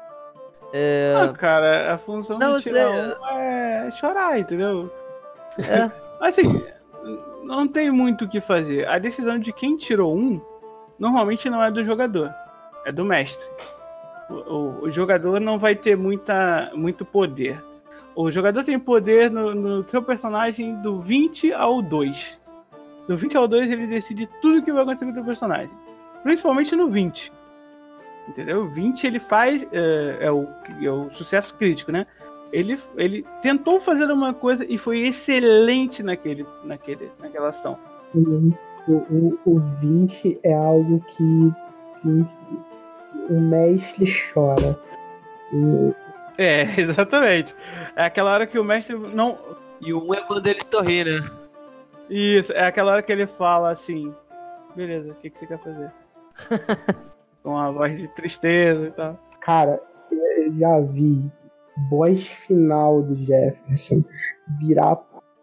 [0.73, 1.15] É...
[1.17, 4.91] Ah, cara, a função Não, do tirar um é chorar, entendeu?
[5.59, 5.91] É.
[6.25, 6.63] assim,
[7.45, 8.87] não tem muito o que fazer.
[8.89, 10.41] A decisão de quem tirou um
[10.99, 12.31] normalmente não é do jogador,
[12.85, 13.45] é do mestre.
[14.29, 17.63] O, o, o jogador não vai ter muita, muito poder.
[18.15, 22.39] O jogador tem poder no, no seu personagem do 20 ao 2.
[23.07, 25.71] Do 20 ao 2 ele decide tudo que vai acontecer com o seu personagem.
[26.23, 27.33] Principalmente no 20.
[28.29, 28.65] Entendeu?
[28.65, 29.67] O 20 ele faz.
[29.73, 30.47] É, é, o,
[30.83, 32.07] é o sucesso crítico, né?
[32.53, 37.79] Ele, ele tentou fazer uma coisa e foi excelente naquele, naquele, naquela ação.
[38.15, 38.53] O,
[38.89, 41.53] o, o 20 é algo que,
[42.01, 42.27] que
[43.31, 44.79] o mestre chora.
[45.53, 45.95] O...
[46.39, 47.55] É, exatamente.
[47.95, 49.39] É aquela hora que o mestre não.
[49.81, 51.31] E o 1 é quando ele sorri, né?
[52.09, 54.15] Isso, é aquela hora que ele fala assim:
[54.75, 55.93] beleza, o que, que você quer fazer?
[57.43, 59.19] Com uma voz de tristeza e tal.
[59.41, 59.81] Cara,
[60.11, 61.31] eu já vi
[61.91, 64.05] boss final do Jefferson
[64.61, 64.99] virar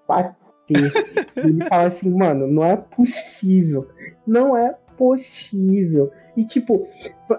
[0.07, 0.91] bater.
[1.36, 3.88] Ele fala assim, mano, não é possível.
[4.26, 6.12] Não é possível.
[6.36, 6.86] E, tipo,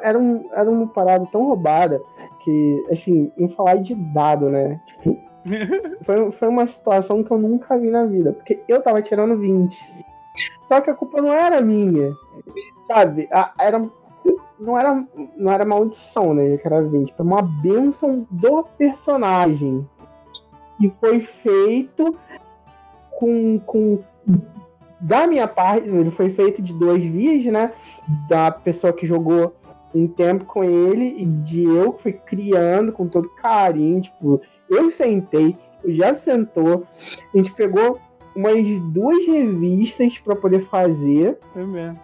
[0.01, 2.01] era, um, era uma parada tão roubada
[2.43, 4.81] que, assim, em falar de dado, né?
[4.87, 5.19] Tipo,
[6.03, 8.33] foi, foi uma situação que eu nunca vi na vida.
[8.33, 9.77] Porque eu tava tirando 20.
[10.65, 12.13] Só que a culpa não era minha.
[12.87, 13.29] Sabe?
[13.31, 13.89] A, era.
[14.59, 15.07] Não era,
[15.37, 16.57] não era maldição, né?
[16.57, 17.15] Que era 20.
[17.15, 19.87] Foi uma benção do personagem.
[20.81, 22.17] E foi feito
[23.11, 23.99] com, com
[25.01, 27.73] da minha parte, ele foi feito de dois vias, né?
[28.29, 29.55] Da pessoa que jogou
[29.95, 34.03] um tempo com ele e de eu que fui criando com todo carinho.
[34.03, 36.85] Tipo, eu sentei, já sentou,
[37.35, 37.99] a gente pegou
[38.35, 41.39] umas duas revistas para poder fazer.
[41.55, 41.99] É mesmo.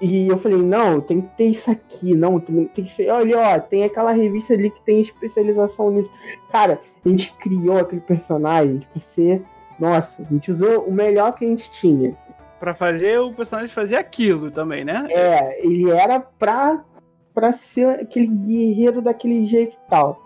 [0.00, 3.10] E eu falei, não, tem que ter isso aqui, não, tem, que ser.
[3.10, 6.10] Olha, ó, tem aquela revista ali que tem especialização nisso.
[6.50, 9.42] Cara, a gente criou aquele personagem, tipo, ser
[9.80, 12.14] nossa, a gente usou o melhor que a gente tinha.
[12.60, 15.06] Pra fazer o personagem fazer aquilo também, né?
[15.08, 16.84] É, ele era pra,
[17.32, 20.20] pra ser aquele guerreiro daquele jeito e tal.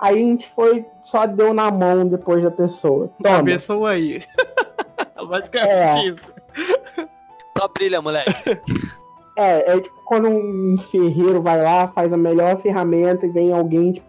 [0.00, 3.12] Aí a gente foi, só deu na mão depois da pessoa.
[3.22, 3.38] Toma.
[3.38, 4.24] A pessoa aí.
[5.28, 6.08] Basicamente é.
[6.08, 7.10] isso.
[7.60, 8.30] Só brilha, moleque.
[9.38, 13.92] É, é tipo quando um ferreiro vai lá, faz a melhor ferramenta e vem alguém,
[13.92, 14.06] tipo,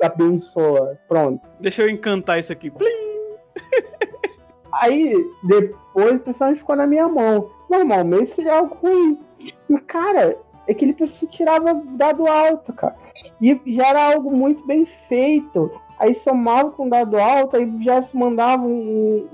[0.00, 0.96] abençoa.
[1.08, 1.40] Pronto.
[1.58, 2.70] Deixa eu encantar isso aqui.
[2.70, 2.86] Plim!
[4.74, 5.12] Aí,
[5.42, 7.50] depois o personagem ficou na minha mão.
[7.68, 9.18] Normalmente seria algo ruim.
[9.68, 10.38] Mas, cara,
[10.68, 12.94] aquele pessoa tirava dado alto, cara.
[13.40, 15.70] E já era algo muito bem feito.
[15.98, 19.26] Aí somava com dado alto, aí já se mandava um.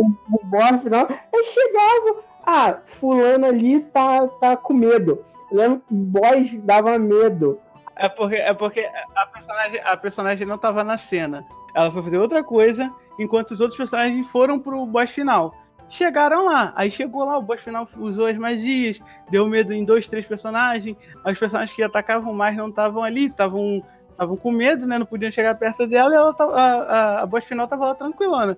[0.00, 1.08] Um, um, um final.
[1.44, 2.24] Chegava.
[2.44, 5.24] Ah, fulano ali tá, tá com medo.
[5.50, 7.58] Eu lembro que o boss dava medo.
[7.96, 11.44] É porque, é porque a, personagem, a personagem não tava na cena.
[11.74, 15.54] Ela foi fazer outra coisa, enquanto os outros personagens foram pro boss final.
[15.88, 20.08] Chegaram lá, aí chegou lá, o boss final usou as magias, deu medo em dois,
[20.08, 20.96] três personagens.
[21.26, 24.98] Os personagens que atacavam mais não estavam ali, estavam estavam com medo, né?
[24.98, 28.56] Não podiam chegar perto dela e ela a, a, a boss final tava lá tranquilona.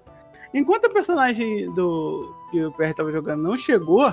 [0.54, 4.12] Enquanto a personagem do que o PR tava jogando não chegou,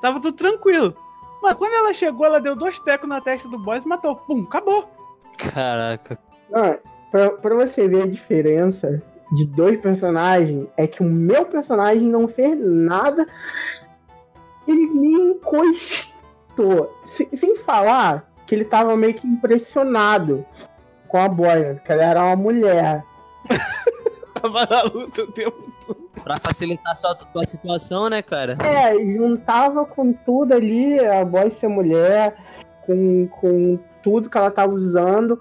[0.00, 0.94] tava tudo tranquilo.
[1.42, 4.16] Mas quando ela chegou, ela deu dois tecos na testa do boss e matou.
[4.16, 4.88] Pum, acabou.
[5.36, 6.18] Caraca.
[6.54, 6.78] Ah,
[7.10, 9.02] pra, pra você ver a diferença
[9.32, 13.26] de dois personagens, é que o meu personagem não fez nada.
[14.68, 16.94] Ele me encostou.
[17.04, 20.46] Sem, sem falar que ele tava meio que impressionado
[21.08, 23.04] com a boia, que ela era uma mulher.
[24.42, 26.02] tava na luta o tempo todo.
[26.22, 28.56] Pra facilitar a sua, a situação, né, cara?
[28.62, 32.36] É, juntava com tudo ali, a boy ser mulher,
[32.86, 35.40] com, com tudo que ela tava usando.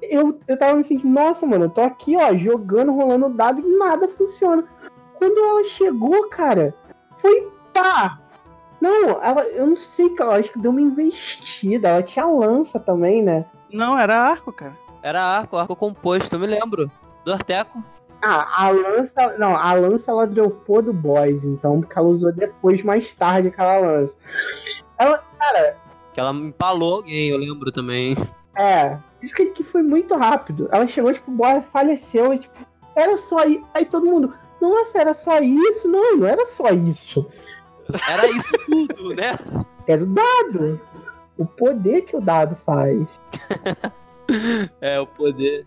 [0.00, 3.78] Eu, eu tava me sentindo, nossa, mano, eu tô aqui, ó, jogando, rolando dado e
[3.78, 4.64] nada funciona.
[5.18, 6.74] Quando ela chegou, cara,
[7.18, 8.18] foi pá!
[8.80, 11.88] Não, ela, eu não sei, acho que deu uma investida.
[11.88, 13.44] Ela tinha lança também, né?
[13.72, 14.76] Não, era arco, cara.
[15.00, 16.90] Era arco, arco composto, eu me lembro.
[17.24, 17.82] Do Arteco.
[18.22, 19.36] Ah, a lança.
[19.36, 23.78] Não, a lança ela dropou do boss, então, porque ela usou depois, mais tarde, aquela
[23.78, 24.14] lança.
[24.96, 25.76] Ela, cara,
[26.12, 28.16] que ela empalou alguém, eu lembro também.
[28.54, 30.68] É, isso que, que foi muito rápido.
[30.70, 32.54] Ela chegou, tipo, o boy faleceu e, tipo,
[32.94, 33.62] era só aí.
[33.72, 35.88] Aí todo mundo, nossa, era só isso?
[35.88, 37.28] Não, não era só isso.
[38.08, 39.32] Era isso tudo, né?
[39.88, 40.80] Era o dado.
[41.36, 43.04] O poder que o dado faz.
[44.80, 45.66] é, o poder.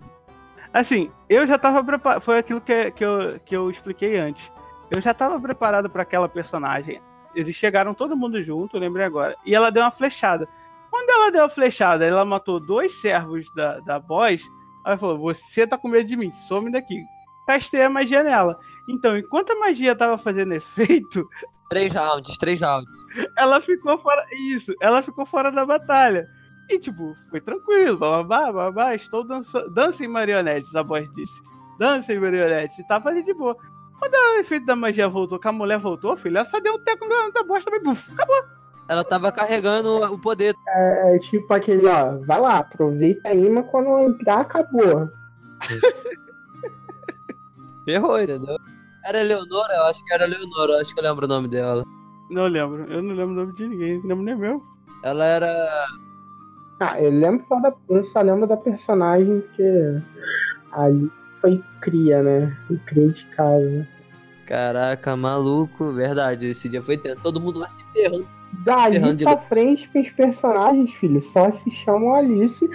[0.75, 2.21] Assim, eu já tava preparado.
[2.21, 4.51] Foi aquilo que, que, eu, que eu expliquei antes.
[4.91, 7.01] Eu já tava preparado para aquela personagem
[7.35, 9.35] eles chegaram todo mundo junto, lembrei agora.
[9.45, 10.47] E ela deu uma flechada.
[10.89, 14.41] Quando ela deu a flechada, ela matou dois servos da, da boss.
[14.85, 17.03] Ela falou: Você tá com medo de mim, some daqui.
[17.45, 18.57] Castei a magia nela.
[18.87, 21.27] Então, enquanto a magia tava fazendo efeito.
[21.69, 22.89] Três rounds, três rounds.
[23.37, 24.25] Ela ficou fora.
[24.53, 26.25] Isso, ela ficou fora da batalha.
[26.69, 29.69] E, tipo, foi tranquilo, babá, babá, estou dançando.
[29.69, 31.39] Dança em marionetes, a voz disse.
[31.77, 32.79] Dança em marionetes.
[32.79, 33.55] E tava ali de boa.
[33.99, 36.83] Quando o efeito da magia voltou, que a mulher voltou, filho, ela só deu um
[36.83, 38.43] teco da, da bosta e buf, acabou.
[38.87, 40.53] Ela tava carregando o poder.
[40.67, 45.07] É, é, tipo aquele, ó, vai lá, aproveita a imã quando entrar, acabou.
[47.85, 48.57] Ferrou, entendeu?
[49.05, 49.73] Era Leonora?
[49.75, 51.83] Eu acho que era Leonora, eu acho que eu lembro o nome dela.
[52.29, 54.61] Não lembro, eu não lembro o nome de ninguém, não lembro nem meu.
[55.03, 55.87] Ela era.
[56.79, 57.73] Ah, eu lembro só da.
[57.89, 60.01] Eu só lembro da personagem que
[60.71, 61.09] ali
[61.41, 62.55] foi cria, né?
[62.67, 63.87] Foi cria de casa.
[64.45, 66.47] Caraca, maluco, verdade.
[66.47, 67.23] Esse dia foi tenso.
[67.23, 68.27] Todo mundo lá se ferrando.
[68.63, 72.69] Daí Ferrando de pra frente que os personagens, filho, só se chamam Alice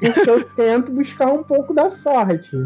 [0.00, 2.56] porque eu tento buscar um pouco da sorte.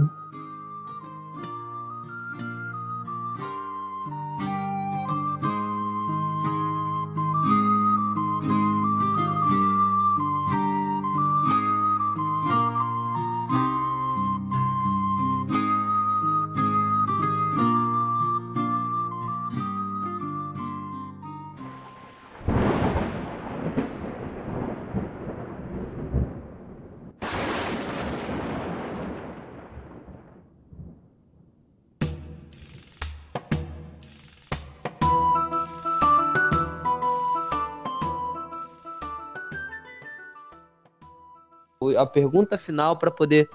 [41.97, 43.49] A pergunta final para poder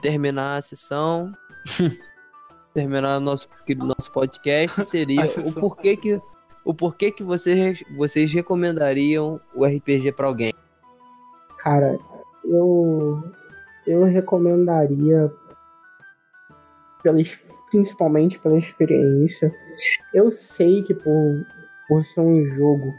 [0.00, 1.32] terminar a sessão,
[2.74, 3.48] terminar nosso
[3.78, 6.20] nosso podcast seria o porquê que
[6.64, 10.52] o porquê que vocês vocês recomendariam o RPG para alguém?
[11.58, 11.98] Cara,
[12.44, 13.22] eu
[13.86, 15.30] eu recomendaria
[17.02, 17.18] pela,
[17.70, 19.52] principalmente pela experiência.
[20.12, 21.46] Eu sei que por,
[21.86, 22.94] por ser um jogo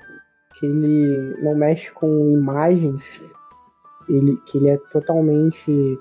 [0.53, 3.03] que ele não mexe com imagens,
[4.09, 5.99] ele, que ele é totalmente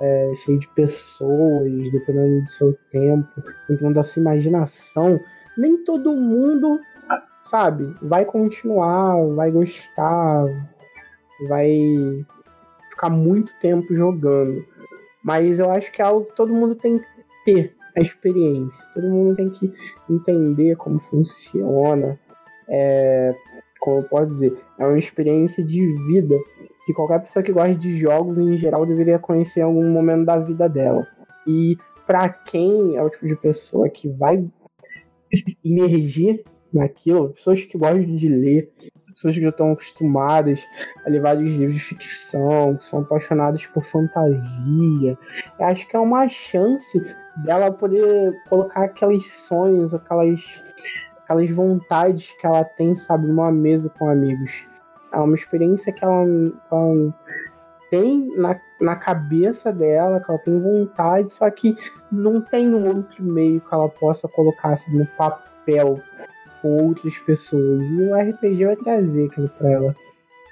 [0.00, 3.28] é, cheio de pessoas, dependendo do seu tempo,
[3.68, 5.20] dependendo da sua imaginação,
[5.56, 6.80] nem todo mundo,
[7.50, 10.46] sabe, vai continuar, vai gostar,
[11.48, 12.24] vai
[12.90, 14.64] ficar muito tempo jogando.
[15.22, 17.06] Mas eu acho que é algo que todo mundo tem que
[17.44, 18.86] ter a experiência.
[18.94, 19.72] Todo mundo tem que
[20.08, 22.18] entender como funciona.
[22.68, 23.34] É,
[23.80, 26.36] como eu posso dizer, é uma experiência de vida
[26.84, 30.38] que qualquer pessoa que gosta de jogos em geral deveria conhecer em algum momento da
[30.38, 31.06] vida dela.
[31.46, 31.76] E
[32.06, 34.44] para quem é o tipo de pessoa que vai
[35.64, 36.42] emergir
[36.72, 38.72] naquilo, pessoas que gostam de ler,
[39.14, 40.60] pessoas que já estão acostumadas
[41.04, 45.18] a ler vários livros de ficção, que são apaixonadas por fantasia.
[45.58, 46.98] Eu acho que é uma chance
[47.44, 50.40] dela poder colocar aqueles sonhos, aquelas,
[51.22, 54.69] aquelas vontades que ela tem, sabe, numa mesa com amigos.
[55.12, 57.14] É uma experiência que ela, que ela
[57.90, 61.76] tem na, na cabeça dela, que ela tem vontade, só que
[62.10, 66.00] não tem um outro meio que ela possa colocar assim, no papel
[66.62, 67.86] com outras pessoas.
[67.86, 69.96] E o RPG vai trazer aquilo para ela.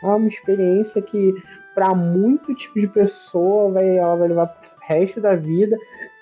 [0.03, 1.35] É uma experiência que,
[1.75, 5.77] para muito tipo de pessoa, vai, ela vai levar pro resto da vida.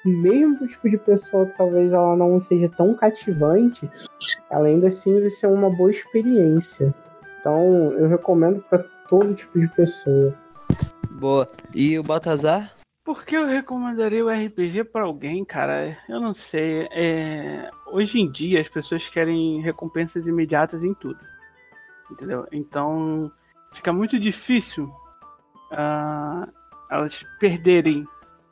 [0.04, 3.90] Mesmo pro tipo de pessoa que talvez ela não seja tão cativante,
[4.48, 6.94] ela ainda assim vai ser uma boa experiência.
[7.46, 10.34] Então, eu recomendo para todo tipo de pessoa.
[11.12, 11.48] Boa.
[11.72, 12.72] E o Baltazar?
[13.04, 15.96] Por que eu recomendaria o RPG para alguém, cara?
[16.08, 16.88] Eu não sei.
[16.90, 17.70] É...
[17.86, 21.20] Hoje em dia as pessoas querem recompensas imediatas em tudo.
[22.10, 22.48] Entendeu?
[22.50, 23.30] Então
[23.74, 24.86] fica muito difícil
[25.70, 26.52] uh,
[26.90, 28.04] elas perderem,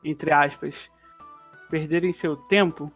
[0.05, 0.73] entre aspas,
[1.69, 2.93] perderem seu tempo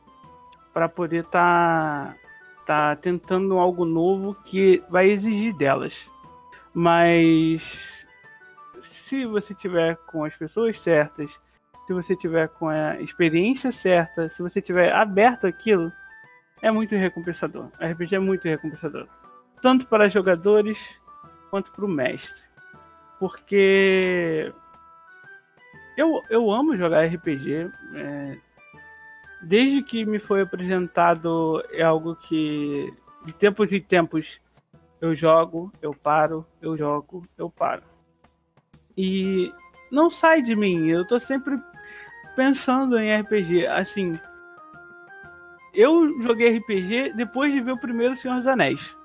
[0.72, 2.27] para poder estar tá,
[2.68, 6.10] tá tentando algo novo que vai exigir delas.
[6.74, 7.62] Mas
[8.82, 11.30] se você tiver com as pessoas certas,
[11.86, 15.90] se você tiver com a experiência certa, se você tiver aberto aquilo,
[16.60, 17.70] é muito recompensador.
[17.80, 19.08] A RPG é muito recompensador.
[19.62, 20.78] Tanto para jogadores
[21.48, 22.42] quanto para o mestre.
[23.18, 24.52] Porque
[25.96, 27.70] eu, eu amo jogar RPG.
[27.94, 28.38] É,
[29.42, 32.92] desde que me foi apresentado, é algo que
[33.24, 34.40] de tempos em tempos
[35.00, 37.82] eu jogo, eu paro, eu jogo, eu paro.
[38.96, 39.52] E
[39.90, 41.56] não sai de mim, eu tô sempre
[42.34, 43.66] pensando em RPG.
[43.66, 44.18] Assim,
[45.72, 48.96] eu joguei RPG depois de ver o primeiro Senhor dos Anéis.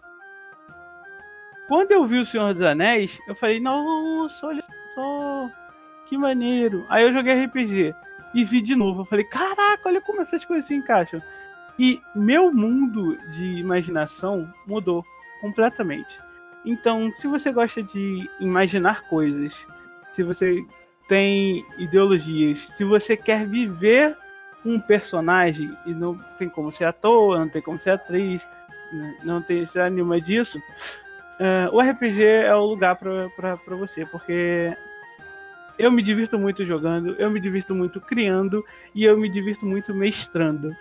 [1.68, 4.64] Quando eu vi o Senhor dos Anéis, eu falei, nossa, olha
[4.96, 5.50] só,
[6.10, 6.86] que maneiro.
[6.90, 7.94] Aí eu joguei RPG
[8.34, 9.02] e vi de novo.
[9.02, 11.22] Eu falei, caraca, olha como essas coisas se encaixam.
[11.78, 15.06] E meu mundo de imaginação mudou
[15.42, 16.18] completamente.
[16.66, 19.54] Então, se você gosta de imaginar coisas,
[20.16, 20.66] se você
[21.08, 24.16] tem ideologias, se você quer viver
[24.66, 28.42] um personagem e não tem como ser ator, não tem como ser atriz,
[28.94, 30.58] né, não tem nenhuma disso,
[31.40, 34.74] uh, o RPG é o lugar para você, porque
[35.78, 38.64] eu me divirto muito jogando, eu me divirto muito criando
[38.94, 40.72] e eu me divirto muito mestrando.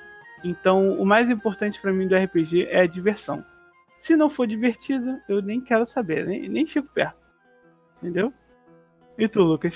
[0.44, 3.44] Então, o mais importante para mim do RPG é a diversão.
[4.02, 7.16] Se não for divertido, eu nem quero saber, nem, nem chego perto.
[8.02, 8.32] Entendeu?
[9.16, 9.74] E tu, Lucas?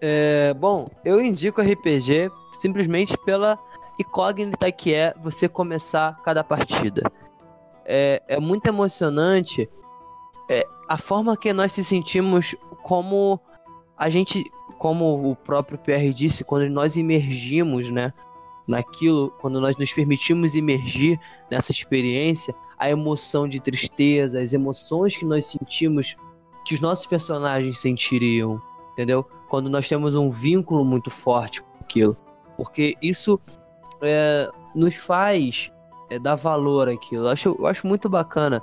[0.00, 2.30] É, bom, eu indico RPG
[2.60, 3.58] simplesmente pela
[3.98, 7.02] incógnita que é você começar cada partida.
[7.84, 9.68] É, é muito emocionante
[10.50, 13.40] é, a forma que nós se sentimos como
[13.96, 18.12] a gente, como o próprio PR disse, quando nós imergimos, né,
[18.66, 21.18] naquilo, quando nós nos permitimos imergir
[21.50, 26.16] nessa experiência, a emoção de tristeza, as emoções que nós sentimos,
[26.64, 28.60] que os nossos personagens sentiriam,
[28.92, 29.24] entendeu?
[29.48, 32.16] Quando nós temos um vínculo muito forte com aquilo.
[32.56, 33.40] Porque isso
[34.02, 35.70] é, nos faz
[36.10, 37.26] é, dar valor àquilo.
[37.26, 38.62] Eu acho, eu acho muito bacana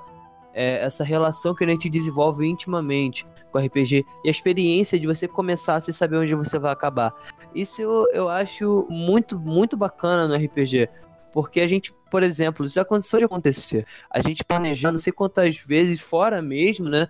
[0.53, 5.05] é, essa relação que a gente desenvolve intimamente com o RPG e a experiência de
[5.05, 7.13] você começar sem saber onde você vai acabar.
[7.53, 10.89] Isso eu, eu acho muito, muito bacana no RPG.
[11.31, 13.85] Porque a gente, por exemplo, já aconteceu de acontecer.
[14.09, 17.07] A gente planejando não sei quantas vezes fora mesmo, né?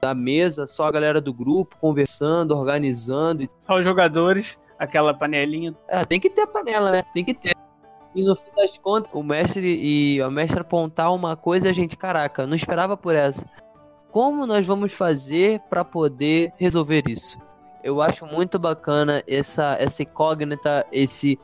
[0.00, 3.48] Da mesa, só a galera do grupo conversando, organizando.
[3.66, 5.76] Só os jogadores, aquela panelinha.
[5.88, 7.02] É, tem que ter a panela, né?
[7.12, 7.54] Tem que ter.
[8.12, 11.96] E no fim das contas, o mestre e a mestra apontar uma coisa, a gente,
[11.96, 13.46] caraca, não esperava por essa.
[14.10, 17.38] Como nós vamos fazer para poder resolver isso?
[17.82, 21.38] Eu acho muito bacana essa, essa incógnita, esse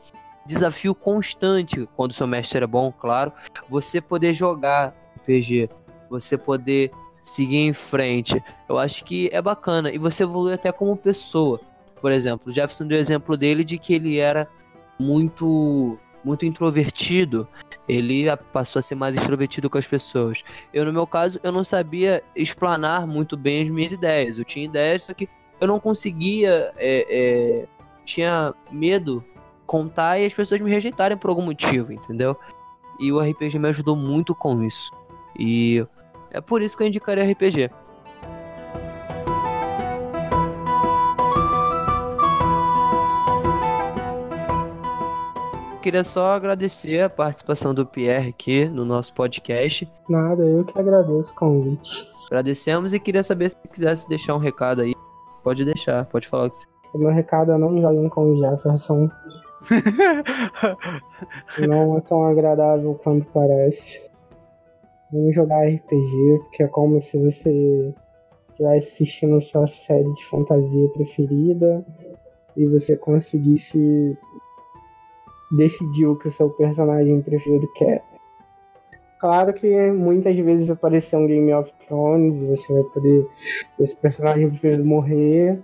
[0.45, 3.31] desafio constante quando seu mestre é bom, claro.
[3.69, 5.69] Você poder jogar RPG,
[6.09, 6.91] você poder
[7.23, 8.41] seguir em frente.
[8.67, 9.91] Eu acho que é bacana.
[9.91, 11.59] E você evolui até como pessoa.
[12.01, 14.47] Por exemplo, o Jefferson deu o exemplo dele de que ele era
[14.99, 15.97] muito
[16.27, 17.47] muito introvertido,
[17.87, 20.43] ele passou a ser mais extrovertido com as pessoas.
[20.73, 24.37] Eu, no meu caso, eu não sabia explanar muito bem as minhas ideias.
[24.37, 25.29] Eu tinha ideias, só que
[25.59, 26.71] eu não conseguia.
[26.75, 27.67] É, é,
[28.03, 29.23] tinha medo
[29.65, 32.37] contar e as pessoas me rejeitarem por algum motivo, entendeu?
[32.99, 34.91] E o RPG me ajudou muito com isso.
[35.37, 35.85] E
[36.31, 37.69] é por isso que eu indicaria RPG.
[45.87, 49.89] Queria só agradecer a participação do Pierre aqui no nosso podcast.
[50.09, 52.11] Nada, eu que agradeço o convite.
[52.25, 54.93] Agradecemos e queria saber se quisesse deixar um recado aí.
[55.41, 56.67] Pode deixar, pode falar o que você...
[56.93, 59.09] O meu recado é não joguem com o Jefferson.
[61.65, 64.11] não é tão agradável quanto parece.
[65.09, 67.95] Vamos jogar RPG, porque é como se você
[68.49, 71.85] estivesse assistindo sua série de fantasia preferida
[72.57, 74.17] e você conseguisse
[75.51, 78.03] decidir o que o seu personagem preferido quer.
[79.19, 83.27] Claro que muitas vezes vai aparecer um Game of Thrones, você vai poder.
[83.79, 85.59] Esse personagem preferido morrer,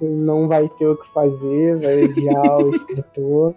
[0.00, 3.54] não vai ter o que fazer, vai odiar o escritor.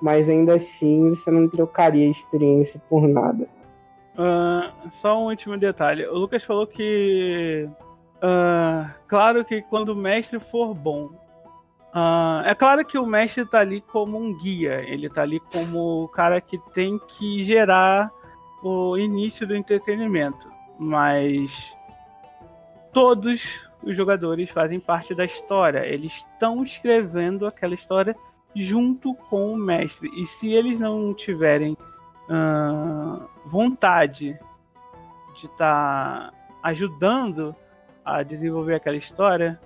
[0.00, 3.46] Mas ainda assim você não trocaria a experiência por nada.
[4.14, 6.06] Uh, só um último detalhe.
[6.06, 7.68] O Lucas falou que.
[8.18, 11.10] Uh, claro que quando o mestre for bom,
[11.94, 16.04] Uh, é claro que o mestre tá ali como um guia, ele tá ali como
[16.04, 18.10] o cara que tem que gerar
[18.62, 21.74] o início do entretenimento, mas
[22.94, 28.16] todos os jogadores fazem parte da história, eles estão escrevendo aquela história
[28.56, 31.76] junto com o mestre, e se eles não tiverem
[32.30, 34.38] uh, vontade
[35.36, 36.32] de estar tá
[36.62, 37.54] ajudando
[38.02, 39.60] a desenvolver aquela história,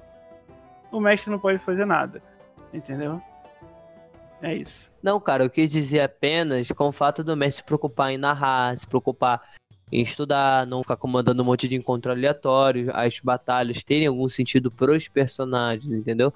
[0.96, 2.22] o mestre não pode fazer nada.
[2.72, 3.20] Entendeu?
[4.42, 4.90] É isso.
[5.02, 8.76] Não, cara, eu quis dizer apenas com o fato do mestre se preocupar em narrar,
[8.76, 9.40] se preocupar
[9.90, 14.70] em estudar, não ficar comandando um monte de encontro aleatório, as batalhas terem algum sentido
[14.70, 16.32] pros personagens, entendeu?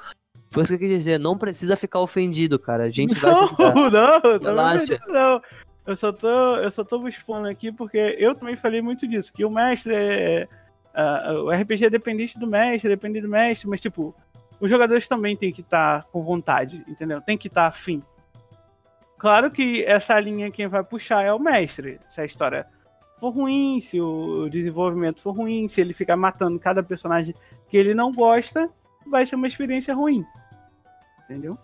[0.50, 2.84] Foi isso que eu quis dizer, não precisa ficar ofendido, cara.
[2.84, 3.74] A gente vai ajudar.
[3.74, 4.98] Não, não, Relaxa.
[5.08, 5.42] não.
[5.86, 9.44] Eu só tô, eu só tô expondo aqui porque eu também falei muito disso, que
[9.44, 10.48] o mestre é,
[10.94, 14.14] uh, o RPG é dependente do mestre, depende do mestre, mas tipo,
[14.60, 17.20] os jogadores também têm que estar tá com vontade, entendeu?
[17.20, 18.02] Tem que estar tá afim.
[19.18, 21.98] Claro que essa linha quem vai puxar é o mestre.
[22.14, 22.66] Se a história
[23.18, 27.34] for ruim, se o desenvolvimento for ruim, se ele ficar matando cada personagem
[27.68, 28.68] que ele não gosta,
[29.06, 30.24] vai ser uma experiência ruim.
[31.24, 31.58] Entendeu?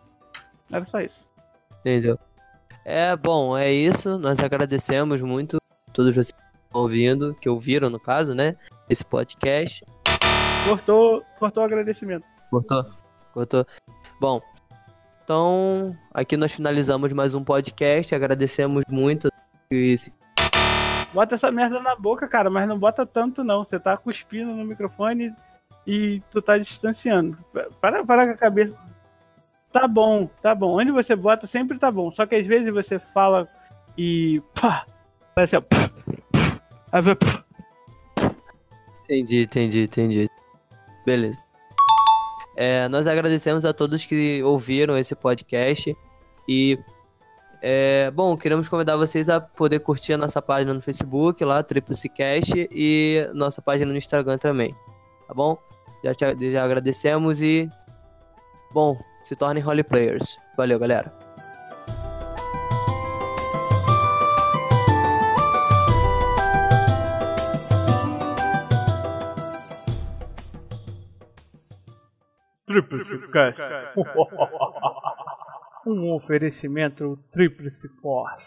[0.71, 1.27] Era só isso.
[1.81, 2.19] Entendeu?
[2.85, 4.19] É bom, é isso.
[4.19, 5.59] Nós agradecemos muito
[5.93, 8.55] todos vocês que estão ouvindo, que ouviram no caso, né?
[8.89, 9.85] Esse podcast.
[10.69, 12.36] Cortou, cortou o agradecimento.
[12.51, 12.87] Cortou?
[13.33, 13.67] Cortou.
[14.21, 14.41] Bom,
[15.23, 18.15] então aqui nós finalizamos mais um podcast.
[18.15, 19.29] Agradecemos muito.
[19.71, 20.11] Isso.
[21.13, 23.65] Bota essa merda na boca, cara, mas não bota tanto não.
[23.65, 25.33] Você tá cuspindo no microfone
[25.87, 27.37] e tu tá distanciando.
[27.81, 28.77] Para, para com a cabeça.
[29.73, 30.79] Tá bom, tá bom.
[30.79, 32.11] Onde você bota sempre tá bom.
[32.13, 33.49] Só que às vezes você fala
[33.99, 34.87] e pá,
[35.35, 35.67] parece assim,
[39.05, 40.27] Entendi, entendi, entendi.
[41.05, 41.46] Beleza.
[42.57, 45.95] É, nós agradecemos a todos que ouviram esse podcast
[46.49, 46.79] e
[47.63, 52.09] É, bom, queremos convidar vocês a poder curtir a nossa página no Facebook, lá, Triplice
[52.09, 54.75] Cast, e nossa página no Instagram também.
[55.27, 55.59] Tá bom?
[56.05, 57.69] Já, te, já agradecemos e.
[58.73, 60.37] Bom, se tornem Holy Players.
[60.57, 61.26] Valeu, galera.
[72.83, 73.59] Tríplice Cast.
[75.87, 78.47] um oferecimento Tríplice Force.